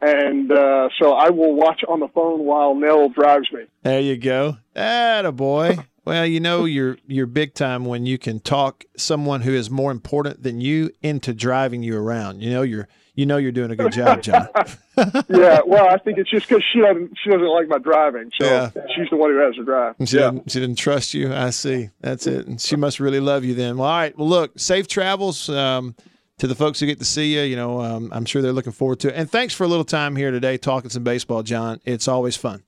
And 0.00 0.52
uh, 0.52 0.88
so 1.00 1.12
I 1.14 1.30
will 1.30 1.54
watch 1.54 1.82
on 1.88 1.98
the 2.00 2.08
phone 2.08 2.44
while 2.44 2.74
Nell 2.74 3.08
drives 3.08 3.50
me. 3.52 3.62
There 3.82 4.00
you 4.00 4.16
go. 4.16 4.58
a 4.76 5.32
boy. 5.32 5.78
Well, 6.04 6.24
you 6.24 6.40
know 6.40 6.64
you're 6.64 6.96
you're 7.06 7.26
big 7.26 7.52
time 7.52 7.84
when 7.84 8.06
you 8.06 8.16
can 8.16 8.40
talk 8.40 8.84
someone 8.96 9.42
who 9.42 9.52
is 9.52 9.68
more 9.70 9.90
important 9.90 10.42
than 10.42 10.58
you 10.58 10.90
into 11.02 11.34
driving 11.34 11.82
you 11.82 11.98
around. 11.98 12.40
You 12.40 12.50
know 12.50 12.62
you're 12.62 12.88
you 13.18 13.26
know 13.26 13.36
you're 13.36 13.50
doing 13.50 13.72
a 13.72 13.74
good 13.76 13.90
job, 13.90 14.22
John. 14.22 14.46
yeah, 15.28 15.58
well, 15.66 15.88
I 15.88 15.98
think 15.98 16.18
it's 16.18 16.30
just 16.30 16.48
because 16.48 16.62
she 16.72 16.78
doesn't 16.78 17.18
she 17.20 17.30
doesn't 17.30 17.48
like 17.48 17.66
my 17.66 17.78
driving, 17.78 18.30
so 18.40 18.46
Yeah. 18.46 18.70
she's 18.94 19.10
the 19.10 19.16
one 19.16 19.30
who 19.30 19.38
has 19.38 19.56
to 19.56 19.64
drive. 19.64 19.96
She, 20.04 20.16
yeah. 20.16 20.30
didn't, 20.30 20.52
she 20.52 20.60
didn't 20.60 20.76
trust 20.78 21.14
you. 21.14 21.34
I 21.34 21.50
see. 21.50 21.90
That's 22.00 22.28
it. 22.28 22.46
And 22.46 22.60
she 22.60 22.76
must 22.76 23.00
really 23.00 23.18
love 23.18 23.44
you 23.44 23.54
then. 23.54 23.76
Well, 23.76 23.88
all 23.88 23.98
right. 23.98 24.16
Well, 24.16 24.28
look, 24.28 24.56
safe 24.60 24.86
travels 24.86 25.48
um, 25.48 25.96
to 26.38 26.46
the 26.46 26.54
folks 26.54 26.78
who 26.78 26.86
get 26.86 27.00
to 27.00 27.04
see 27.04 27.34
you. 27.34 27.40
You 27.40 27.56
know, 27.56 27.80
um, 27.80 28.08
I'm 28.12 28.24
sure 28.24 28.40
they're 28.40 28.52
looking 28.52 28.70
forward 28.70 29.00
to 29.00 29.08
it. 29.08 29.14
And 29.16 29.28
thanks 29.28 29.52
for 29.52 29.64
a 29.64 29.68
little 29.68 29.84
time 29.84 30.14
here 30.14 30.30
today 30.30 30.56
talking 30.56 30.88
some 30.88 31.02
baseball, 31.02 31.42
John. 31.42 31.80
It's 31.84 32.06
always 32.06 32.36
fun. 32.36 32.62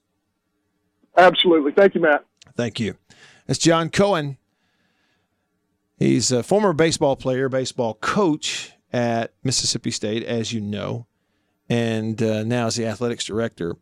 Absolutely. 1.17 1.71
Thank 1.71 1.95
you, 1.95 2.01
Matt. 2.01 2.25
Thank 2.57 2.81
you. 2.81 2.97
That's 3.47 3.61
John 3.61 3.89
Cohen. 3.89 4.37
He's 5.97 6.33
a 6.33 6.43
former 6.43 6.73
baseball 6.73 7.15
player, 7.15 7.49
baseball 7.49 7.95
coach 7.95 8.73
at 8.93 9.33
Mississippi 9.45 9.91
State, 9.91 10.25
as 10.25 10.53
you 10.53 10.61
know, 10.61 11.07
and 11.69 12.23
uh, 12.23 12.45
now 12.45 12.67
as 12.67 12.77
the 12.77 12.87
athletics 12.87 13.25
director. 13.25 13.77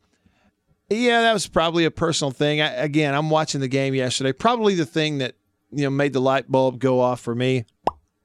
Yeah, 0.90 1.22
that 1.22 1.32
was 1.32 1.46
probably 1.46 1.84
a 1.84 1.90
personal 1.90 2.30
thing. 2.30 2.60
I, 2.60 2.72
again, 2.72 3.14
I'm 3.14 3.30
watching 3.30 3.60
the 3.60 3.68
game 3.68 3.94
yesterday. 3.94 4.32
Probably 4.32 4.74
the 4.74 4.86
thing 4.86 5.18
that 5.18 5.34
you 5.70 5.84
know 5.84 5.90
made 5.90 6.12
the 6.12 6.20
light 6.20 6.50
bulb 6.50 6.78
go 6.78 7.00
off 7.00 7.20
for 7.20 7.34
me 7.34 7.64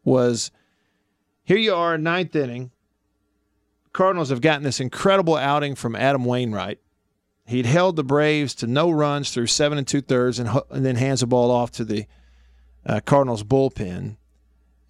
was 0.04 0.52
here 1.43 1.58
you 1.58 1.74
are, 1.74 1.98
ninth 1.98 2.36
inning. 2.36 2.72
Cardinals 3.91 4.30
have 4.30 4.41
gotten 4.41 4.63
this 4.63 4.80
incredible 4.80 5.36
outing 5.36 5.76
from 5.76 5.96
Adam 5.96 6.26
Wainwright. 6.26 6.80
He'd 7.46 7.65
held 7.65 7.96
the 7.96 8.04
Braves 8.04 8.56
to 8.56 8.67
no 8.67 8.89
runs 8.89 9.32
through 9.32 9.48
seven 9.48 9.78
and 9.78 9.86
two 9.86 10.02
thirds, 10.02 10.39
and, 10.39 10.50
and 10.72 10.86
then 10.86 10.96
hands 10.96 11.19
the 11.19 11.28
ball 11.28 11.52
off 11.52 11.72
to 11.72 11.86
the 11.86 12.06
uh, 12.86 13.02
Cardinals 13.02 13.43
bullpen. 13.43 14.15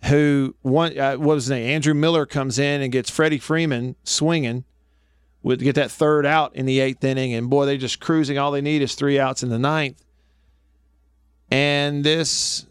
Who 0.05 0.55
one? 0.61 0.97
Uh, 0.97 1.15
what 1.15 1.35
was 1.35 1.45
his 1.45 1.51
name? 1.51 1.69
Andrew 1.69 1.93
Miller 1.93 2.25
comes 2.25 2.59
in 2.59 2.81
and 2.81 2.91
gets 2.91 3.09
Freddie 3.09 3.39
Freeman 3.39 3.95
swinging, 4.03 4.65
would 5.43 5.59
get 5.59 5.75
that 5.75 5.91
third 5.91 6.25
out 6.25 6.55
in 6.55 6.65
the 6.65 6.79
eighth 6.79 7.03
inning, 7.03 7.33
and 7.33 7.49
boy, 7.49 7.65
they're 7.65 7.77
just 7.77 7.99
cruising. 7.99 8.37
All 8.37 8.51
they 8.51 8.61
need 8.61 8.81
is 8.81 8.95
three 8.95 9.19
outs 9.19 9.43
in 9.43 9.49
the 9.49 9.59
ninth, 9.59 10.03
and 11.49 12.03
this 12.03 12.65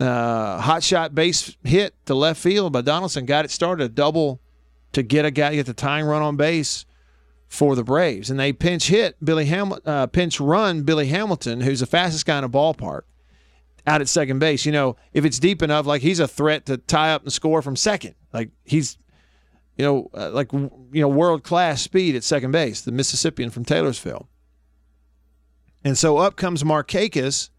uh, 0.00 0.60
hot 0.60 0.82
shot 0.82 1.14
base 1.14 1.56
hit 1.62 1.94
to 2.06 2.14
left 2.14 2.40
field 2.40 2.72
by 2.72 2.80
Donaldson 2.80 3.26
got 3.26 3.44
it 3.44 3.50
started 3.50 3.84
a 3.84 3.88
double 3.88 4.40
to 4.92 5.02
get 5.02 5.24
a 5.24 5.30
guy 5.30 5.54
get 5.54 5.66
the 5.66 5.74
tying 5.74 6.04
run 6.04 6.22
on 6.22 6.36
base 6.36 6.84
for 7.48 7.76
the 7.76 7.84
Braves, 7.84 8.28
and 8.28 8.40
they 8.40 8.52
pinch 8.52 8.88
hit 8.88 9.16
Billy 9.24 9.44
Ham- 9.46 9.78
uh, 9.84 10.06
pinch 10.08 10.40
run 10.40 10.82
Billy 10.82 11.06
Hamilton, 11.06 11.60
who's 11.60 11.80
the 11.80 11.86
fastest 11.86 12.26
guy 12.26 12.38
in 12.38 12.42
the 12.42 12.50
ballpark, 12.50 13.02
out 13.86 14.00
at 14.00 14.08
second 14.08 14.38
base. 14.38 14.66
You 14.66 14.72
know, 14.72 14.96
if 15.12 15.24
it's 15.24 15.38
deep 15.38 15.62
enough, 15.62 15.86
like 15.86 16.02
he's 16.02 16.20
a 16.20 16.28
threat 16.28 16.66
to 16.66 16.76
tie 16.76 17.12
up 17.12 17.22
and 17.22 17.32
score 17.32 17.62
from 17.62 17.76
second. 17.76 18.14
Like 18.32 18.50
he's 18.64 18.98
you 19.76 19.84
know, 19.84 20.10
uh, 20.14 20.30
like 20.30 20.52
you 20.52 20.70
know, 20.92 21.08
world 21.08 21.42
class 21.42 21.82
speed 21.82 22.16
at 22.16 22.24
second 22.24 22.50
base, 22.50 22.80
the 22.80 22.92
Mississippian 22.92 23.50
from 23.50 23.64
Taylorsville. 23.64 24.28
And 25.84 25.96
so 25.96 26.16
up 26.16 26.36
comes 26.36 26.62
Markakis 26.62 27.50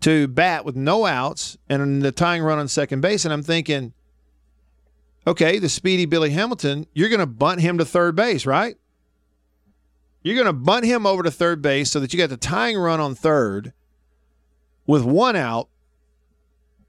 to 0.00 0.28
bat 0.28 0.64
with 0.64 0.76
no 0.76 1.06
outs 1.06 1.56
and 1.68 2.02
the 2.02 2.12
tying 2.12 2.42
run 2.42 2.58
on 2.58 2.68
second 2.68 3.00
base, 3.00 3.24
and 3.24 3.32
I'm 3.32 3.42
thinking, 3.42 3.94
okay, 5.26 5.58
the 5.58 5.68
speedy 5.68 6.04
Billy 6.04 6.30
Hamilton, 6.30 6.86
you're 6.92 7.08
going 7.08 7.20
to 7.20 7.26
bunt 7.26 7.60
him 7.60 7.78
to 7.78 7.84
third 7.84 8.14
base, 8.14 8.44
right? 8.44 8.76
You're 10.22 10.34
going 10.34 10.46
to 10.46 10.52
bunt 10.52 10.84
him 10.84 11.06
over 11.06 11.22
to 11.22 11.30
third 11.30 11.62
base 11.62 11.90
so 11.90 12.00
that 12.00 12.12
you 12.12 12.18
got 12.18 12.28
the 12.28 12.36
tying 12.36 12.78
run 12.78 13.00
on 13.00 13.14
third 13.14 13.72
with 14.86 15.02
one 15.02 15.36
out, 15.36 15.68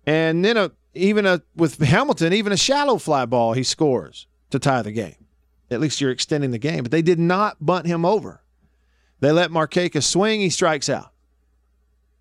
and 0.05 0.43
then 0.43 0.58
a 0.58 0.71
even 0.93 1.25
a 1.25 1.41
with 1.55 1.79
Hamilton, 1.79 2.34
even 2.34 2.51
a 2.51 2.58
shallow 2.58 2.97
fly 2.97 3.25
ball 3.25 3.53
he 3.53 3.63
scores 3.63 4.27
to 4.49 4.60
tie 4.60 4.81
the 4.81 4.91
game. 4.91 5.25
At 5.71 5.79
least 5.79 5.99
you're 5.99 6.12
extending 6.12 6.51
the 6.51 6.60
game. 6.60 6.84
But 6.84 6.91
they 6.91 7.01
did 7.01 7.19
not 7.19 7.58
bunt 7.60 7.88
him 7.88 8.05
over. 8.05 8.43
They 9.19 9.31
let 9.31 9.49
Markakis 9.49 10.03
swing. 10.03 10.39
He 10.39 10.49
strikes 10.49 10.89
out. 10.89 11.12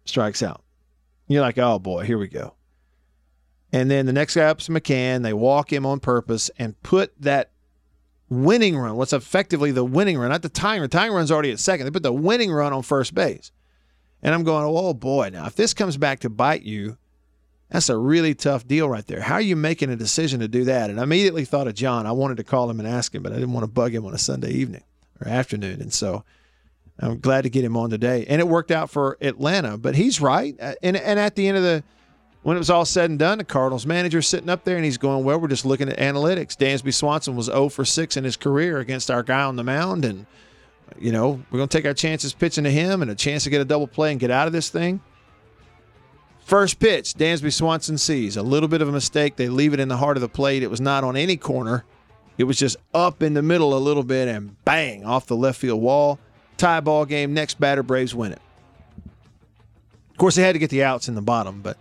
Strikes 0.06 0.42
out. 0.42 0.62
You're 1.28 1.42
like, 1.42 1.58
oh 1.58 1.78
boy, 1.78 2.04
here 2.04 2.18
we 2.18 2.28
go. 2.28 2.54
And 3.72 3.90
then 3.90 4.06
the 4.06 4.12
next 4.12 4.36
guy 4.36 4.44
up 4.44 4.60
is 4.60 4.68
McCann. 4.68 5.22
They 5.22 5.32
walk 5.32 5.72
him 5.72 5.84
on 5.84 6.00
purpose 6.00 6.50
and 6.58 6.80
put 6.82 7.12
that 7.20 7.50
winning 8.28 8.76
run, 8.76 8.96
what's 8.96 9.12
effectively 9.12 9.70
the 9.70 9.84
winning 9.84 10.18
run, 10.18 10.30
not 10.30 10.42
the 10.42 10.48
tying 10.48 10.80
run. 10.80 10.90
Tying 10.90 11.12
run's 11.12 11.30
already 11.30 11.50
at 11.50 11.58
second. 11.58 11.84
They 11.84 11.90
put 11.90 12.02
the 12.02 12.12
winning 12.12 12.52
run 12.52 12.72
on 12.72 12.82
first 12.82 13.14
base. 13.14 13.52
And 14.24 14.34
I'm 14.34 14.42
going, 14.42 14.64
oh 14.64 14.94
boy, 14.94 15.30
now 15.32 15.46
if 15.46 15.54
this 15.54 15.74
comes 15.74 15.96
back 15.96 16.20
to 16.20 16.30
bite 16.30 16.62
you, 16.62 16.96
that's 17.70 17.90
a 17.90 17.96
really 17.96 18.34
tough 18.34 18.66
deal 18.66 18.88
right 18.88 19.06
there. 19.06 19.20
How 19.20 19.34
are 19.34 19.40
you 19.40 19.54
making 19.54 19.90
a 19.90 19.96
decision 19.96 20.40
to 20.40 20.48
do 20.48 20.64
that? 20.64 20.90
And 20.90 20.98
I 20.98 21.02
immediately 21.02 21.44
thought 21.44 21.68
of 21.68 21.74
John. 21.74 22.06
I 22.06 22.12
wanted 22.12 22.38
to 22.38 22.44
call 22.44 22.70
him 22.70 22.80
and 22.80 22.88
ask 22.88 23.14
him, 23.14 23.22
but 23.22 23.32
I 23.32 23.36
didn't 23.36 23.52
want 23.52 23.64
to 23.64 23.70
bug 23.70 23.94
him 23.94 24.06
on 24.06 24.14
a 24.14 24.18
Sunday 24.18 24.50
evening 24.50 24.82
or 25.20 25.28
afternoon. 25.28 25.82
And 25.82 25.92
so 25.92 26.24
I'm 26.98 27.20
glad 27.20 27.42
to 27.42 27.50
get 27.50 27.64
him 27.64 27.76
on 27.76 27.90
today. 27.90 28.24
And 28.28 28.40
it 28.40 28.48
worked 28.48 28.70
out 28.70 28.90
for 28.90 29.18
Atlanta, 29.20 29.76
but 29.76 29.94
he's 29.94 30.20
right. 30.20 30.56
Uh, 30.60 30.74
and 30.82 30.96
and 30.96 31.18
at 31.18 31.36
the 31.36 31.46
end 31.48 31.56
of 31.56 31.62
the 31.62 31.82
when 32.42 32.56
it 32.56 32.60
was 32.60 32.70
all 32.70 32.84
said 32.84 33.10
and 33.10 33.18
done, 33.18 33.38
the 33.38 33.44
Cardinals 33.44 33.86
manager 33.86 34.22
sitting 34.22 34.50
up 34.50 34.64
there 34.64 34.76
and 34.76 34.84
he's 34.84 34.98
going, 34.98 35.24
Well, 35.24 35.40
we're 35.40 35.48
just 35.48 35.64
looking 35.64 35.88
at 35.88 35.98
analytics. 35.98 36.56
Dansby 36.56 36.94
Swanson 36.94 37.34
was 37.36 37.46
0 37.46 37.70
for 37.70 37.84
6 37.84 38.16
in 38.16 38.24
his 38.24 38.36
career 38.36 38.78
against 38.78 39.10
our 39.10 39.22
guy 39.22 39.42
on 39.42 39.56
the 39.56 39.64
mound. 39.64 40.04
And, 40.04 40.26
you 40.98 41.12
know, 41.12 41.42
we're 41.50 41.58
going 41.58 41.68
to 41.68 41.76
take 41.76 41.86
our 41.86 41.94
chances 41.94 42.32
pitching 42.32 42.64
to 42.64 42.70
him 42.70 43.02
and 43.02 43.10
a 43.10 43.14
chance 43.14 43.44
to 43.44 43.50
get 43.50 43.60
a 43.60 43.64
double 43.64 43.86
play 43.86 44.10
and 44.10 44.20
get 44.20 44.30
out 44.30 44.46
of 44.46 44.52
this 44.52 44.68
thing. 44.68 45.00
First 46.44 46.78
pitch, 46.78 47.14
Dansby 47.14 47.52
Swanson 47.52 47.96
sees 47.96 48.36
a 48.36 48.42
little 48.42 48.68
bit 48.68 48.82
of 48.82 48.88
a 48.88 48.92
mistake. 48.92 49.36
They 49.36 49.48
leave 49.48 49.72
it 49.72 49.80
in 49.80 49.88
the 49.88 49.96
heart 49.96 50.16
of 50.16 50.20
the 50.20 50.28
plate. 50.28 50.62
It 50.62 50.70
was 50.70 50.80
not 50.80 51.02
on 51.02 51.16
any 51.16 51.36
corner, 51.36 51.84
it 52.36 52.44
was 52.44 52.58
just 52.58 52.76
up 52.92 53.22
in 53.22 53.34
the 53.34 53.42
middle 53.42 53.76
a 53.76 53.78
little 53.78 54.02
bit 54.02 54.28
and 54.28 54.62
bang 54.64 55.04
off 55.04 55.26
the 55.26 55.36
left 55.36 55.60
field 55.60 55.80
wall. 55.80 56.18
Tie 56.56 56.80
ball 56.80 57.04
game. 57.04 57.34
Next 57.34 57.58
batter, 57.60 57.82
Braves 57.82 58.14
win 58.14 58.32
it. 58.32 58.40
Of 60.10 60.18
course, 60.18 60.36
they 60.36 60.42
had 60.42 60.52
to 60.52 60.58
get 60.58 60.70
the 60.70 60.84
outs 60.84 61.08
in 61.08 61.14
the 61.14 61.22
bottom, 61.22 61.60
but 61.60 61.76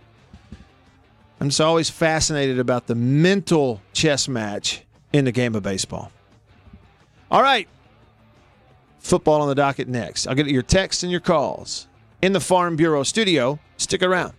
I'm 1.40 1.48
just 1.48 1.60
always 1.60 1.90
fascinated 1.90 2.58
about 2.58 2.86
the 2.86 2.94
mental 2.94 3.80
chess 3.92 4.28
match 4.28 4.82
in 5.12 5.24
the 5.24 5.32
game 5.32 5.54
of 5.54 5.62
baseball. 5.62 6.10
All 7.30 7.42
right. 7.42 7.68
Football 9.04 9.42
on 9.42 9.48
the 9.48 9.54
docket 9.54 9.86
next. 9.86 10.26
I'll 10.26 10.34
get 10.34 10.46
your 10.46 10.62
texts 10.62 11.02
and 11.02 11.12
your 11.12 11.20
calls 11.20 11.86
in 12.22 12.32
the 12.32 12.40
Farm 12.40 12.74
Bureau 12.74 13.02
studio. 13.02 13.58
Stick 13.76 14.02
around. 14.02 14.32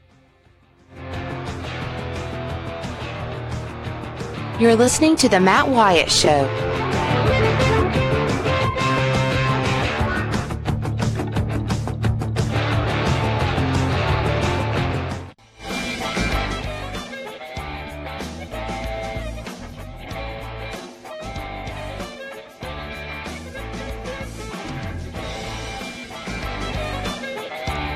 You're 4.60 4.75
listening 4.75 5.17
to 5.17 5.30
The 5.30 5.39
Matt 5.39 5.67
Wyatt 5.69 6.10
Show. 6.10 6.74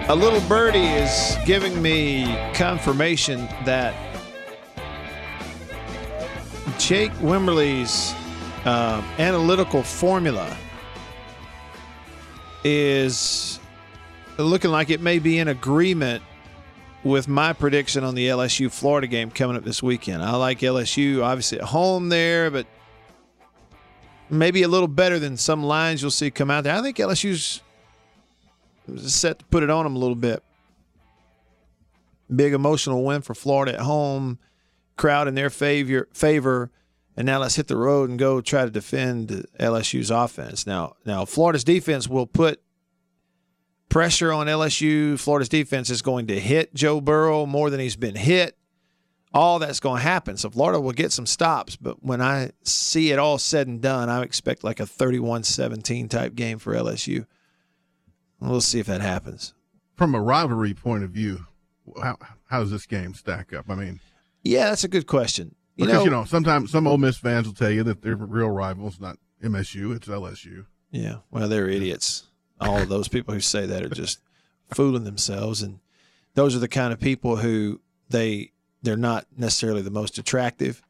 A 0.09 0.15
little 0.15 0.41
birdie 0.49 0.79
is 0.79 1.37
giving 1.45 1.79
me 1.83 2.35
confirmation 2.55 3.45
that 3.63 3.93
Jake 6.79 7.11
Wimberly's 7.21 8.15
uh, 8.65 9.03
analytical 9.19 9.83
formula 9.83 10.57
is 12.63 13.59
looking 14.39 14.71
like 14.71 14.89
it 14.89 14.99
may 14.99 15.19
be 15.19 15.37
in 15.37 15.47
agreement 15.47 16.23
with 17.03 17.27
my 17.27 17.53
prediction 17.53 18.03
on 18.03 18.15
the 18.15 18.29
LSU 18.29 18.71
Florida 18.71 19.05
game 19.05 19.29
coming 19.29 19.55
up 19.55 19.63
this 19.63 19.83
weekend. 19.83 20.23
I 20.23 20.35
like 20.37 20.61
LSU 20.61 21.21
obviously 21.21 21.59
at 21.59 21.65
home 21.65 22.09
there, 22.09 22.49
but 22.49 22.65
maybe 24.31 24.63
a 24.63 24.67
little 24.67 24.87
better 24.87 25.19
than 25.19 25.37
some 25.37 25.61
lines 25.61 26.01
you'll 26.01 26.09
see 26.09 26.31
come 26.31 26.49
out 26.49 26.63
there. 26.63 26.75
I 26.75 26.81
think 26.81 26.97
LSU's 26.97 27.61
set 28.97 29.39
to 29.39 29.45
put 29.45 29.63
it 29.63 29.69
on 29.69 29.83
them 29.83 29.95
a 29.95 29.99
little 29.99 30.15
bit. 30.15 30.43
Big 32.33 32.53
emotional 32.53 33.03
win 33.03 33.21
for 33.21 33.33
Florida 33.33 33.73
at 33.73 33.79
home, 33.81 34.39
crowd 34.97 35.27
in 35.27 35.35
their 35.35 35.49
favor. 35.49 36.07
Favor, 36.13 36.71
and 37.17 37.25
now 37.25 37.39
let's 37.39 37.55
hit 37.55 37.67
the 37.67 37.75
road 37.75 38.09
and 38.09 38.19
go 38.19 38.39
try 38.39 38.65
to 38.65 38.71
defend 38.71 39.45
LSU's 39.59 40.11
offense. 40.11 40.67
Now, 40.67 40.95
now 41.05 41.25
Florida's 41.25 41.63
defense 41.63 42.07
will 42.07 42.27
put 42.27 42.61
pressure 43.89 44.31
on 44.31 44.47
LSU. 44.47 45.19
Florida's 45.19 45.49
defense 45.49 45.89
is 45.89 46.01
going 46.01 46.27
to 46.27 46.39
hit 46.39 46.73
Joe 46.73 47.01
Burrow 47.01 47.45
more 47.45 47.69
than 47.69 47.79
he's 47.79 47.95
been 47.95 48.15
hit. 48.15 48.55
All 49.33 49.59
that's 49.59 49.79
going 49.79 49.97
to 49.97 50.03
happen. 50.03 50.37
So 50.37 50.49
Florida 50.49 50.79
will 50.79 50.91
get 50.91 51.11
some 51.11 51.25
stops, 51.25 51.75
but 51.75 52.03
when 52.03 52.21
I 52.21 52.51
see 52.63 53.11
it 53.11 53.19
all 53.19 53.37
said 53.37 53.67
and 53.67 53.81
done, 53.81 54.09
I 54.09 54.23
expect 54.23 54.63
like 54.63 54.79
a 54.79 54.83
31-17 54.83 56.09
type 56.09 56.33
game 56.35 56.57
for 56.57 56.73
LSU. 56.73 57.25
We'll 58.39 58.61
see 58.61 58.79
if 58.79 58.87
that 58.87 59.01
happens. 59.01 59.53
From 59.95 60.15
a 60.15 60.21
rivalry 60.21 60.73
point 60.73 61.03
of 61.03 61.11
view, 61.11 61.45
how 62.01 62.17
how 62.45 62.61
does 62.61 62.71
this 62.71 62.85
game 62.85 63.13
stack 63.13 63.53
up? 63.53 63.65
I 63.69 63.75
mean, 63.75 63.99
yeah, 64.43 64.69
that's 64.69 64.83
a 64.83 64.89
good 64.89 65.07
question. 65.07 65.55
You 65.75 65.85
because 65.85 65.99
know, 65.99 66.03
you 66.05 66.11
know, 66.11 66.25
sometimes 66.25 66.71
some 66.71 66.87
Ole 66.87 66.97
Miss 66.97 67.17
fans 67.17 67.47
will 67.47 67.53
tell 67.53 67.71
you 67.71 67.83
that 67.83 68.01
they're 68.01 68.15
real 68.15 68.49
rivals, 68.49 68.99
not 68.99 69.17
MSU, 69.43 69.95
it's 69.95 70.07
LSU. 70.07 70.65
Yeah, 70.91 71.17
well, 71.31 71.47
they're 71.47 71.69
idiots. 71.69 72.23
All 72.59 72.79
of 72.79 72.89
those 72.89 73.07
people 73.07 73.33
who 73.33 73.39
say 73.39 73.65
that 73.65 73.83
are 73.83 73.89
just 73.89 74.19
fooling 74.73 75.03
themselves, 75.03 75.61
and 75.61 75.79
those 76.33 76.55
are 76.55 76.59
the 76.59 76.67
kind 76.67 76.91
of 76.91 76.99
people 76.99 77.37
who 77.37 77.81
they 78.09 78.51
they're 78.81 78.97
not 78.97 79.25
necessarily 79.37 79.81
the 79.81 79.91
most 79.91 80.17
attractive, 80.17 80.81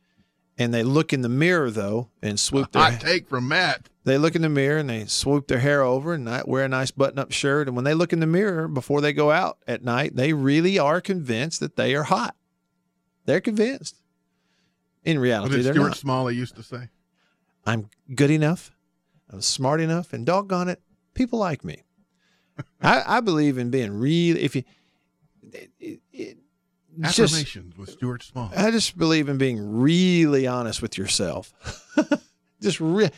and 0.60 0.74
they 0.74 0.84
look 0.84 1.14
in 1.14 1.22
the 1.22 1.30
mirror 1.30 1.72
though 1.72 2.10
and 2.22 2.40
swoop 2.40 2.74
their 2.74 2.92
hot 2.92 3.02
take 3.02 3.28
from 3.28 3.48
Matt. 3.48 3.90
They 4.04 4.18
look 4.18 4.36
in 4.36 4.42
the 4.42 4.50
mirror 4.50 4.78
and 4.78 4.90
they 4.90 5.06
swoop 5.06 5.48
their 5.48 5.60
hair 5.60 5.82
over 5.82 6.14
and 6.14 6.30
wear 6.46 6.66
a 6.66 6.70
nice 6.70 6.92
button-up 6.92 7.32
shirt. 7.32 7.68
And 7.68 7.76
when 7.76 7.86
they 7.86 7.94
look 7.94 8.12
in 8.12 8.20
the 8.20 8.28
mirror 8.28 8.68
before 8.68 9.02
they 9.02 9.14
go 9.14 9.32
out 9.32 9.60
at 9.68 9.84
night, 9.84 10.16
they 10.16 10.34
really 10.34 10.78
are 10.78 11.00
convinced 11.00 11.60
that 11.62 11.76
they 11.76 11.96
are 11.96 12.04
hot. 12.04 12.36
They're 13.26 13.42
convinced. 13.42 13.96
In 15.04 15.18
reality, 15.18 15.52
what 15.52 15.58
did 15.58 15.66
they're 15.66 15.74
Stuart 15.74 15.88
not. 15.90 15.98
Smalley 15.98 16.36
used 16.36 16.56
to 16.56 16.64
say? 16.64 16.90
I'm 17.66 17.90
good 18.14 18.32
enough. 18.32 18.72
I'm 19.30 19.42
smart 19.42 19.80
enough, 19.80 20.12
and 20.12 20.26
doggone 20.26 20.70
it, 20.70 20.82
people 21.14 21.40
like 21.40 21.64
me. 21.64 21.84
I, 22.82 23.18
I, 23.18 23.20
believe 23.22 23.58
in 23.58 23.70
being 23.70 23.94
real. 23.94 24.36
If 24.38 24.56
you 24.56 24.64
it, 25.80 26.02
it, 26.12 26.38
affirmations 27.04 27.74
just, 27.74 27.78
with 27.78 27.90
Stuart 27.92 28.24
Smalley, 28.24 28.56
I 28.56 28.72
just 28.72 28.98
believe 28.98 29.30
in 29.30 29.38
being 29.38 29.80
really 29.80 30.48
honest 30.48 30.82
with 30.82 30.98
yourself. 30.98 31.54
just 32.62 32.80
real 32.80 33.10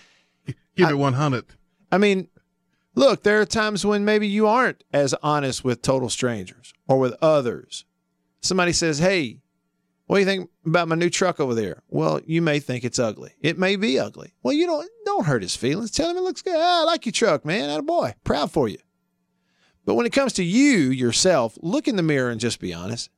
Give 0.75 0.89
it 0.89 0.97
100. 0.97 1.45
I 1.91 1.97
mean, 1.97 2.27
look, 2.95 3.23
there 3.23 3.41
are 3.41 3.45
times 3.45 3.85
when 3.85 4.05
maybe 4.05 4.27
you 4.27 4.47
aren't 4.47 4.83
as 4.93 5.13
honest 5.21 5.63
with 5.63 5.81
total 5.81 6.09
strangers 6.09 6.73
or 6.87 6.99
with 6.99 7.13
others. 7.21 7.85
Somebody 8.41 8.73
says, 8.73 8.99
Hey, 8.99 9.41
what 10.07 10.17
do 10.17 10.19
you 10.21 10.25
think 10.25 10.49
about 10.65 10.87
my 10.87 10.95
new 10.95 11.09
truck 11.09 11.39
over 11.39 11.53
there? 11.53 11.83
Well, 11.87 12.19
you 12.25 12.41
may 12.41 12.59
think 12.59 12.83
it's 12.83 12.99
ugly. 12.99 13.33
It 13.41 13.57
may 13.57 13.75
be 13.75 13.99
ugly. 13.99 14.33
Well, 14.43 14.53
you 14.53 14.65
don't 14.65 14.89
don't 15.05 15.25
hurt 15.25 15.41
his 15.41 15.55
feelings. 15.55 15.91
Tell 15.91 16.09
him 16.09 16.17
it 16.17 16.23
looks 16.23 16.41
good. 16.41 16.55
Ah, 16.57 16.81
I 16.81 16.83
like 16.83 17.05
your 17.05 17.13
truck, 17.13 17.45
man. 17.45 17.69
Atta 17.69 17.83
boy. 17.83 18.13
Proud 18.23 18.51
for 18.51 18.67
you. 18.67 18.79
But 19.85 19.95
when 19.95 20.05
it 20.05 20.13
comes 20.13 20.33
to 20.33 20.43
you 20.43 20.89
yourself, 20.89 21.57
look 21.61 21.87
in 21.87 21.95
the 21.95 22.03
mirror 22.03 22.29
and 22.29 22.39
just 22.39 22.59
be 22.59 22.73
honest. 22.73 23.09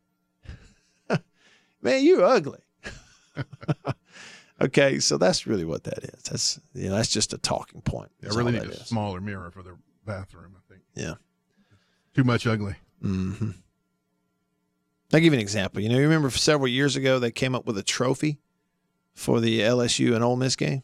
Man, 1.83 2.03
you 2.03 2.23
ugly. 2.23 2.59
Okay, 4.63 4.99
so 4.99 5.17
that's 5.17 5.45
really 5.45 5.65
what 5.65 5.83
that 5.83 6.03
is. 6.03 6.23
That's 6.23 6.59
you 6.73 6.89
know, 6.89 6.95
that's 6.95 7.09
just 7.09 7.33
a 7.33 7.37
talking 7.37 7.81
point. 7.81 8.11
I 8.23 8.33
really 8.33 8.53
need 8.53 8.61
a 8.61 8.69
is. 8.69 8.87
smaller 8.87 9.19
mirror 9.19 9.51
for 9.51 9.61
the 9.61 9.75
bathroom. 10.05 10.55
I 10.55 10.73
think. 10.73 10.83
Yeah. 10.95 11.15
Too 12.15 12.23
much 12.23 12.47
ugly. 12.47 12.75
Mm-hmm. 13.03 13.51
I'll 15.13 15.19
give 15.19 15.33
you 15.33 15.33
an 15.33 15.39
example. 15.39 15.81
You 15.81 15.89
know, 15.89 15.95
you 15.95 16.03
remember 16.03 16.29
several 16.29 16.67
years 16.69 16.95
ago 16.95 17.19
they 17.19 17.31
came 17.31 17.55
up 17.55 17.65
with 17.65 17.77
a 17.77 17.83
trophy 17.83 18.39
for 19.13 19.41
the 19.41 19.59
LSU 19.59 20.15
and 20.15 20.23
Ole 20.23 20.37
Miss 20.37 20.55
game? 20.55 20.83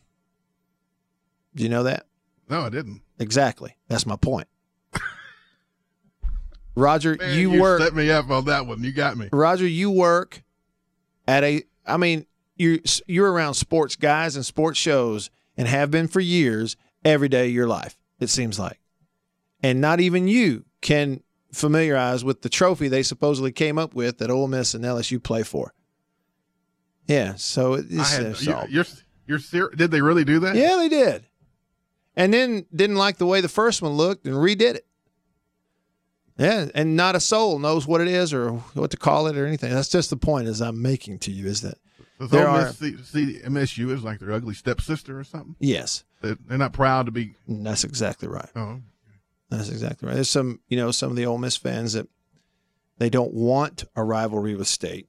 Do 1.56 1.64
you 1.64 1.70
know 1.70 1.84
that? 1.84 2.06
No, 2.50 2.62
I 2.62 2.70
didn't. 2.70 3.02
Exactly. 3.18 3.76
That's 3.88 4.06
my 4.06 4.18
point. 4.18 4.48
Roger, 6.76 7.16
Man, 7.20 7.38
you, 7.38 7.52
you 7.54 7.62
work. 7.62 7.82
set 7.82 7.94
me 7.94 8.12
up 8.12 8.30
on 8.30 8.46
that 8.46 8.66
one. 8.66 8.84
You 8.84 8.92
got 8.92 9.18
me. 9.18 9.30
Roger, 9.32 9.68
you 9.68 9.90
work 9.92 10.44
at 11.30 11.44
a. 11.44 11.64
I 11.86 11.98
mean, 11.98 12.26
you 12.56 12.82
you're 13.08 13.32
around 13.32 13.54
sports 13.54 13.96
guys 13.96 14.36
and 14.36 14.46
sports 14.46 14.78
shows, 14.80 15.30
and 15.58 15.68
have 15.68 15.92
been 15.92 16.08
for 16.08 16.20
years, 16.20 16.76
every 17.06 17.30
day 17.30 17.48
of 17.48 17.54
your 17.54 17.68
life. 17.68 17.98
It 18.20 18.28
seems 18.30 18.60
like, 18.60 18.80
and 19.64 19.80
not 19.80 20.00
even 20.00 20.28
you 20.28 20.66
can 20.82 21.22
familiarize 21.54 22.24
with 22.24 22.42
the 22.42 22.50
trophy 22.50 22.88
they 22.88 23.02
supposedly 23.04 23.52
came 23.52 23.78
up 23.78 23.94
with 23.94 24.18
that 24.20 24.30
Ole 24.30 24.48
Miss 24.48 24.74
and 24.74 24.84
LSU 24.84 25.22
play 25.22 25.44
for. 25.44 25.74
Yeah, 27.08 27.34
so 27.38 27.74
it's, 27.74 28.12
had, 28.12 28.26
uh, 28.26 28.30
it's 28.30 28.48
all- 28.48 28.68
you're 28.70 28.86
you're 29.26 29.40
ser- 29.40 29.72
Did 29.76 29.92
they 29.92 30.02
really 30.02 30.24
do 30.26 30.40
that? 30.40 30.56
yeah, 30.56 30.76
they 30.78 30.90
did. 30.90 31.26
And 32.16 32.34
then 32.34 32.66
didn't 32.76 32.98
like 32.98 33.18
the 33.18 33.26
way 33.26 33.42
the 33.42 33.48
first 33.48 33.82
one 33.82 33.94
looked 33.94 34.26
and 34.26 34.36
redid 34.36 34.76
it. 34.76 34.86
Yeah, 36.40 36.70
and 36.74 36.96
not 36.96 37.16
a 37.16 37.20
soul 37.20 37.60
knows 37.60 37.86
what 37.86 38.00
it 38.02 38.08
is 38.08 38.34
or 38.34 38.52
what 38.74 38.92
to 38.92 38.98
call 38.98 39.28
it 39.28 39.38
or 39.38 39.46
anything. 39.46 39.72
That's 39.74 39.90
just 39.90 40.10
the 40.10 40.18
point 40.18 40.48
as 40.48 40.62
I'm 40.62 40.82
making 40.82 41.20
to 41.20 41.32
you 41.32 41.46
is 41.48 41.62
that 41.62 41.78
Does 42.20 42.30
there 42.32 42.48
are 42.48 42.66
Miss 42.68 42.78
see, 42.80 42.98
see 43.04 43.40
MSU 43.46 43.94
as 43.94 44.04
like 44.04 44.20
their 44.20 44.32
ugly 44.32 44.54
stepsister 44.54 45.20
or 45.20 45.24
something? 45.24 45.56
yes, 45.60 46.04
They- 46.22 46.36
They're 46.48 46.58
not 46.58 46.74
proud 46.74 47.06
to 47.08 47.12
be. 47.12 47.36
Mm, 47.50 47.64
that's 47.66 47.84
exactly 47.84 48.28
right. 48.30 48.50
Oh, 48.56 48.80
That's 49.50 49.70
exactly 49.70 50.08
right. 50.08 50.16
There's 50.16 50.30
some, 50.30 50.60
you 50.70 50.78
know, 50.78 50.92
some 50.92 51.10
of 51.12 51.16
the 51.18 51.26
Ole 51.26 51.38
Miss 51.38 51.58
fans 51.58 51.94
that 51.94 52.08
they 53.00 53.10
don't 53.10 53.34
want 53.34 53.84
a 53.96 54.04
rivalry 54.04 54.56
with 54.56 54.68
State 54.68 55.08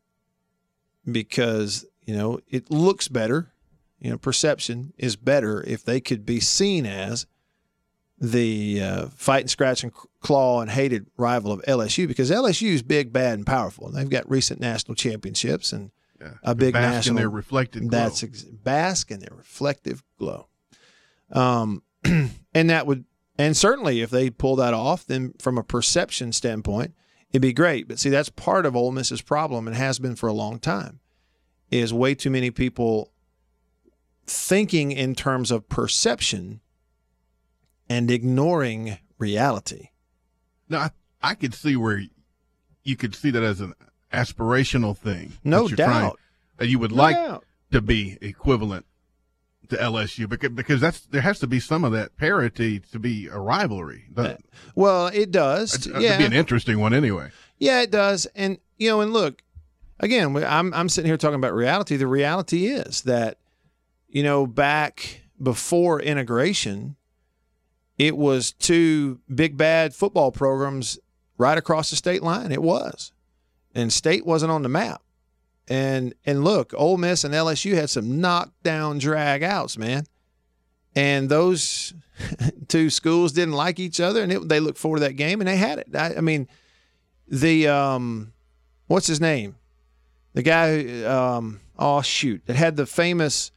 because, 1.10 1.84
you 2.04 2.14
know, 2.16 2.40
it 2.48 2.70
looks 2.70 3.08
better. 3.08 3.52
You 4.00 4.10
know, 4.10 4.18
perception 4.18 4.92
is 4.98 5.16
better 5.16 5.62
if 5.66 5.84
they 5.84 6.00
could 6.00 6.24
be 6.24 6.40
seen 6.40 6.86
as 6.86 7.26
the 8.20 8.82
uh, 8.82 9.06
fight 9.16 9.40
and 9.40 9.50
scratch 9.50 9.82
and 9.82 9.92
claw 10.20 10.60
and 10.60 10.70
hated 10.70 11.06
rival 11.16 11.52
of 11.52 11.62
LSU 11.62 12.06
because 12.06 12.30
LSU 12.30 12.68
is 12.68 12.82
big, 12.82 13.12
bad, 13.12 13.38
and 13.38 13.46
powerful. 13.46 13.86
And 13.86 13.96
they've 13.96 14.10
got 14.10 14.28
recent 14.30 14.60
national 14.60 14.94
championships 14.94 15.72
and 15.72 15.90
yeah. 16.20 16.34
a 16.42 16.54
big 16.54 16.74
bask 16.74 16.94
national. 16.94 17.16
in 17.16 17.22
their 17.22 17.30
reflected. 17.30 17.88
Glow. 17.88 17.98
That's 17.98 18.22
ex- 18.22 18.42
bask 18.42 19.10
in 19.10 19.20
their 19.20 19.34
reflective 19.34 20.02
glow. 20.18 20.48
Um, 21.32 21.82
and 22.04 22.70
that 22.70 22.86
would, 22.86 23.06
and 23.38 23.56
certainly 23.56 24.02
if 24.02 24.10
they 24.10 24.28
pull 24.28 24.56
that 24.56 24.74
off, 24.74 25.06
then 25.06 25.32
from 25.38 25.56
a 25.56 25.64
perception 25.64 26.32
standpoint, 26.32 26.92
it'd 27.30 27.40
be 27.40 27.54
great. 27.54 27.88
But 27.88 27.98
see, 27.98 28.10
that's 28.10 28.28
part 28.28 28.66
of 28.66 28.76
Ole 28.76 28.92
Miss's 28.92 29.22
problem 29.22 29.66
and 29.66 29.74
has 29.74 29.98
been 29.98 30.14
for 30.14 30.28
a 30.28 30.34
long 30.34 30.58
time, 30.58 31.00
is 31.70 31.94
way 31.94 32.14
too 32.14 32.30
many 32.30 32.50
people 32.50 33.12
thinking 34.26 34.92
in 34.92 35.14
terms 35.14 35.50
of 35.50 35.70
perception 35.70 36.60
and 37.90 38.10
ignoring 38.10 38.96
reality. 39.18 39.88
Now, 40.68 40.78
I, 40.78 40.90
I 41.20 41.34
could 41.34 41.52
see 41.52 41.76
where 41.76 42.02
you 42.84 42.96
could 42.96 43.14
see 43.14 43.30
that 43.30 43.42
as 43.42 43.60
an 43.60 43.74
aspirational 44.12 44.96
thing. 44.96 45.32
No 45.44 45.64
that 45.68 45.76
you're 45.76 45.86
trying- 45.86 46.02
doubt. 46.08 46.18
that 46.56 46.68
you 46.68 46.78
would 46.78 46.92
No 46.92 47.02
like 47.02 47.16
doubt. 47.16 47.44
to 47.72 47.80
be 47.82 48.16
equivalent 48.22 48.86
to 49.68 49.76
LSU 49.76 50.28
because 50.28 50.50
because 50.50 50.80
that's 50.80 51.00
there 51.02 51.20
has 51.20 51.38
to 51.40 51.46
be 51.46 51.60
some 51.60 51.84
of 51.84 51.92
that 51.92 52.16
parity 52.16 52.80
to 52.92 52.98
be 52.98 53.26
a 53.26 53.38
rivalry. 53.38 54.04
That, 54.14 54.40
Well, 54.74 55.08
it 55.08 55.30
does. 55.30 55.86
It 55.86 55.90
uh, 55.90 55.94
would 55.94 56.02
yeah. 56.02 56.18
be 56.18 56.24
an 56.24 56.32
interesting 56.32 56.78
one 56.80 56.92
anyway. 56.94 57.30
Yeah, 57.58 57.82
it 57.82 57.90
does. 57.90 58.26
And 58.34 58.58
you 58.78 58.88
know, 58.88 59.00
and 59.00 59.12
look, 59.12 59.42
again, 60.00 60.36
I'm 60.44 60.72
I'm 60.74 60.88
sitting 60.88 61.08
here 61.08 61.16
talking 61.16 61.36
about 61.36 61.54
reality. 61.54 61.96
The 61.96 62.06
reality 62.08 62.66
is 62.66 63.02
that 63.02 63.38
you 64.08 64.22
know, 64.24 64.44
back 64.46 65.20
before 65.40 66.00
integration, 66.02 66.96
it 68.00 68.16
was 68.16 68.52
two 68.52 69.20
big 69.32 69.58
bad 69.58 69.94
football 69.94 70.32
programs 70.32 70.98
right 71.36 71.58
across 71.58 71.90
the 71.90 71.96
state 71.96 72.22
line. 72.22 72.50
It 72.50 72.62
was. 72.62 73.12
And 73.74 73.92
state 73.92 74.24
wasn't 74.24 74.52
on 74.52 74.62
the 74.62 74.70
map. 74.70 75.02
And 75.68 76.14
and 76.24 76.42
look, 76.42 76.72
Ole 76.74 76.96
Miss 76.96 77.24
and 77.24 77.34
LSU 77.34 77.74
had 77.74 77.90
some 77.90 78.18
knockdown 78.18 78.96
drag 78.96 79.42
outs, 79.42 79.76
man. 79.76 80.04
And 80.96 81.28
those 81.28 81.92
two 82.68 82.88
schools 82.88 83.32
didn't 83.32 83.52
like 83.52 83.78
each 83.78 84.00
other, 84.00 84.22
and 84.22 84.32
it, 84.32 84.48
they 84.48 84.60
looked 84.60 84.78
forward 84.78 85.00
to 85.00 85.04
that 85.04 85.12
game, 85.12 85.42
and 85.42 85.46
they 85.46 85.58
had 85.58 85.78
it. 85.78 85.94
I, 85.94 86.14
I 86.16 86.20
mean, 86.22 86.48
the 87.28 87.68
um, 87.68 88.32
what's 88.86 89.06
his 89.08 89.20
name? 89.20 89.56
The 90.32 90.42
guy, 90.42 90.82
who, 90.82 91.06
um, 91.06 91.60
oh 91.78 92.00
shoot, 92.00 92.46
that 92.46 92.56
had 92.56 92.76
the 92.76 92.86
famous 92.86 93.52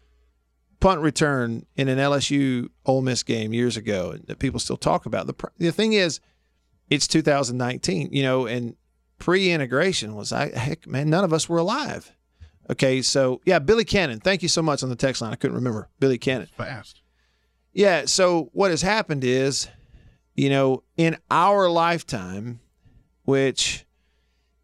punt 0.84 1.00
return 1.00 1.66
in 1.78 1.88
an 1.88 1.98
LSU 1.98 2.68
Ole 2.86 3.02
Miss 3.02 3.24
game 3.24 3.54
years 3.54 3.78
ago 3.78 4.18
that 4.28 4.40
people 4.40 4.60
still 4.60 4.76
talk 4.76 5.06
about. 5.06 5.28
The 5.28 5.50
the 5.58 5.72
thing 5.72 5.94
is, 5.94 6.20
it's 6.90 7.08
2019, 7.08 8.10
you 8.12 8.22
know, 8.22 8.46
and 8.48 8.76
pre-integration 9.18 10.14
was 10.14 10.34
I 10.34 10.50
heck 10.56 10.86
man, 10.86 11.10
none 11.10 11.24
of 11.24 11.32
us 11.32 11.48
were 11.48 11.58
alive. 11.58 12.12
Okay, 12.70 13.02
so 13.02 13.40
yeah, 13.46 13.60
Billy 13.60 13.86
Cannon. 13.86 14.20
Thank 14.20 14.44
you 14.44 14.50
so 14.50 14.62
much 14.62 14.84
on 14.84 14.90
the 14.90 14.98
text 14.98 15.22
line. 15.22 15.32
I 15.32 15.38
couldn't 15.38 15.56
remember 15.56 15.88
Billy 16.02 16.18
Cannon. 16.18 16.50
Fast. 16.58 17.02
Yeah. 17.72 18.04
So 18.06 18.50
what 18.52 18.70
has 18.70 18.82
happened 18.82 19.24
is, 19.24 19.70
you 20.36 20.50
know, 20.50 20.84
in 20.98 21.16
our 21.32 21.70
lifetime, 21.70 22.60
which, 23.24 23.86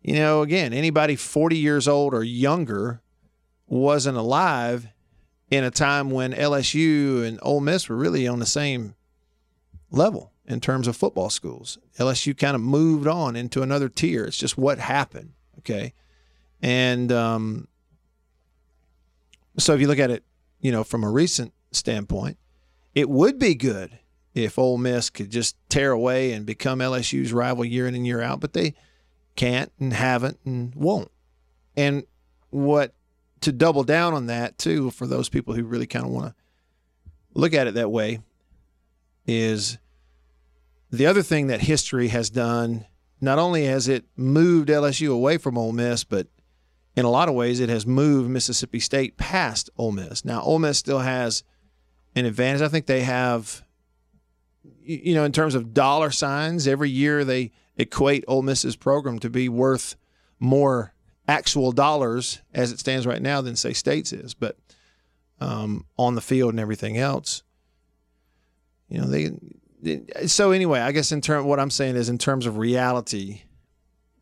you 0.01 0.15
know, 0.15 0.41
again, 0.41 0.73
anybody 0.73 1.15
40 1.15 1.57
years 1.57 1.87
old 1.87 2.13
or 2.13 2.23
younger 2.23 3.01
wasn't 3.67 4.17
alive 4.17 4.89
in 5.49 5.63
a 5.63 5.71
time 5.71 6.11
when 6.11 6.33
LSU 6.33 7.25
and 7.25 7.39
Ole 7.41 7.61
Miss 7.61 7.89
were 7.89 7.95
really 7.95 8.27
on 8.27 8.39
the 8.39 8.45
same 8.45 8.95
level 9.91 10.31
in 10.45 10.59
terms 10.59 10.87
of 10.87 10.95
football 10.95 11.29
schools. 11.29 11.77
LSU 11.97 12.37
kind 12.37 12.55
of 12.55 12.61
moved 12.61 13.07
on 13.07 13.35
into 13.35 13.61
another 13.61 13.89
tier. 13.89 14.25
It's 14.25 14.37
just 14.37 14.57
what 14.57 14.79
happened. 14.79 15.33
Okay. 15.59 15.93
And 16.61 17.11
um, 17.11 17.67
so 19.57 19.73
if 19.73 19.81
you 19.81 19.87
look 19.87 19.99
at 19.99 20.11
it, 20.11 20.23
you 20.59 20.71
know, 20.71 20.83
from 20.83 21.03
a 21.03 21.09
recent 21.09 21.53
standpoint, 21.71 22.37
it 22.95 23.09
would 23.09 23.39
be 23.39 23.55
good 23.55 23.99
if 24.33 24.59
Ole 24.59 24.77
Miss 24.77 25.09
could 25.09 25.29
just 25.29 25.55
tear 25.69 25.91
away 25.91 26.33
and 26.33 26.45
become 26.45 26.79
LSU's 26.79 27.33
rival 27.33 27.65
year 27.65 27.87
in 27.87 27.95
and 27.95 28.05
year 28.05 28.21
out, 28.21 28.39
but 28.39 28.53
they 28.53 28.73
can't 29.35 29.71
and 29.79 29.93
haven't 29.93 30.39
and 30.45 30.73
won't. 30.75 31.11
And 31.75 32.03
what 32.49 32.93
to 33.41 33.51
double 33.51 33.83
down 33.83 34.13
on 34.13 34.27
that 34.27 34.57
too, 34.57 34.91
for 34.91 35.07
those 35.07 35.29
people 35.29 35.53
who 35.53 35.63
really 35.63 35.87
kind 35.87 36.05
of 36.05 36.11
want 36.11 36.27
to 36.27 36.35
look 37.33 37.53
at 37.53 37.67
it 37.67 37.75
that 37.75 37.91
way, 37.91 38.19
is 39.25 39.77
the 40.91 41.05
other 41.05 41.21
thing 41.21 41.47
that 41.47 41.61
history 41.61 42.07
has 42.09 42.29
done. 42.29 42.85
Not 43.21 43.37
only 43.37 43.65
has 43.65 43.87
it 43.87 44.05
moved 44.15 44.69
LSU 44.69 45.11
away 45.11 45.37
from 45.37 45.57
Ole 45.57 45.73
Miss, 45.73 46.03
but 46.03 46.27
in 46.95 47.05
a 47.05 47.09
lot 47.09 47.29
of 47.29 47.35
ways, 47.35 47.59
it 47.59 47.69
has 47.69 47.85
moved 47.85 48.29
Mississippi 48.29 48.79
State 48.79 49.17
past 49.17 49.69
Ole 49.77 49.91
Miss. 49.91 50.25
Now, 50.25 50.41
Ole 50.41 50.59
Miss 50.59 50.77
still 50.77 50.99
has 50.99 51.43
an 52.15 52.25
advantage. 52.25 52.61
I 52.61 52.67
think 52.67 52.87
they 52.87 53.01
have, 53.01 53.63
you 54.81 55.13
know, 55.13 55.23
in 55.23 55.31
terms 55.31 55.55
of 55.55 55.73
dollar 55.73 56.11
signs, 56.11 56.67
every 56.67 56.89
year 56.89 57.23
they 57.23 57.51
equate 57.77 58.25
Ole 58.27 58.41
Miss's 58.41 58.75
program 58.75 59.19
to 59.19 59.29
be 59.29 59.47
worth 59.47 59.95
more 60.39 60.93
actual 61.29 61.71
dollars 61.71 62.41
as 62.55 62.71
it 62.71 62.79
stands 62.79 63.05
right 63.05 63.21
now 63.21 63.39
than 63.39 63.55
say 63.55 63.71
State's 63.71 64.11
is. 64.11 64.33
But 64.33 64.57
um, 65.39 65.85
on 65.95 66.15
the 66.15 66.21
field 66.21 66.51
and 66.51 66.59
everything 66.59 66.97
else, 66.97 67.43
you 68.89 68.99
know, 68.99 69.05
they. 69.05 70.27
So 70.27 70.51
anyway, 70.51 70.79
I 70.79 70.91
guess 70.91 71.11
in 71.11 71.21
term, 71.21 71.45
what 71.45 71.59
I'm 71.59 71.69
saying 71.69 71.95
is 71.95 72.09
in 72.09 72.17
terms 72.17 72.45
of 72.45 72.57
reality, 72.57 73.43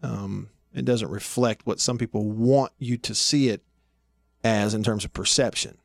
um, 0.03 0.49
it 0.73 0.85
doesn't 0.85 1.09
reflect 1.09 1.65
what 1.65 1.79
some 1.79 1.97
people 1.97 2.29
want 2.29 2.73
you 2.77 2.97
to 2.97 3.15
see 3.15 3.49
it 3.49 3.63
as 4.43 4.75
in 4.75 4.83
terms 4.83 5.03
of 5.03 5.13
perception. 5.13 5.77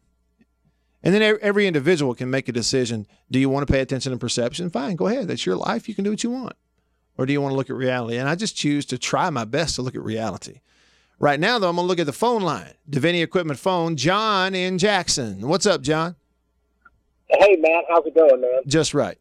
And 1.04 1.14
then 1.14 1.38
every 1.40 1.66
individual 1.66 2.14
can 2.14 2.30
make 2.30 2.48
a 2.48 2.52
decision. 2.52 3.06
Do 3.30 3.38
you 3.38 3.48
want 3.48 3.66
to 3.66 3.72
pay 3.72 3.80
attention 3.80 4.12
to 4.12 4.18
perception? 4.18 4.70
Fine, 4.70 4.96
go 4.96 5.06
ahead. 5.06 5.28
That's 5.28 5.46
your 5.46 5.56
life. 5.56 5.88
You 5.88 5.94
can 5.94 6.04
do 6.04 6.10
what 6.10 6.22
you 6.22 6.30
want. 6.30 6.54
Or 7.16 7.26
do 7.26 7.32
you 7.32 7.40
want 7.40 7.52
to 7.52 7.56
look 7.56 7.70
at 7.70 7.76
reality? 7.76 8.18
And 8.18 8.28
I 8.28 8.34
just 8.34 8.56
choose 8.56 8.84
to 8.86 8.98
try 8.98 9.30
my 9.30 9.44
best 9.44 9.76
to 9.76 9.82
look 9.82 9.94
at 9.94 10.02
reality. 10.02 10.60
Right 11.22 11.38
now, 11.38 11.60
though, 11.60 11.68
I'm 11.68 11.76
going 11.76 11.86
to 11.86 11.88
look 11.88 12.00
at 12.00 12.06
the 12.06 12.12
phone 12.12 12.42
line. 12.42 12.74
Davini 12.90 13.22
Equipment 13.22 13.56
phone, 13.56 13.94
John 13.94 14.56
in 14.56 14.76
Jackson. 14.76 15.46
What's 15.46 15.66
up, 15.66 15.80
John? 15.80 16.16
Hey, 17.28 17.54
Matt, 17.60 17.84
how's 17.88 18.04
it 18.04 18.16
going, 18.16 18.40
man? 18.40 18.62
Just 18.66 18.92
right. 18.92 19.16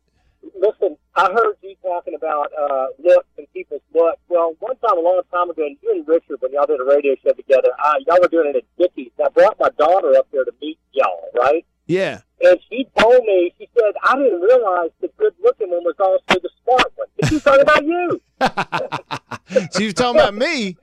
Listen, 0.56 0.98
I 1.16 1.32
heard 1.32 1.58
you 1.62 1.76
talking 1.84 2.16
about 2.16 2.52
uh, 2.60 2.88
looks 2.98 3.28
and 3.38 3.46
people's 3.54 3.84
looks. 3.94 4.18
Well, 4.30 4.56
one 4.58 4.76
time, 4.78 4.98
a 4.98 5.02
long 5.02 5.22
time 5.32 5.52
ago, 5.52 5.62
you 5.64 5.92
and 5.92 6.08
Richard, 6.08 6.38
when 6.40 6.52
y'all 6.54 6.66
did 6.66 6.82
a 6.82 6.86
radio 6.86 7.14
show 7.24 7.34
together, 7.34 7.70
uh, 7.86 7.94
y'all 8.08 8.18
were 8.20 8.30
doing 8.30 8.50
it 8.50 8.56
at 8.56 8.64
Dickies. 8.80 9.12
I 9.24 9.30
brought 9.30 9.60
my 9.60 9.70
daughter 9.78 10.18
up 10.18 10.26
there 10.32 10.44
to 10.44 10.52
meet 10.60 10.80
y'all, 10.94 11.30
right? 11.36 11.64
Yeah. 11.92 12.22
And 12.44 12.58
she 12.70 12.88
told 12.98 13.24
me, 13.26 13.54
she 13.60 13.70
said, 13.78 13.94
I 14.04 14.16
didn't 14.16 14.42
realize 14.42 14.90
the 15.02 15.10
good 15.18 15.34
looking 15.44 15.70
one 15.70 15.84
was 15.84 15.96
also 16.00 16.40
the 16.42 16.50
smart 16.64 16.92
one. 16.96 17.08
But 17.20 17.30
she's 17.30 17.44
talking 17.44 17.62
about 17.62 17.86
you. 17.86 18.22
So 19.72 19.82
you're 19.84 19.92
talking 19.92 20.20
about 20.22 20.34
me? 20.34 20.78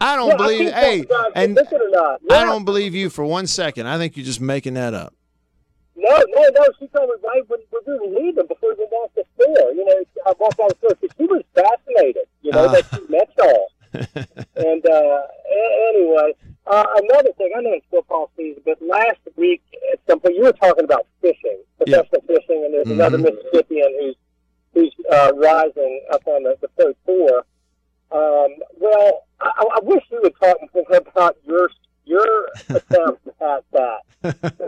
I 0.00 0.16
don't 0.16 0.28
Yeah, 0.30 0.36
believe. 0.38 0.58
keep 0.68 0.74
Hey, 0.74 1.04
and 1.34 1.54
God. 1.92 2.18
I 2.30 2.44
don't 2.44 2.64
believe 2.64 2.94
you 2.94 3.10
for 3.10 3.22
one 3.24 3.46
second. 3.46 3.86
I 3.86 3.98
think 3.98 4.16
you're 4.16 4.24
just 4.24 4.40
making 4.40 4.74
that 4.74 4.94
up. 4.94 5.12
No, 5.94 6.08
no, 6.10 6.42
no. 6.54 6.64
She 6.78 6.86
told 6.88 7.08
me 7.10 7.14
right 7.22 7.42
when, 7.48 7.60
when 7.70 7.82
we 7.86 7.92
were 8.08 8.18
leaving 8.20 8.46
before 8.46 8.74
we 8.78 8.86
walked 8.90 9.14
the 9.16 9.24
store. 9.34 9.72
You 9.72 9.84
know, 9.84 9.92
I 10.26 10.32
walked 10.40 10.58
out 10.58 10.70
the 10.80 10.88
store. 10.96 11.10
She 11.18 11.24
was 11.26 11.42
fascinated. 11.54 12.24
You 12.42 12.52
know, 12.52 12.64
Ah. 12.64 12.72
that 12.72 12.84
she 12.94 13.12
met 13.12 13.30
y'all. 13.38 13.68
and 14.56 14.86
uh, 14.86 15.20
a- 15.52 15.90
anyway, 15.94 16.32
uh, 16.66 16.84
another 17.02 17.32
thing. 17.36 17.50
I 17.56 17.60
know 17.60 17.72
it's 17.74 17.86
football 17.90 18.30
season, 18.38 18.62
but 18.64 18.80
last 18.80 19.15
at 20.08 20.34
you 20.34 20.42
were 20.42 20.52
talking 20.52 20.84
about 20.84 21.06
fishing, 21.20 21.62
professional 21.78 22.22
fishing, 22.26 22.62
and 22.64 22.74
there's 22.74 22.88
another 22.90 23.18
Mhm. 23.18 23.24
Mississippian 23.34 23.94
who's 24.00 24.16
who's 24.74 24.94
uh, 25.10 25.32
rising 25.36 26.04
up 26.12 26.26
on 26.26 26.42
the, 26.42 26.56
the 26.60 26.68
pro 26.76 26.92
tour. 27.06 27.38
Um, 28.12 28.54
well, 28.78 29.24
I, 29.40 29.50
I 29.76 29.78
wish 29.82 30.02
you 30.10 30.20
would 30.22 30.34
talk 30.40 30.56
about 31.08 31.36
your 31.46 31.68
your 32.04 32.48
attempt 32.68 33.26
at 33.40 33.64
that. 33.72 34.00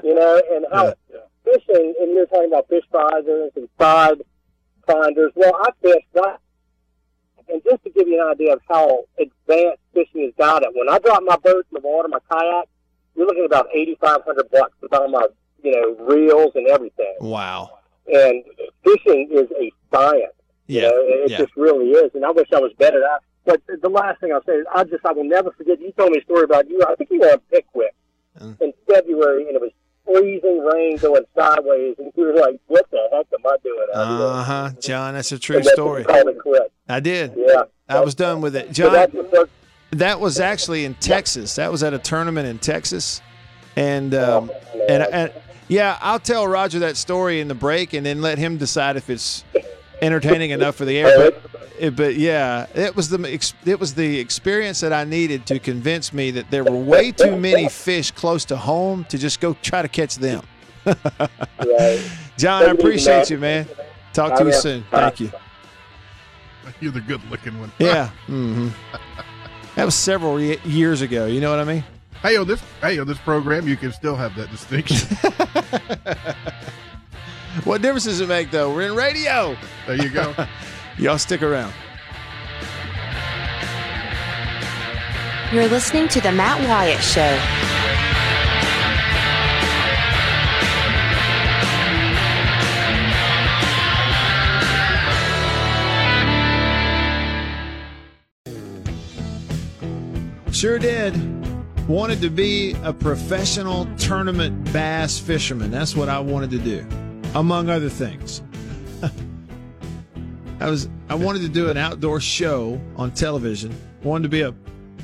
You 0.03 0.14
know, 0.14 0.42
and 0.53 0.66
how 0.72 0.94
fishing, 1.44 1.94
and 2.01 2.12
you're 2.14 2.27
talking 2.27 2.48
about 2.53 2.68
fish 2.68 2.85
finders 2.90 3.53
and 3.57 3.68
side 3.79 4.22
finders. 4.87 5.33
Well, 5.35 5.55
I 5.61 5.70
fished 5.83 6.12
that. 6.14 6.40
And 7.51 7.62
just 7.64 7.83
to 7.85 7.90
give 7.90 8.07
you 8.09 8.20
an 8.22 8.29
idea 8.31 8.53
of 8.55 8.61
how 8.68 9.05
advanced 9.18 9.81
fishing 9.94 10.22
has 10.24 10.33
got 10.38 10.62
it, 10.62 10.68
when 10.74 10.88
I 10.88 10.98
drop 10.98 11.22
my 11.24 11.37
boat 11.37 11.66
in 11.70 11.74
the 11.74 11.81
water, 11.81 12.09
my 12.09 12.18
kayak, 12.31 12.68
you're 13.18 13.26
looking 13.26 13.42
at 13.42 13.46
about 13.46 13.66
eighty 13.74 13.96
five 14.00 14.20
hundred 14.24 14.50
bucks 14.50 14.72
with 14.81 14.94
all 14.94 15.09
my, 15.09 15.26
you 15.62 15.72
know, 15.72 16.04
reels 16.07 16.52
and 16.54 16.66
everything. 16.68 17.16
Wow. 17.20 17.78
And 18.07 18.42
fishing 18.85 19.28
is 19.31 19.48
a 19.61 19.70
science. 19.94 20.33
Yeah. 20.66 20.83
You 20.83 20.88
know, 20.88 20.94
it 21.24 21.31
yeah. 21.33 21.38
just 21.38 21.57
really 21.57 21.90
is. 21.90 22.11
And 22.14 22.24
I 22.24 22.31
wish 22.31 22.48
I 22.54 22.61
was 22.61 22.72
better 22.78 23.02
at. 23.04 23.22
But 23.44 23.61
the 23.83 23.88
last 23.88 24.20
thing 24.20 24.33
I'll 24.33 24.44
say 24.44 24.52
is, 24.52 24.66
I 24.74 24.85
just 24.85 25.04
I 25.04 25.12
will 25.12 25.24
never 25.24 25.50
forget. 25.52 25.81
You 25.81 25.92
told 25.92 26.12
me 26.12 26.18
a 26.18 26.22
story 26.22 26.44
about 26.44 26.68
you. 26.70 26.81
I 26.87 26.94
think 26.94 27.11
you 27.11 27.20
were 27.20 27.33
on 27.33 27.40
Pickwick 27.50 27.94
Mm. 28.40 28.61
in 28.61 28.72
February, 28.87 29.48
and 29.48 29.57
it 29.57 29.61
was 29.61 29.72
freezing 30.04 30.64
rain 30.64 30.96
going 30.98 31.24
sideways, 31.37 31.96
and 31.98 32.12
you 32.14 32.24
were 32.24 32.35
like, 32.35 32.61
"What 32.68 32.88
the 32.92 33.00
heck 33.12 33.26
am 33.37 33.44
I 33.44 33.57
doing? 33.64 33.87
Uh 33.92 34.44
huh, 34.44 34.70
John. 34.81 35.14
That's 35.14 35.33
a 35.33 35.40
true 35.40 35.57
And 35.57 35.64
that's 35.64 35.76
when 35.76 35.87
story. 35.87 36.00
you 36.02 36.07
called 36.07 36.28
it 36.28 36.38
quits. 36.40 36.70
I 36.88 37.00
did. 37.00 37.33
Yeah. 37.37 37.62
I 37.88 37.98
was 38.00 38.14
done 38.14 38.40
with 38.40 38.54
it, 38.54 38.68
So 38.76 38.85
John. 38.85 38.92
that's 38.92 39.12
the 39.12 39.24
first- 39.24 39.50
That 39.92 40.20
was 40.20 40.38
actually 40.38 40.85
in 40.85 40.94
Texas. 40.94 41.55
That 41.57 41.70
was 41.70 41.83
at 41.83 41.94
a 41.94 41.98
tournament 41.98 42.46
in 42.46 42.59
Texas, 42.59 43.22
and 43.77 44.14
um, 44.14 44.51
and, 44.88 45.03
and 45.03 45.33
yeah, 45.68 45.98
I'll 46.01 46.20
tell 46.20 46.46
Roger 46.46 46.81
that 46.81 46.96
story 46.96 47.40
in 47.40 47.48
the 47.48 47.55
break, 47.55 47.94
and 47.94 48.05
then 48.05 48.20
let 48.20 48.37
him 48.38 48.59
decide 48.59 48.96
if 48.96 49.09
it's 49.09 49.44
entertaining 50.03 50.51
enough 50.51 50.77
for 50.77 50.85
the 50.85 50.98
air. 50.98 51.31
But, 51.81 51.96
but 51.96 52.16
yeah, 52.16 52.66
it 52.74 52.94
was 52.96 53.09
the 53.09 53.18
it 53.64 53.81
was 53.81 53.94
the 53.94 54.18
experience 54.18 54.81
that 54.81 54.92
I 54.92 55.05
needed 55.05 55.46
to 55.46 55.59
convince 55.59 56.12
me 56.12 56.33
that 56.33 56.51
there 56.51 56.64
were 56.64 56.77
way 56.77 57.11
too 57.11 57.37
many 57.37 57.68
fish 57.68 58.11
close 58.11 58.44
to 58.46 58.57
home 58.57 59.05
to 59.09 59.16
just 59.16 59.40
go 59.40 59.55
try 59.62 59.81
to 59.81 59.88
catch 59.88 60.16
them. 60.16 60.44
John, 62.37 62.62
I 62.62 62.70
appreciate 62.70 63.31
you, 63.31 63.38
man. 63.38 63.66
Talk 64.12 64.38
to 64.38 64.44
you 64.44 64.53
soon. 64.53 64.85
Thank 64.90 65.20
you. 65.20 65.33
You're 66.81 66.92
the 66.92 67.01
good 67.01 67.22
looking 67.31 67.59
one. 67.59 67.72
Yeah. 67.79 68.09
hmm 68.27 68.68
That 69.78 69.84
was 69.84 69.94
several 69.94 70.40
ye- 70.40 70.58
years 70.64 71.02
ago. 71.02 71.26
You 71.26 71.40
know 71.40 71.50
what 71.50 71.60
I 71.60 71.64
mean? 71.64 71.84
Hey, 72.20 72.36
on 72.36 72.48
this 72.48 72.60
hey 72.80 72.98
on 72.98 73.06
this 73.06 73.18
program, 73.18 73.68
you 73.68 73.76
can 73.76 73.92
still 73.92 74.16
have 74.16 74.34
that 74.34 74.50
distinction. 74.50 75.16
What 77.64 77.82
difference 77.82 78.04
does 78.04 78.20
it 78.20 78.28
make, 78.28 78.50
though? 78.50 78.72
We're 78.72 78.88
in 78.88 78.94
radio. 78.94 79.56
There 79.86 79.96
you 79.96 80.10
go. 80.10 80.34
Y'all 80.98 81.18
stick 81.18 81.42
around. 81.42 81.72
You're 85.52 85.68
listening 85.68 86.08
to 86.08 86.20
The 86.20 86.30
Matt 86.30 86.60
Wyatt 86.68 87.02
Show. 87.02 87.67
Sure 100.59 100.81
did. 100.81 101.14
Wanted 101.87 102.21
to 102.21 102.31
be 102.31 102.75
a 102.83 102.92
professional 102.92 103.87
tournament 103.97 104.73
bass 104.73 105.16
fisherman. 105.16 105.71
That's 105.71 105.94
what 105.94 106.09
I 106.09 106.18
wanted 106.18 106.51
to 106.51 106.59
do, 106.59 106.85
among 107.37 107.71
other 107.71 107.88
things. 107.88 108.42
I 110.61 110.68
was 110.68 110.88
I 111.09 111.14
wanted 111.14 111.42
to 111.42 111.49
do 111.49 111.71
an 111.71 111.77
outdoor 111.77 112.18
show 112.18 112.81
on 112.97 113.12
television. 113.12 113.73
Wanted 114.03 114.25
to 114.25 114.29
be 114.31 114.40
a 114.40 114.53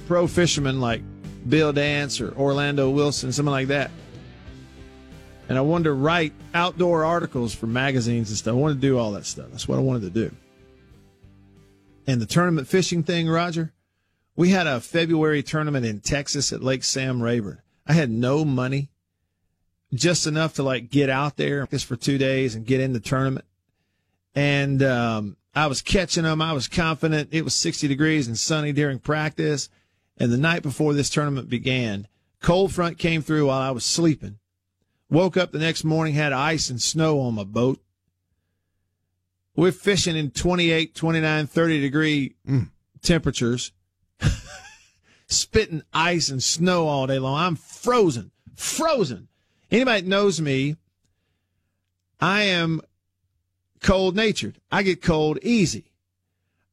pro 0.09 0.27
fisherman 0.27 0.81
like 0.81 1.03
Bill 1.49 1.73
Dance 1.73 2.21
or 2.21 2.37
Orlando 2.37 2.91
Wilson, 2.91 3.31
something 3.31 3.53
like 3.53 3.69
that. 3.69 3.93
And 5.49 5.57
I 5.57 5.61
wanted 5.61 5.85
to 5.85 5.93
write 5.93 6.33
outdoor 6.53 7.05
articles 7.05 7.55
for 7.55 7.69
magazines 7.69 8.29
and 8.29 8.37
stuff. 8.37 8.55
I 8.55 8.57
wanted 8.57 8.75
to 8.75 8.81
do 8.81 8.99
all 8.99 9.13
that 9.13 9.25
stuff. 9.25 9.47
That's 9.53 9.69
what 9.69 9.79
I 9.79 9.83
wanted 9.83 10.03
to 10.03 10.11
do. 10.11 10.35
And 12.09 12.21
the 12.21 12.27
tournament 12.27 12.67
fishing 12.67 13.05
thing, 13.05 13.29
Roger, 13.29 13.73
we 14.37 14.51
had 14.51 14.67
a 14.67 14.81
February 14.81 15.43
tournament 15.43 15.87
in 15.87 16.01
Texas 16.01 16.53
at 16.53 16.63
Lake 16.63 16.85
Sam 16.85 17.23
Rayburn. 17.23 17.61
I 17.87 17.93
had 17.93 18.11
no 18.11 18.45
money, 18.45 18.91
just 19.93 20.27
enough 20.27 20.55
to 20.55 20.63
like 20.63 20.91
get 20.91 21.09
out 21.09 21.37
there 21.37 21.67
just 21.67 21.87
for 21.87 21.97
two 21.97 22.19
days 22.19 22.55
and 22.55 22.67
get 22.67 22.81
in 22.81 22.93
the 22.93 23.01
tournament. 23.01 23.45
And 24.35 24.83
um, 24.83 25.37
I 25.55 25.69
was 25.69 25.83
catching 25.83 26.25
them. 26.25 26.43
I 26.43 26.53
was 26.53 26.67
confident. 26.67 27.29
It 27.33 27.45
was 27.45 27.55
60 27.55 27.87
degrees 27.87 28.27
and 28.27 28.39
sunny 28.39 28.73
during 28.73 28.99
practice. 28.99 29.69
And 30.17 30.33
the 30.33 30.39
night 30.39 30.63
before 30.63 30.95
this 30.95 31.11
tournament 31.11 31.49
began, 31.49 32.09
cold 32.41 32.73
front 32.73 32.99
came 32.99 33.23
through 33.23 33.47
while 33.47 33.61
I 33.61 33.71
was 33.71 33.85
sleeping. 33.85 34.39
Woke 35.11 35.37
up 35.37 35.53
the 35.53 35.59
next 35.59 35.85
morning, 35.85 36.15
had 36.15 36.33
ice 36.33 36.71
and 36.71 36.83
snow 36.83 37.21
on 37.21 37.35
my 37.35 37.45
boat. 37.45 37.81
We're 39.55 39.71
fishing 39.71 40.17
in 40.17 40.33
28, 40.33 40.97
29, 40.97 41.47
30 41.47 41.81
degree 41.81 42.35
temperatures 43.03 43.71
spitting 45.27 45.83
ice 45.93 46.29
and 46.29 46.43
snow 46.43 46.87
all 46.87 47.07
day 47.07 47.19
long. 47.19 47.39
I'm 47.39 47.57
frozen, 47.57 48.31
frozen. 48.55 49.29
Anybody 49.71 50.03
that 50.03 50.09
knows 50.09 50.41
me, 50.41 50.77
I 52.21 52.43
am 52.43 52.81
cold 53.81 54.17
natured. 54.17 54.61
I 54.71 54.83
get 54.83 55.03
cold 55.03 55.39
easy. 55.43 55.93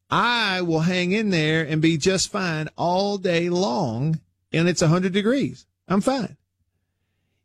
I 0.09 0.61
will 0.61 0.81
hang 0.81 1.13
in 1.13 1.29
there 1.29 1.63
and 1.63 1.81
be 1.81 1.97
just 1.97 2.31
fine 2.31 2.67
all 2.77 3.17
day 3.17 3.49
long, 3.49 4.19
and 4.51 4.67
it's 4.67 4.81
100 4.81 5.13
degrees. 5.13 5.65
I'm 5.87 6.01
fine. 6.01 6.37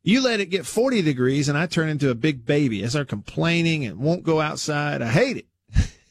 You 0.03 0.21
let 0.21 0.41
it 0.41 0.51
get 0.51 0.67
40 0.67 1.03
degrees, 1.03 1.49
and 1.49 1.59
I 1.59 1.67
turn 1.67 1.89
into 1.89 2.11
a 2.11 2.15
big 2.15 2.47
baby. 2.47 2.85
I 2.85 2.89
start 2.89 3.09
complaining 3.09 3.85
and 3.85 3.99
won't 3.99 4.23
go 4.23 4.41
outside. 4.41 5.03
I 5.03 5.09
hate 5.09 5.47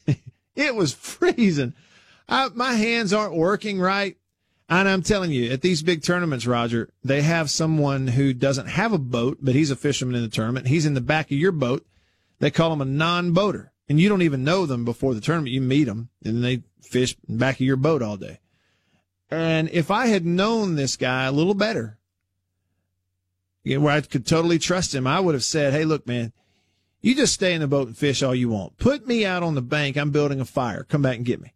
it. 0.06 0.18
it 0.56 0.74
was 0.74 0.92
freezing. 0.92 1.74
I, 2.28 2.48
my 2.54 2.72
hands 2.72 3.12
aren't 3.12 3.34
working 3.34 3.80
right. 3.80 4.16
And 4.68 4.88
I'm 4.88 5.02
telling 5.02 5.30
you, 5.30 5.52
at 5.52 5.62
these 5.62 5.82
big 5.82 6.02
tournaments, 6.02 6.46
Roger, 6.46 6.90
they 7.04 7.22
have 7.22 7.50
someone 7.50 8.08
who 8.08 8.32
doesn't 8.32 8.66
have 8.66 8.92
a 8.92 8.98
boat, 8.98 9.38
but 9.40 9.54
he's 9.54 9.70
a 9.70 9.76
fisherman 9.76 10.16
in 10.16 10.22
the 10.22 10.28
tournament. 10.28 10.66
He's 10.66 10.86
in 10.86 10.94
the 10.94 11.00
back 11.00 11.26
of 11.26 11.38
your 11.38 11.52
boat. 11.52 11.86
They 12.40 12.50
call 12.50 12.72
him 12.72 12.80
a 12.80 12.86
non-boater. 12.86 13.72
And 13.88 14.00
you 14.00 14.08
don't 14.08 14.22
even 14.22 14.42
know 14.42 14.66
them 14.66 14.84
before 14.84 15.14
the 15.14 15.20
tournament. 15.20 15.52
You 15.52 15.60
meet 15.60 15.84
them 15.84 16.08
and 16.24 16.42
they 16.42 16.64
fish 16.82 17.16
back 17.28 17.56
of 17.56 17.60
your 17.60 17.76
boat 17.76 18.02
all 18.02 18.16
day. 18.16 18.40
And 19.30 19.68
if 19.70 19.90
I 19.90 20.06
had 20.06 20.26
known 20.26 20.74
this 20.74 20.96
guy 20.96 21.24
a 21.24 21.32
little 21.32 21.54
better, 21.54 21.98
where 23.64 23.92
I 23.92 24.00
could 24.00 24.26
totally 24.26 24.58
trust 24.58 24.94
him, 24.94 25.06
I 25.06 25.20
would 25.20 25.34
have 25.34 25.44
said, 25.44 25.72
Hey, 25.72 25.84
look, 25.84 26.06
man, 26.06 26.32
you 27.00 27.14
just 27.14 27.34
stay 27.34 27.52
in 27.52 27.60
the 27.60 27.68
boat 27.68 27.88
and 27.88 27.96
fish 27.96 28.22
all 28.22 28.34
you 28.34 28.48
want. 28.48 28.78
Put 28.78 29.06
me 29.06 29.24
out 29.24 29.42
on 29.42 29.54
the 29.54 29.62
bank. 29.62 29.96
I'm 29.96 30.10
building 30.10 30.40
a 30.40 30.44
fire. 30.44 30.84
Come 30.84 31.02
back 31.02 31.16
and 31.16 31.24
get 31.24 31.40
me. 31.40 31.52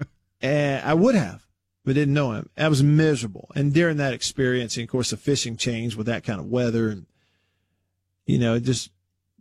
and 0.40 0.84
I 0.84 0.94
would 0.94 1.14
have, 1.14 1.43
but 1.84 1.94
didn't 1.94 2.14
know 2.14 2.32
him. 2.32 2.48
I 2.56 2.68
was 2.68 2.82
miserable. 2.82 3.50
And 3.54 3.72
during 3.72 3.98
that 3.98 4.14
experience, 4.14 4.76
and 4.76 4.84
of 4.84 4.90
course, 4.90 5.10
the 5.10 5.16
fishing 5.16 5.56
changed 5.56 5.96
with 5.96 6.06
that 6.06 6.24
kind 6.24 6.40
of 6.40 6.46
weather. 6.46 6.88
And, 6.88 7.06
you 8.26 8.38
know, 8.38 8.54
it 8.54 8.60
just 8.60 8.90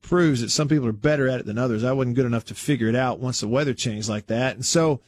proves 0.01 0.41
that 0.41 0.49
some 0.49 0.67
people 0.67 0.88
are 0.88 0.91
better 0.91 1.30
at 1.30 1.39
it 1.39 1.45
than 1.45 1.57
others. 1.57 1.84
I 1.84 1.93
wasn't 1.93 2.18
good 2.18 2.26
enough 2.26 2.45
to 2.45 2.55
figure 2.55 2.89
it 2.89 2.95
out 2.95 3.20
once 3.20 3.39
the 3.39 3.47
weather 3.47 3.74
changed 3.74 4.09
like 4.09 4.28
that. 4.28 4.55
And 4.55 4.65
so 4.65 4.99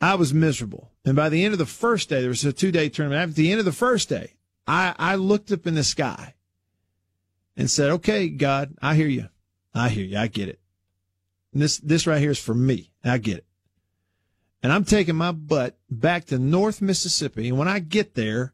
I 0.00 0.14
was 0.14 0.34
miserable. 0.34 0.90
And 1.04 1.16
by 1.16 1.30
the 1.30 1.44
end 1.44 1.52
of 1.52 1.58
the 1.58 1.66
first 1.66 2.10
day, 2.10 2.20
there 2.20 2.28
was 2.28 2.44
a 2.44 2.52
two 2.52 2.70
day 2.70 2.90
tournament. 2.90 3.30
At 3.30 3.36
the 3.36 3.50
end 3.50 3.58
of 3.58 3.64
the 3.64 3.72
first 3.72 4.10
day, 4.10 4.34
I, 4.66 4.94
I 4.98 5.14
looked 5.14 5.50
up 5.50 5.66
in 5.66 5.74
the 5.74 5.82
sky 5.84 6.34
and 7.56 7.70
said, 7.70 7.90
okay, 7.90 8.28
God, 8.28 8.74
I 8.82 8.94
hear 8.94 9.08
you. 9.08 9.28
I 9.74 9.88
hear 9.88 10.04
you. 10.04 10.18
I 10.18 10.26
get 10.26 10.48
it. 10.48 10.60
And 11.52 11.62
this, 11.62 11.78
this 11.78 12.06
right 12.06 12.20
here 12.20 12.30
is 12.30 12.38
for 12.38 12.54
me. 12.54 12.92
I 13.02 13.18
get 13.18 13.38
it. 13.38 13.46
And 14.62 14.72
I'm 14.72 14.84
taking 14.84 15.16
my 15.16 15.32
butt 15.32 15.78
back 15.90 16.26
to 16.26 16.38
North 16.38 16.82
Mississippi. 16.82 17.48
And 17.48 17.58
when 17.58 17.68
I 17.68 17.78
get 17.78 18.14
there, 18.14 18.52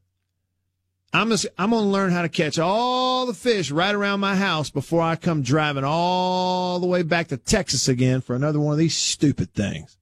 I'm 1.12 1.30
just, 1.30 1.46
I'm 1.58 1.70
going 1.70 1.84
to 1.84 1.88
learn 1.88 2.12
how 2.12 2.22
to 2.22 2.28
catch 2.28 2.58
all 2.58 3.26
the 3.26 3.34
fish 3.34 3.70
right 3.70 3.94
around 3.94 4.20
my 4.20 4.36
house 4.36 4.70
before 4.70 5.02
I 5.02 5.16
come 5.16 5.42
driving 5.42 5.84
all 5.84 6.78
the 6.78 6.86
way 6.86 7.02
back 7.02 7.28
to 7.28 7.36
Texas 7.36 7.88
again 7.88 8.20
for 8.20 8.36
another 8.36 8.60
one 8.60 8.72
of 8.72 8.78
these 8.78 8.96
stupid 8.96 9.52
things. 9.52 9.96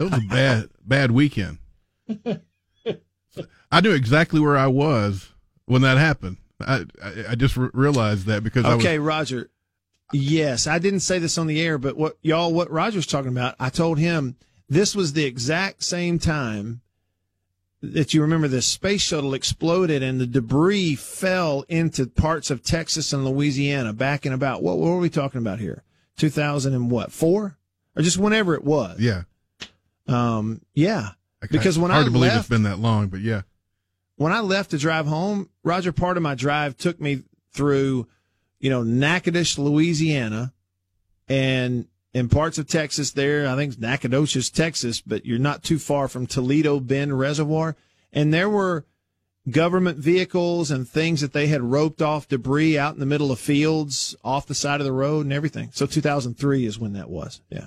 It 0.00 0.04
was 0.04 0.12
a 0.14 0.22
bad 0.28 0.70
bad 0.84 1.12
weekend. 1.12 1.58
I 3.70 3.80
knew 3.80 3.92
exactly 3.92 4.40
where 4.40 4.56
I 4.56 4.66
was 4.66 5.30
when 5.66 5.82
that 5.82 5.98
happened. 5.98 6.38
I 6.60 6.84
I, 7.02 7.24
I 7.30 7.34
just 7.36 7.56
re- 7.56 7.70
realized 7.72 8.26
that 8.26 8.42
because 8.42 8.64
I 8.64 8.74
was 8.74 8.84
Okay, 8.84 8.98
Roger. 8.98 9.50
Yes, 10.12 10.66
I 10.66 10.78
didn't 10.78 11.00
say 11.00 11.18
this 11.18 11.38
on 11.38 11.46
the 11.46 11.60
air, 11.60 11.78
but 11.78 11.96
what 11.96 12.18
y'all, 12.22 12.52
what 12.52 12.70
Roger's 12.70 13.06
talking 13.06 13.30
about, 13.30 13.54
I 13.58 13.70
told 13.70 13.98
him 13.98 14.36
this 14.68 14.94
was 14.94 15.12
the 15.12 15.24
exact 15.24 15.82
same 15.82 16.18
time 16.18 16.80
that 17.92 18.14
you 18.14 18.22
remember 18.22 18.48
the 18.48 18.62
space 18.62 19.02
shuttle 19.02 19.34
exploded 19.34 20.02
and 20.02 20.20
the 20.20 20.26
debris 20.26 20.94
fell 20.94 21.64
into 21.68 22.06
parts 22.06 22.50
of 22.50 22.62
Texas 22.62 23.12
and 23.12 23.24
Louisiana 23.24 23.92
back 23.92 24.24
in 24.24 24.32
about 24.32 24.62
what, 24.62 24.78
what 24.78 24.88
were 24.88 24.98
we 24.98 25.10
talking 25.10 25.38
about 25.38 25.58
here? 25.58 25.82
2000 26.16 26.72
and 26.72 26.90
what? 26.90 27.12
Four 27.12 27.58
or 27.96 28.02
just 28.02 28.18
whenever 28.18 28.54
it 28.54 28.64
was? 28.64 28.98
yeah. 29.00 29.22
Um, 30.06 30.60
yeah. 30.74 31.10
Because 31.50 31.78
when 31.78 31.90
hard 31.90 32.02
I 32.02 32.06
to 32.06 32.10
believe 32.10 32.32
left, 32.32 32.40
it's 32.40 32.48
been 32.48 32.62
that 32.62 32.78
long, 32.78 33.08
but 33.08 33.20
yeah. 33.20 33.42
when 34.16 34.32
I 34.32 34.40
left 34.40 34.70
to 34.70 34.78
drive 34.78 35.06
home, 35.06 35.50
Roger, 35.62 35.92
part 35.92 36.16
of 36.16 36.22
my 36.22 36.34
drive 36.34 36.76
took 36.76 37.00
me 37.00 37.22
through, 37.52 38.06
you 38.60 38.70
know, 38.70 38.82
Natchitoches, 38.82 39.58
Louisiana, 39.58 40.52
and 41.28 41.86
in 42.14 42.28
parts 42.28 42.56
of 42.56 42.66
Texas 42.68 43.10
there. 43.10 43.46
I 43.46 43.56
think 43.56 43.78
Nacogdoches, 43.78 44.48
Texas, 44.48 45.00
but 45.02 45.26
you're 45.26 45.38
not 45.38 45.62
too 45.62 45.78
far 45.78 46.08
from 46.08 46.26
Toledo 46.26 46.80
Bend 46.80 47.18
Reservoir. 47.18 47.76
And 48.12 48.32
there 48.32 48.48
were 48.48 48.86
government 49.50 49.98
vehicles 49.98 50.70
and 50.70 50.88
things 50.88 51.20
that 51.20 51.32
they 51.34 51.48
had 51.48 51.60
roped 51.60 52.00
off 52.00 52.28
debris 52.28 52.78
out 52.78 52.94
in 52.94 53.00
the 53.00 53.04
middle 53.06 53.30
of 53.30 53.38
fields 53.38 54.14
off 54.24 54.46
the 54.46 54.54
side 54.54 54.80
of 54.80 54.86
the 54.86 54.92
road 54.92 55.26
and 55.26 55.32
everything. 55.32 55.68
So 55.72 55.84
2003 55.84 56.64
is 56.64 56.78
when 56.78 56.94
that 56.94 57.10
was. 57.10 57.42
Yeah. 57.50 57.66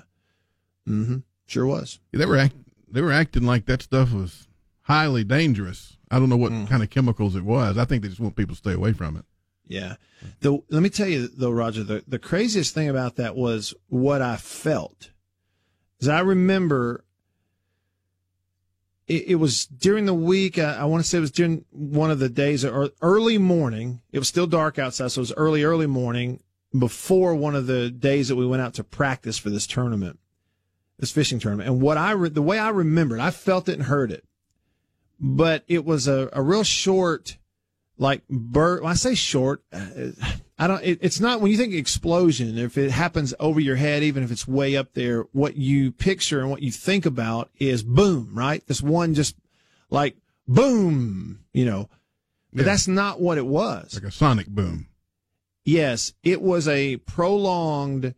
Mm-hmm. 0.88 1.18
Sure 1.46 1.66
was. 1.66 2.00
They 2.12 2.26
were 2.26 2.36
act, 2.36 2.54
they 2.90 3.00
were 3.00 3.12
acting 3.12 3.44
like 3.44 3.66
that 3.66 3.82
stuff 3.82 4.12
was 4.12 4.48
highly 4.82 5.22
dangerous. 5.22 5.96
I 6.10 6.18
don't 6.18 6.30
know 6.30 6.36
what 6.36 6.52
Mm. 6.52 6.66
kind 6.68 6.82
of 6.82 6.88
chemicals 6.90 7.36
it 7.36 7.44
was. 7.44 7.76
I 7.76 7.84
think 7.84 8.02
they 8.02 8.08
just 8.08 8.20
want 8.20 8.34
people 8.34 8.54
to 8.54 8.58
stay 8.58 8.72
away 8.72 8.92
from 8.94 9.16
it. 9.16 9.24
Yeah. 9.68 9.96
The, 10.40 10.58
let 10.70 10.82
me 10.82 10.88
tell 10.88 11.06
you 11.06 11.28
though, 11.28 11.50
Roger, 11.50 11.84
the, 11.84 12.02
the 12.08 12.18
craziest 12.18 12.74
thing 12.74 12.88
about 12.88 13.16
that 13.16 13.36
was 13.36 13.74
what 13.88 14.22
I 14.22 14.36
felt. 14.36 15.10
Because 15.96 16.08
I 16.08 16.20
remember 16.20 17.04
it, 19.06 19.28
it 19.28 19.34
was 19.36 19.66
during 19.66 20.06
the 20.06 20.14
week. 20.14 20.58
I, 20.58 20.76
I 20.76 20.84
want 20.84 21.02
to 21.02 21.08
say 21.08 21.18
it 21.18 21.22
was 21.22 21.30
during 21.30 21.64
one 21.70 22.10
of 22.10 22.18
the 22.18 22.28
days 22.28 22.64
or 22.64 22.90
early 23.02 23.38
morning. 23.38 24.00
It 24.12 24.18
was 24.18 24.28
still 24.28 24.46
dark 24.46 24.78
outside. 24.78 25.12
So 25.12 25.20
it 25.20 25.22
was 25.22 25.32
early, 25.34 25.64
early 25.64 25.86
morning 25.86 26.42
before 26.76 27.34
one 27.34 27.54
of 27.54 27.66
the 27.66 27.90
days 27.90 28.28
that 28.28 28.36
we 28.36 28.46
went 28.46 28.62
out 28.62 28.74
to 28.74 28.84
practice 28.84 29.38
for 29.38 29.50
this 29.50 29.66
tournament, 29.66 30.18
this 30.98 31.10
fishing 31.10 31.38
tournament. 31.38 31.68
And 31.68 31.80
what 31.80 31.96
I, 31.96 32.12
re- 32.12 32.28
the 32.28 32.42
way 32.42 32.58
I 32.58 32.68
remembered, 32.68 33.20
I 33.20 33.30
felt 33.30 33.68
it 33.68 33.74
and 33.74 33.84
heard 33.84 34.12
it, 34.12 34.24
but 35.18 35.64
it 35.66 35.84
was 35.84 36.06
a, 36.06 36.28
a 36.32 36.42
real 36.42 36.64
short, 36.64 37.38
like 37.98 38.26
bird. 38.28 38.82
When 38.82 38.90
I 38.90 38.94
say 38.94 39.14
short, 39.14 39.62
uh, 39.72 40.10
I 40.58 40.66
don't. 40.66 40.82
It, 40.82 40.98
it's 41.02 41.20
not 41.20 41.40
when 41.40 41.50
you 41.50 41.56
think 41.58 41.74
explosion. 41.74 42.56
If 42.58 42.78
it 42.78 42.90
happens 42.90 43.34
over 43.38 43.60
your 43.60 43.76
head, 43.76 44.02
even 44.02 44.22
if 44.22 44.30
it's 44.30 44.48
way 44.48 44.76
up 44.76 44.94
there, 44.94 45.22
what 45.32 45.56
you 45.56 45.92
picture 45.92 46.40
and 46.40 46.50
what 46.50 46.62
you 46.62 46.70
think 46.72 47.04
about 47.06 47.50
is 47.58 47.82
boom, 47.82 48.30
right? 48.32 48.66
This 48.66 48.80
one 48.82 49.14
just 49.14 49.36
like 49.90 50.16
boom, 50.46 51.40
you 51.52 51.64
know. 51.64 51.88
But 52.52 52.60
Yeah. 52.60 52.72
that's 52.72 52.88
not 52.88 53.20
what 53.20 53.36
it 53.38 53.46
was. 53.46 53.94
Like 53.94 54.04
a 54.04 54.10
sonic 54.10 54.46
boom. 54.46 54.86
Yes, 55.64 56.14
it 56.22 56.40
was 56.40 56.66
a 56.66 56.96
prolonged, 56.98 58.14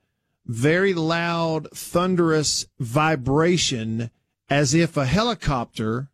very 0.46 0.94
loud, 0.94 1.66
thunderous 1.74 2.66
vibration 2.78 4.10
as 4.48 4.72
if 4.72 4.96
a 4.96 5.04
helicopter 5.06 6.09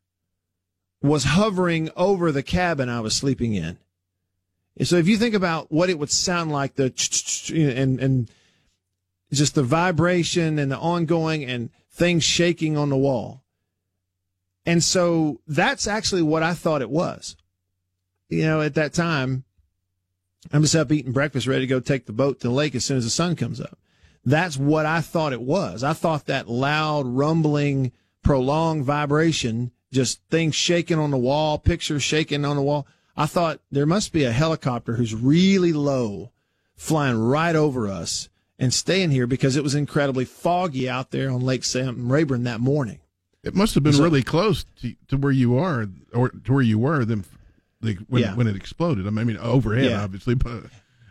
was 1.03 1.25
hovering 1.25 1.91
over 1.97 2.33
the 2.33 2.43
cabin 2.43 2.89
I 2.89 3.01
was 3.01 3.15
sleeping 3.15 3.55
in. 3.55 3.79
And 4.77 4.89
So 4.89 4.97
if 4.97 5.09
you 5.09 5.17
think 5.17 5.35
about 5.35 5.71
what 5.73 5.91
it 5.91 5.99
would 5.99 6.11
sound 6.11 6.53
like, 6.53 6.75
the 6.75 6.93
and 7.55 8.01
and 8.01 8.31
just 9.33 9.55
the 9.55 9.63
vibration 9.63 10.59
and 10.59 10.71
the 10.71 10.79
ongoing 10.79 11.45
and 11.45 11.71
things 11.91 12.25
shaking 12.25 12.77
on 12.77 12.91
the 12.91 12.97
wall. 12.97 13.43
And 14.65 14.83
so 14.83 15.41
that's 15.47 15.87
actually 15.87 16.23
what 16.23 16.43
I 16.43 16.55
thought 16.55 16.83
it 16.83 16.91
was. 16.91 17.37
You 18.29 18.43
know, 18.43 18.61
at 18.61 18.75
that 18.75 18.93
time, 18.93 19.45
I'm 20.53 20.63
just 20.63 20.75
up 20.75 20.93
eating 20.93 21.13
breakfast, 21.13 21.47
ready 21.47 21.63
to 21.63 21.67
go 21.67 21.81
take 21.81 22.07
the 22.07 22.13
boat 22.13 22.41
to 22.41 22.49
the 22.49 22.55
lake 22.55 22.75
as 22.75 22.85
soon 22.85 22.99
as 22.99 23.05
the 23.05 23.11
sun 23.11 23.37
comes 23.37 23.61
up. 23.61 23.79
That's 24.25 24.57
what 24.57 24.87
I 24.87 25.01
thought 25.01 25.33
it 25.33 25.41
was. 25.41 25.85
I 25.85 25.93
thought 25.93 26.27
that 26.27 26.49
loud, 26.49 27.07
rumbling, 27.07 27.93
prolonged 28.23 28.85
vibration, 28.85 29.71
just 29.93 30.21
things 30.31 30.55
shaking 30.55 30.99
on 30.99 31.11
the 31.11 31.17
wall, 31.19 31.59
pictures 31.59 32.03
shaking 32.03 32.45
on 32.45 32.57
the 32.57 32.63
wall. 32.63 32.87
I 33.17 33.27
thought 33.27 33.61
there 33.71 33.87
must 33.87 34.13
be 34.13 34.25
a 34.25 34.33
helicopter 34.33 34.97
who's 34.97 35.15
really 35.15 35.73
low 35.73 36.33
flying 36.77 37.17
right 37.19 37.57
over 37.57 37.89
us 37.89 38.29
and 38.59 38.73
staying 38.73 39.11
here 39.11 39.27
because 39.27 39.57
it 39.57 39.63
was 39.63 39.75
incredibly 39.75 40.25
foggy 40.25 40.89
out 40.89 41.11
there 41.11 41.31
on 41.31 41.41
Lake 41.41 41.65
Sam 41.65 42.11
Rayburn 42.13 42.45
that 42.45 42.61
morning. 42.61 43.01
It 43.43 43.55
must 43.55 43.75
have 43.75 43.85
been 43.85 43.93
So- 43.95 44.03
really 44.03 44.23
close 44.23 44.65
to, 44.83 44.95
to 45.09 45.17
where 45.17 45.33
you 45.33 45.57
are, 45.57 45.87
or 46.13 46.31
to 46.31 46.53
where 46.53 46.63
you 46.63 46.79
were 46.79 47.05
then 47.05 47.25
the, 47.81 47.95
when 48.09 48.23
Yeah. 48.23 48.35
when 48.35 48.47
it 48.49 48.57
exploded. 48.57 49.07
I 49.07 49.11
mean, 49.11 49.19
I 49.19 49.25
mean, 49.25 49.37
overhead, 49.39 49.91
Yeah. 49.91 50.03
obviously, 50.03 50.35
but 50.35 50.65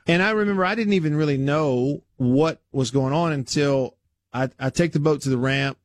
And 0.07 0.21
I 0.21 0.32
remember 0.32 0.65
I 0.65 0.76
didn't 0.76 0.93
even 0.93 1.15
really 1.15 1.38
know 1.38 2.03
what 2.17 2.61
was 2.71 2.91
going 2.91 3.13
on 3.13 3.32
until 3.32 3.95
I, 4.34 4.49
I 4.59 4.69
take 4.69 4.91
the 4.91 4.99
boat 4.99 5.21
to 5.21 5.30
the 5.30 5.38
ramp. 5.38 5.78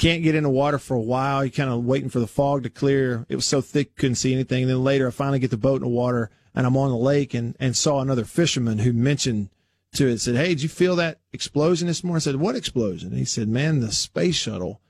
Can't 0.00 0.22
get 0.22 0.34
in 0.34 0.44
the 0.44 0.48
water 0.50 0.78
for 0.78 0.94
a 0.94 1.00
while. 1.00 1.44
You 1.44 1.50
kind 1.50 1.68
of 1.68 1.84
waiting 1.84 2.08
for 2.08 2.20
the 2.20 2.26
fog 2.26 2.62
to 2.62 2.70
clear. 2.70 3.26
It 3.28 3.36
was 3.36 3.44
so 3.44 3.60
thick, 3.60 3.96
couldn't 3.96 4.14
see 4.14 4.32
anything. 4.32 4.62
And 4.62 4.70
then 4.70 4.82
later, 4.82 5.06
I 5.08 5.10
finally 5.10 5.38
get 5.40 5.50
the 5.50 5.58
boat 5.58 5.76
in 5.76 5.82
the 5.82 5.88
water 5.88 6.30
and 6.54 6.66
I'm 6.66 6.74
on 6.78 6.88
the 6.88 6.96
lake 6.96 7.34
and, 7.34 7.54
and 7.60 7.76
saw 7.76 8.00
another 8.00 8.24
fisherman 8.24 8.78
who 8.78 8.94
mentioned 8.94 9.50
to 9.96 10.06
it, 10.08 10.18
said, 10.22 10.36
Hey, 10.36 10.48
did 10.48 10.62
you 10.62 10.70
feel 10.70 10.96
that 10.96 11.18
explosion 11.34 11.86
this 11.86 12.02
morning? 12.02 12.16
I 12.16 12.20
said, 12.20 12.36
What 12.36 12.56
explosion? 12.56 13.10
And 13.10 13.18
he 13.18 13.26
said, 13.26 13.46
Man, 13.48 13.80
the 13.80 13.92
space 13.92 14.36
shuttle 14.36 14.80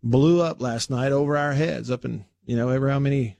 blew 0.00 0.40
up 0.40 0.62
last 0.62 0.90
night 0.90 1.10
over 1.10 1.36
our 1.36 1.54
heads 1.54 1.90
up 1.90 2.04
in, 2.04 2.24
you 2.46 2.54
know, 2.56 2.68
ever 2.68 2.88
how 2.88 3.00
many, 3.00 3.38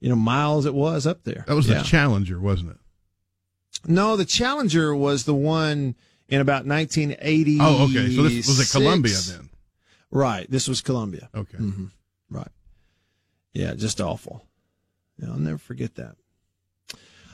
you 0.00 0.10
know, 0.10 0.16
miles 0.16 0.66
it 0.66 0.74
was 0.74 1.06
up 1.06 1.24
there. 1.24 1.44
that 1.48 1.54
was 1.54 1.66
Yeah. 1.66 1.78
the 1.78 1.84
Challenger, 1.84 2.38
wasn't 2.38 2.72
it? 2.72 2.76
No, 3.86 4.16
the 4.18 4.26
Challenger 4.26 4.94
was 4.94 5.24
the 5.24 5.34
one 5.34 5.94
in 6.28 6.42
about 6.42 6.66
1980. 6.66 7.58
Oh, 7.58 7.84
okay. 7.84 8.14
So 8.14 8.22
this 8.24 8.46
was 8.46 8.60
at 8.60 8.78
Columbia 8.78 9.16
then. 9.28 9.48
Right. 10.12 10.48
This 10.48 10.68
was 10.68 10.80
Columbia. 10.80 11.28
Okay. 11.34 11.56
hmm 11.56 11.86
Right. 12.30 12.48
Yeah, 13.52 13.74
just 13.74 14.00
awful. 14.00 14.46
Yeah, 15.18 15.30
I'll 15.30 15.38
never 15.38 15.58
forget 15.58 15.96
that. 15.96 16.16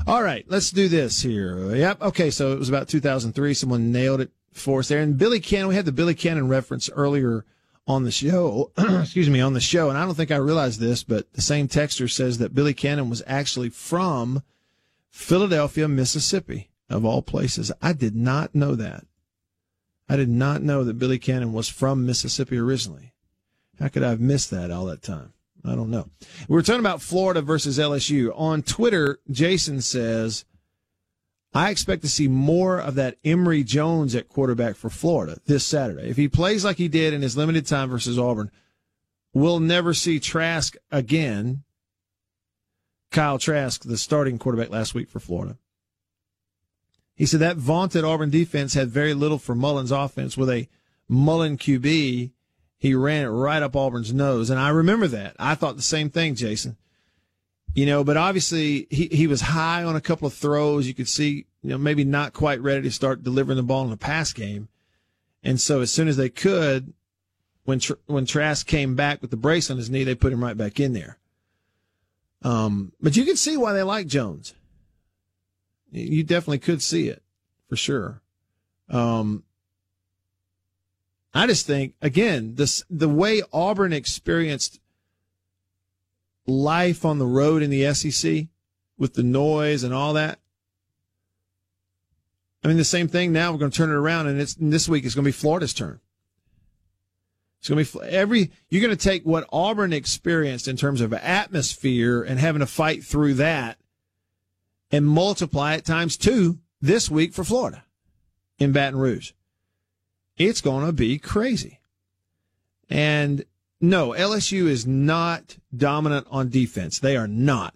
All 0.07 0.23
right, 0.23 0.45
let's 0.49 0.71
do 0.71 0.89
this 0.89 1.23
here. 1.23 1.75
Yep. 1.75 2.03
Okay, 2.03 2.31
so 2.31 2.53
it 2.53 2.59
was 2.59 2.69
about 2.69 2.89
2003. 2.89 3.53
Someone 3.55 3.93
nailed 3.93 4.21
it 4.21 4.31
for 4.53 4.81
us 4.81 4.89
there. 4.89 5.01
And 5.01 5.19
Billy 5.19 5.41
Cannon, 5.41 5.69
we 5.69 5.75
had 5.75 5.85
the 5.85 5.93
Billy 5.93 6.15
Cannon 6.15 6.49
reference 6.49 6.89
earlier 6.91 7.45
on 7.87 8.05
the 8.05 8.11
show. 8.11 8.73
excuse 8.79 9.29
me, 9.29 9.41
on 9.41 9.55
the 9.55 9.61
show. 9.61 9.89
And 9.89 9.99
I 9.99 10.05
don't 10.05 10.15
think 10.15 10.31
I 10.31 10.37
realized 10.37 10.81
this, 10.81 11.03
but 11.03 11.33
the 11.33 11.43
same 11.43 11.69
texter 11.69 12.11
says 12.11 12.39
that 12.39 12.55
Billy 12.55 12.75
Cannon 12.75 13.11
was 13.11 13.23
actually 13.27 13.71
from 13.71 14.43
Philadelphia, 15.11 15.89
Mississippi, 15.89 16.71
of 16.89 17.05
all 17.05 17.23
places. 17.23 17.73
I 17.83 17.93
did 17.93 18.15
not 18.15 18.55
know 18.55 18.75
that. 18.77 19.05
I 20.09 20.17
did 20.17 20.29
not 20.29 20.63
know 20.63 20.85
that 20.85 20.99
Billy 20.99 21.19
Cannon 21.19 21.53
was 21.53 21.69
from 21.69 22.07
Mississippi 22.07 22.57
originally. 22.57 23.13
How 23.79 23.89
could 23.89 24.03
I 24.03 24.11
have 24.11 24.21
missed 24.21 24.51
that 24.51 24.71
all 24.71 24.87
that 24.87 25.03
time? 25.03 25.33
I 25.65 25.75
don't 25.75 25.91
know. 25.91 26.09
We 26.49 26.55
were 26.55 26.63
talking 26.63 26.81
about 26.81 27.03
Florida 27.03 27.43
versus 27.43 27.79
LSU. 27.79 28.33
On 28.35 28.63
Twitter, 28.63 29.19
Jason 29.31 29.81
says, 29.81 30.45
I 31.53 31.71
expect 31.71 32.03
to 32.03 32.09
see 32.09 32.29
more 32.29 32.79
of 32.79 32.95
that 32.95 33.19
Emory 33.25 33.65
Jones 33.65 34.15
at 34.15 34.29
quarterback 34.29 34.77
for 34.77 34.91
Florida 34.91 35.39
this 35.47 35.65
Saturday. 35.65 36.09
If 36.09 36.17
he 36.17 36.29
plays 36.29 36.65
like 36.65 36.77
he 36.77 36.89
did 36.89 37.13
in 37.13 37.23
his 37.23 37.37
limited 37.37 37.67
time 37.67 37.91
versus 37.91 38.19
Auburn, 38.19 38.51
we'll 39.33 39.61
never 39.61 39.95
see 39.95 40.21
Trask 40.21 40.77
again. 40.91 41.65
Kyle 43.11 43.39
Trask, 43.39 43.83
the 43.85 43.97
starting 43.97 44.39
quarterback 44.39 44.71
last 44.71 44.95
week 44.95 45.09
for 45.09 45.21
Florida. 45.21 45.57
He 47.19 47.27
said 47.27 47.41
that 47.41 47.57
vaunted 47.57 48.05
Auburn 48.05 48.31
defense 48.31 48.75
had 48.75 48.91
very 48.91 49.13
little 49.13 49.39
for 49.39 49.57
Mullen's 49.57 49.91
offense 49.91 50.37
with 50.37 50.49
a 50.49 50.69
Mullen 51.09 51.59
QB. 51.59 52.31
He 52.79 52.95
ran 52.95 53.25
it 53.25 53.29
right 53.29 53.61
up 53.61 53.75
Auburn's 53.75 54.15
nose. 54.15 54.51
And 54.51 54.61
I 54.61 54.69
remember 54.69 55.09
that. 55.09 55.35
I 55.37 55.57
thought 55.57 55.75
the 55.75 55.83
same 55.83 56.11
thing, 56.11 56.37
Jason. 56.37 56.77
You 57.75 57.87
know, 57.87 58.05
but 58.05 58.17
obviously 58.17 58.87
he, 58.89 59.09
he 59.09 59.27
was 59.27 59.41
high 59.41 59.83
on 59.83 59.97
a 59.97 60.01
couple 60.01 60.29
of 60.29 60.35
throws. 60.35 60.87
You 60.87 60.95
could 60.95 61.09
see, 61.09 61.47
you 61.61 61.71
know, 61.71 61.79
maybe 61.79 62.05
not 62.05 62.35
quite 62.35 62.61
ready 62.61 62.83
to 62.83 62.91
start 62.93 63.25
delivering 63.25 63.57
the 63.57 63.65
ball 63.65 63.83
in 63.83 63.91
the 63.91 63.97
pass 63.97 64.33
game. 64.33 64.69
And 65.43 65.61
so 65.61 65.81
as 65.81 65.91
soon 65.91 66.07
as 66.07 66.17
they 66.17 66.29
could, 66.29 66.93
when, 67.65 67.81
Tr- 67.81 67.95
when 68.07 68.27
Trask 68.27 68.65
came 68.65 68.95
back 68.95 69.21
with 69.21 69.33
the 69.33 69.37
brace 69.37 69.73
on 69.73 69.77
his 69.77 69.91
knee, 69.91 70.05
they 70.05 70.15
put 70.15 70.33
him 70.33 70.43
right 70.45 70.57
back 70.57 70.79
in 70.79 70.93
there. 70.93 71.19
Um, 72.43 72.93
but 73.01 73.17
you 73.17 73.25
can 73.25 73.37
see 73.37 73.57
why 73.57 73.73
they 73.73 73.83
like 73.83 74.07
Jones. 74.07 74.55
You 75.91 76.23
definitely 76.23 76.59
could 76.59 76.83
see 76.83 77.09
it 77.09 77.23
for 77.69 77.77
sure. 77.77 78.23
Um, 78.89 79.45
I 81.35 81.47
just 81.47 81.67
think 81.67 81.95
again, 82.01 82.55
this 82.55 82.83
the 82.91 83.09
way 83.09 83.43
Auburn 83.53 83.93
experienced 83.93 84.81
life 86.47 87.05
on 87.05 87.19
the 87.19 87.27
road 87.27 87.63
in 87.63 87.71
the 87.71 87.93
SEC 87.95 88.47
with 88.97 89.15
the 89.15 89.23
noise 89.23 89.85
and 89.85 89.95
all 89.95 90.15
that. 90.15 90.41
I 92.65 92.69
mean, 92.69 92.77
the 92.77 92.85
same 92.85 93.09
thing 93.09 93.33
now. 93.33 93.53
We're 93.53 93.59
going 93.59 93.71
to 93.71 93.77
turn 93.77 93.91
it 93.91 93.95
around, 93.95 94.27
and 94.27 94.41
it's 94.41 94.57
and 94.57 94.73
this 94.73 94.89
week 94.89 95.05
it's 95.05 95.15
going 95.15 95.25
to 95.25 95.29
be 95.29 95.33
Florida's 95.33 95.73
turn. 95.73 96.01
It's 97.61 97.69
going 97.69 97.85
to 97.85 97.99
be 97.99 98.05
every. 98.07 98.51
You're 98.69 98.83
going 98.83 98.97
to 98.97 99.03
take 99.03 99.25
what 99.25 99.49
Auburn 99.53 99.93
experienced 99.93 100.67
in 100.67 100.77
terms 100.77 101.01
of 101.01 101.13
atmosphere 101.13 102.23
and 102.23 102.39
having 102.39 102.61
to 102.61 102.67
fight 102.67 103.05
through 103.05 103.35
that, 103.35 103.79
and 104.91 105.07
multiply 105.07 105.75
it 105.75 105.85
times 105.85 106.17
two 106.17 106.59
this 106.81 107.11
week 107.11 107.33
for 107.33 107.45
Florida 107.45 107.85
in 108.59 108.73
Baton 108.73 108.99
Rouge. 108.99 109.33
It's 110.37 110.61
going 110.61 110.87
to 110.87 110.93
be 110.93 111.19
crazy. 111.19 111.81
And 112.89 113.45
no, 113.81 114.11
LSU 114.11 114.67
is 114.67 114.87
not 114.87 115.59
dominant 115.77 116.27
on 116.31 116.49
defense. 116.49 116.99
They 116.99 117.17
are 117.17 117.29
not. 117.29 117.75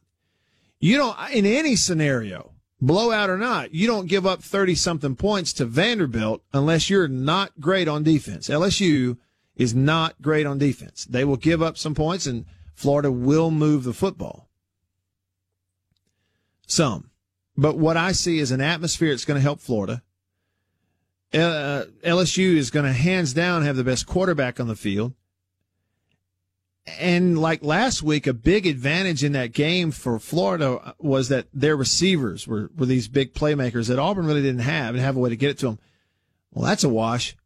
You 0.81 0.97
don't, 0.97 1.17
in 1.31 1.47
any 1.47 1.77
scenario, 1.77 2.53
blowout 2.81 3.31
or 3.31 3.39
not, 3.39 3.73
you 3.73 3.87
don't 3.87 4.09
give 4.09 4.27
up 4.27 4.43
30 4.43 4.75
something 4.75 5.17
points 5.17 5.53
to 5.55 5.65
Vanderbilt 5.65 6.43
unless 6.53 6.91
you're 6.91 7.09
not 7.09 7.61
great 7.61 7.89
on 7.89 8.03
defense. 8.03 8.49
LSU 8.49 9.19
is 9.55 9.75
not 9.75 10.21
great 10.21 10.47
on 10.47 10.59
defense. 10.59 11.05
They 11.05 11.25
will 11.25 11.37
give 11.37 11.63
up 11.63 11.79
some 11.79 11.95
points 11.95 12.27
and 12.27 12.47
Florida 12.75 13.13
will 13.13 13.51
move 13.51 13.85
the 13.85 13.93
football. 13.93 14.49
Some. 16.67 17.11
But 17.57 17.77
what 17.77 17.97
I 17.97 18.13
see 18.13 18.39
is 18.39 18.51
an 18.51 18.61
atmosphere 18.61 19.11
that's 19.11 19.25
going 19.25 19.39
to 19.39 19.43
help 19.43 19.61
Florida. 19.61 20.03
Uh, 21.35 21.85
LSU 22.05 22.57
is 22.57 22.71
going 22.71 22.85
to 22.85 22.93
hands 22.93 23.33
down 23.33 23.63
have 23.63 23.77
the 23.77 23.85
best 23.85 24.07
quarterback 24.07 24.61
on 24.61 24.69
the 24.69 24.77
field. 24.77 25.15
And 26.99 27.39
like 27.39 27.63
last 27.63 28.03
week, 28.03 28.27
a 28.27 28.33
big 28.33 28.67
advantage 28.67 29.23
in 29.23 29.33
that 29.33 29.53
game 29.53 29.93
for 29.93 30.19
Florida 30.19 30.95
was 30.99 31.29
that 31.29 31.47
their 31.55 31.77
receivers 31.77 32.47
were, 32.47 32.71
were 32.77 32.87
these 32.87 33.07
big 33.07 33.35
playmakers 33.35 33.89
that 33.89 34.01
Auburn 34.01 34.27
really 34.27 34.43
didn't 34.43 34.63
have 34.63 34.95
and 34.95 35.03
have 35.03 35.17
a 35.17 35.21
way 35.21 35.31
to 35.31 35.37
get 35.37 35.51
it 35.51 35.59
to 35.59 35.67
them. 35.67 35.79
Well, 36.53 36.67
that's 36.67 36.85
a 36.85 36.89
wash. 36.89 37.37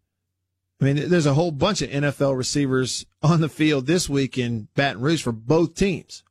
I 0.81 0.85
mean, 0.85 1.09
there's 1.09 1.27
a 1.27 1.35
whole 1.35 1.53
bunch 1.53 1.83
of 1.83 1.91
NFL 1.91 2.37
receivers 2.37 3.07
on 3.23 3.41
the 3.41 3.49
field 3.49 3.87
this 3.87 4.09
week 4.09 4.37
in 4.37 4.69
Baton 4.75 5.01
Rouge 5.01 5.23
for 5.23 5.33
both 5.33 5.75
teams, 5.75 6.23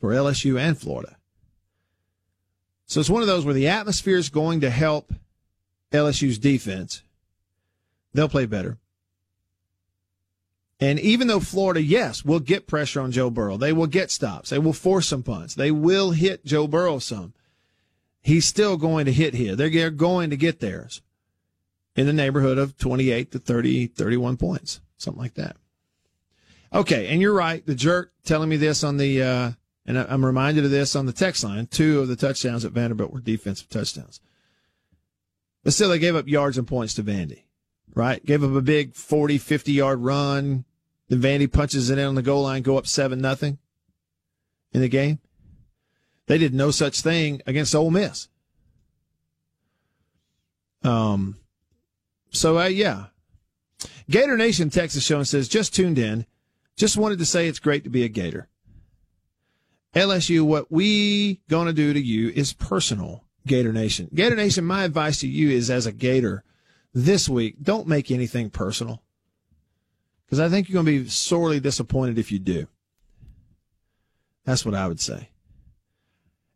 for 0.00 0.10
LSU 0.10 0.58
and 0.58 0.78
Florida. 0.78 1.16
So 2.90 2.98
it's 2.98 3.08
one 3.08 3.22
of 3.22 3.28
those 3.28 3.44
where 3.44 3.54
the 3.54 3.68
atmosphere 3.68 4.16
is 4.16 4.30
going 4.30 4.62
to 4.62 4.68
help 4.68 5.14
LSU's 5.92 6.38
defense. 6.38 7.04
They'll 8.12 8.28
play 8.28 8.46
better. 8.46 8.78
And 10.80 10.98
even 10.98 11.28
though 11.28 11.38
Florida, 11.38 11.80
yes, 11.80 12.24
will 12.24 12.40
get 12.40 12.66
pressure 12.66 13.00
on 13.00 13.12
Joe 13.12 13.30
Burrow, 13.30 13.56
they 13.56 13.72
will 13.72 13.86
get 13.86 14.10
stops, 14.10 14.50
they 14.50 14.58
will 14.58 14.72
force 14.72 15.06
some 15.06 15.22
punts, 15.22 15.54
they 15.54 15.70
will 15.70 16.10
hit 16.10 16.44
Joe 16.44 16.66
Burrow 16.66 16.98
some. 16.98 17.32
He's 18.22 18.44
still 18.44 18.76
going 18.76 19.04
to 19.04 19.12
hit 19.12 19.34
here. 19.34 19.54
They're 19.54 19.90
going 19.90 20.30
to 20.30 20.36
get 20.36 20.58
theirs 20.58 21.00
in 21.94 22.06
the 22.06 22.12
neighborhood 22.12 22.58
of 22.58 22.76
28 22.76 23.30
to 23.30 23.38
30, 23.38 23.86
31 23.86 24.36
points, 24.36 24.80
something 24.96 25.22
like 25.22 25.34
that. 25.34 25.54
Okay, 26.74 27.06
and 27.06 27.22
you're 27.22 27.34
right. 27.34 27.64
The 27.64 27.76
jerk 27.76 28.10
telling 28.24 28.48
me 28.48 28.56
this 28.56 28.82
on 28.82 28.96
the, 28.96 29.22
uh, 29.22 29.50
and 29.90 29.98
I'm 29.98 30.24
reminded 30.24 30.64
of 30.64 30.70
this 30.70 30.94
on 30.94 31.06
the 31.06 31.12
text 31.12 31.42
line. 31.42 31.66
Two 31.66 31.98
of 31.98 32.06
the 32.06 32.14
touchdowns 32.14 32.64
at 32.64 32.70
Vanderbilt 32.70 33.12
were 33.12 33.18
defensive 33.18 33.68
touchdowns. 33.68 34.20
But 35.64 35.72
still, 35.72 35.88
they 35.88 35.98
gave 35.98 36.14
up 36.14 36.28
yards 36.28 36.56
and 36.56 36.66
points 36.66 36.94
to 36.94 37.02
Vandy, 37.02 37.42
right? 37.92 38.24
Gave 38.24 38.44
up 38.44 38.52
a 38.52 38.60
big 38.60 38.94
40, 38.94 39.38
50 39.38 39.72
yard 39.72 39.98
run, 39.98 40.64
then 41.08 41.20
Vandy 41.20 41.52
punches 41.52 41.90
it 41.90 41.98
in 41.98 42.06
on 42.06 42.14
the 42.14 42.22
goal 42.22 42.44
line, 42.44 42.62
go 42.62 42.78
up 42.78 42.86
seven 42.86 43.20
nothing 43.20 43.58
in 44.72 44.80
the 44.80 44.88
game. 44.88 45.18
They 46.26 46.38
did 46.38 46.54
no 46.54 46.70
such 46.70 47.00
thing 47.00 47.42
against 47.44 47.74
Ole 47.74 47.90
Miss. 47.90 48.28
Um, 50.84 51.36
so 52.30 52.60
uh, 52.60 52.66
yeah, 52.66 53.06
Gator 54.08 54.36
Nation 54.36 54.70
Texas 54.70 55.04
show 55.04 55.16
and 55.16 55.26
says 55.26 55.48
just 55.48 55.74
tuned 55.74 55.98
in, 55.98 56.26
just 56.76 56.96
wanted 56.96 57.18
to 57.18 57.26
say 57.26 57.48
it's 57.48 57.58
great 57.58 57.82
to 57.82 57.90
be 57.90 58.04
a 58.04 58.08
Gator. 58.08 58.46
LSU, 59.94 60.42
what 60.42 60.70
we 60.70 61.40
gonna 61.48 61.72
do 61.72 61.92
to 61.92 62.00
you 62.00 62.30
is 62.30 62.52
personal. 62.52 63.24
Gator 63.46 63.72
Nation, 63.72 64.08
Gator 64.14 64.36
Nation. 64.36 64.64
My 64.64 64.84
advice 64.84 65.20
to 65.20 65.26
you 65.26 65.50
is 65.50 65.70
as 65.70 65.86
a 65.86 65.92
Gator 65.92 66.44
this 66.92 67.28
week, 67.28 67.56
don't 67.62 67.86
make 67.86 68.10
anything 68.10 68.50
personal 68.50 69.02
because 70.26 70.40
I 70.40 70.48
think 70.48 70.68
you're 70.68 70.82
going 70.82 70.86
to 70.86 71.02
be 71.02 71.08
sorely 71.08 71.60
disappointed 71.60 72.18
if 72.18 72.30
you 72.30 72.38
do. 72.38 72.66
That's 74.44 74.64
what 74.64 74.74
I 74.74 74.88
would 74.88 75.00
say. 75.00 75.28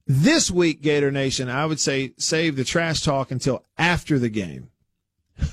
This 0.07 0.51
week, 0.51 0.83
Gator 0.83 1.11
Nation, 1.11 1.49
I 1.49 1.67
would 1.67 1.81
say 1.81 2.13
save 2.19 2.57
the 2.57 2.65
trash 2.65 3.03
talk 3.03 3.31
until 3.31 3.65
after 3.79 4.19
the 4.19 4.29
game. 4.29 4.71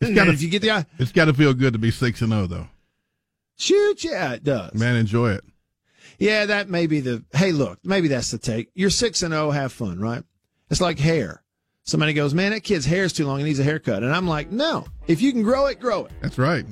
It's 0.00 0.12
gotta, 0.12 0.32
if 0.32 0.42
you 0.42 0.50
get 0.50 0.60
the, 0.60 0.86
it's 0.98 1.12
got 1.12 1.26
to 1.26 1.32
feel 1.32 1.54
good 1.54 1.72
to 1.72 1.78
be 1.78 1.90
six 1.90 2.20
and 2.20 2.30
zero, 2.30 2.46
though. 2.46 2.68
Shoot, 3.56 4.04
yeah, 4.04 4.34
it 4.34 4.44
does. 4.44 4.74
Man, 4.74 4.96
enjoy 4.96 5.30
it. 5.30 5.44
Yeah, 6.18 6.46
that 6.46 6.68
may 6.68 6.86
be 6.86 7.00
the. 7.00 7.24
Hey, 7.32 7.52
look, 7.52 7.78
maybe 7.84 8.08
that's 8.08 8.30
the 8.30 8.38
take. 8.38 8.70
You're 8.74 8.90
six 8.90 9.22
and 9.22 9.32
zero, 9.32 9.50
have 9.50 9.72
fun, 9.72 9.98
right? 9.98 10.22
It's 10.70 10.80
like 10.80 10.98
hair. 10.98 11.42
Somebody 11.84 12.14
goes, 12.14 12.32
man, 12.32 12.52
that 12.52 12.62
kid's 12.62 12.86
hair's 12.86 13.12
too 13.12 13.26
long. 13.26 13.38
He 13.38 13.44
needs 13.44 13.58
a 13.58 13.64
haircut, 13.64 14.02
and 14.02 14.14
I'm 14.14 14.26
like, 14.26 14.50
no. 14.50 14.86
If 15.06 15.20
you 15.20 15.32
can 15.32 15.42
grow 15.42 15.66
it, 15.66 15.80
grow 15.80 16.06
it. 16.06 16.12
That's 16.22 16.38
right. 16.38 16.64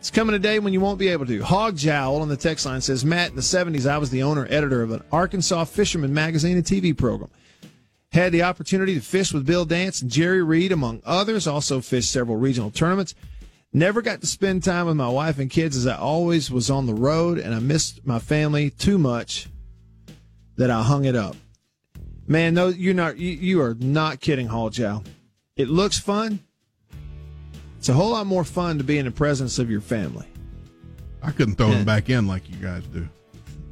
It's 0.00 0.10
coming 0.10 0.34
a 0.34 0.38
day 0.38 0.58
when 0.58 0.72
you 0.72 0.80
won't 0.80 0.98
be 0.98 1.08
able 1.08 1.24
to. 1.26 1.42
Hog 1.42 1.76
Jowl 1.76 2.20
on 2.20 2.28
the 2.28 2.36
text 2.36 2.66
line 2.66 2.80
says, 2.80 3.04
Matt, 3.04 3.30
in 3.30 3.36
the 3.36 3.42
70s, 3.42 3.88
I 3.88 3.98
was 3.98 4.10
the 4.10 4.24
owner 4.24 4.46
editor 4.50 4.82
of 4.82 4.90
an 4.90 5.02
Arkansas 5.10 5.64
fisherman 5.64 6.12
magazine 6.12 6.56
and 6.56 6.66
TV 6.66 6.96
program. 6.96 7.30
Had 8.12 8.32
the 8.32 8.42
opportunity 8.42 8.94
to 8.94 9.00
fish 9.00 9.32
with 9.32 9.46
Bill 9.46 9.64
Dance 9.64 10.02
and 10.02 10.10
Jerry 10.10 10.42
Reed, 10.42 10.72
among 10.72 11.00
others. 11.04 11.46
Also 11.46 11.80
fished 11.80 12.10
several 12.10 12.36
regional 12.36 12.70
tournaments. 12.70 13.14
Never 13.76 14.00
got 14.00 14.22
to 14.22 14.26
spend 14.26 14.64
time 14.64 14.86
with 14.86 14.96
my 14.96 15.10
wife 15.10 15.38
and 15.38 15.50
kids 15.50 15.76
as 15.76 15.86
I 15.86 15.98
always 15.98 16.50
was 16.50 16.70
on 16.70 16.86
the 16.86 16.94
road, 16.94 17.36
and 17.36 17.54
I 17.54 17.58
missed 17.58 18.06
my 18.06 18.18
family 18.18 18.70
too 18.70 18.96
much 18.96 19.48
that 20.56 20.70
I 20.70 20.82
hung 20.82 21.04
it 21.04 21.14
up. 21.14 21.36
Man, 22.26 22.54
no, 22.54 22.68
you're 22.68 22.94
not. 22.94 23.18
You, 23.18 23.32
you 23.32 23.60
are 23.60 23.74
not 23.74 24.22
kidding, 24.22 24.46
Hog 24.46 24.72
Jowl. 24.72 25.04
It 25.56 25.68
looks 25.68 25.98
fun. 25.98 26.38
It's 27.76 27.90
a 27.90 27.92
whole 27.92 28.12
lot 28.12 28.26
more 28.26 28.44
fun 28.44 28.78
to 28.78 28.84
be 28.84 28.96
in 28.96 29.04
the 29.04 29.10
presence 29.10 29.58
of 29.58 29.70
your 29.70 29.82
family. 29.82 30.26
I 31.22 31.30
couldn't 31.30 31.56
throw 31.56 31.68
him 31.68 31.84
back 31.84 32.08
in 32.08 32.26
like 32.26 32.48
you 32.48 32.56
guys 32.56 32.82
do. 32.84 33.06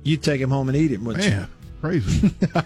You'd 0.02 0.22
take 0.22 0.38
him 0.38 0.50
home 0.50 0.68
and 0.68 0.76
eat 0.76 0.90
him, 0.90 1.06
wouldn't 1.06 1.24
Man, 1.24 1.40
you? 1.40 1.48
crazy. 1.80 2.30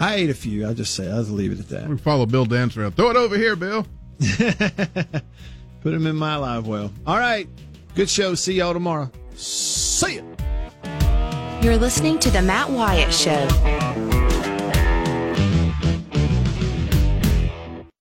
I 0.00 0.14
ate 0.14 0.30
a 0.30 0.34
few. 0.34 0.66
I'll 0.66 0.72
just 0.72 0.94
say, 0.94 1.10
I'll 1.10 1.20
just 1.20 1.32
leave 1.32 1.52
it 1.52 1.58
at 1.58 1.68
that. 1.68 1.86
we 1.86 1.98
follow 1.98 2.24
Bill 2.24 2.46
Dance 2.46 2.78
around. 2.78 2.96
Throw 2.96 3.10
it 3.10 3.16
over 3.16 3.36
here, 3.36 3.56
Bill. 3.56 3.86
Put 5.80 5.94
him 5.94 6.06
in 6.06 6.16
my 6.16 6.36
live 6.36 6.66
well. 6.66 6.92
All 7.06 7.18
right. 7.18 7.48
Good 7.94 8.10
show. 8.10 8.34
See 8.34 8.54
y'all 8.54 8.74
tomorrow. 8.74 9.10
See 9.34 10.16
ya. 10.16 10.22
You're 11.62 11.76
listening 11.76 12.18
to 12.20 12.30
The 12.30 12.42
Matt 12.42 12.70
Wyatt 12.70 13.12
Show. 13.12 14.19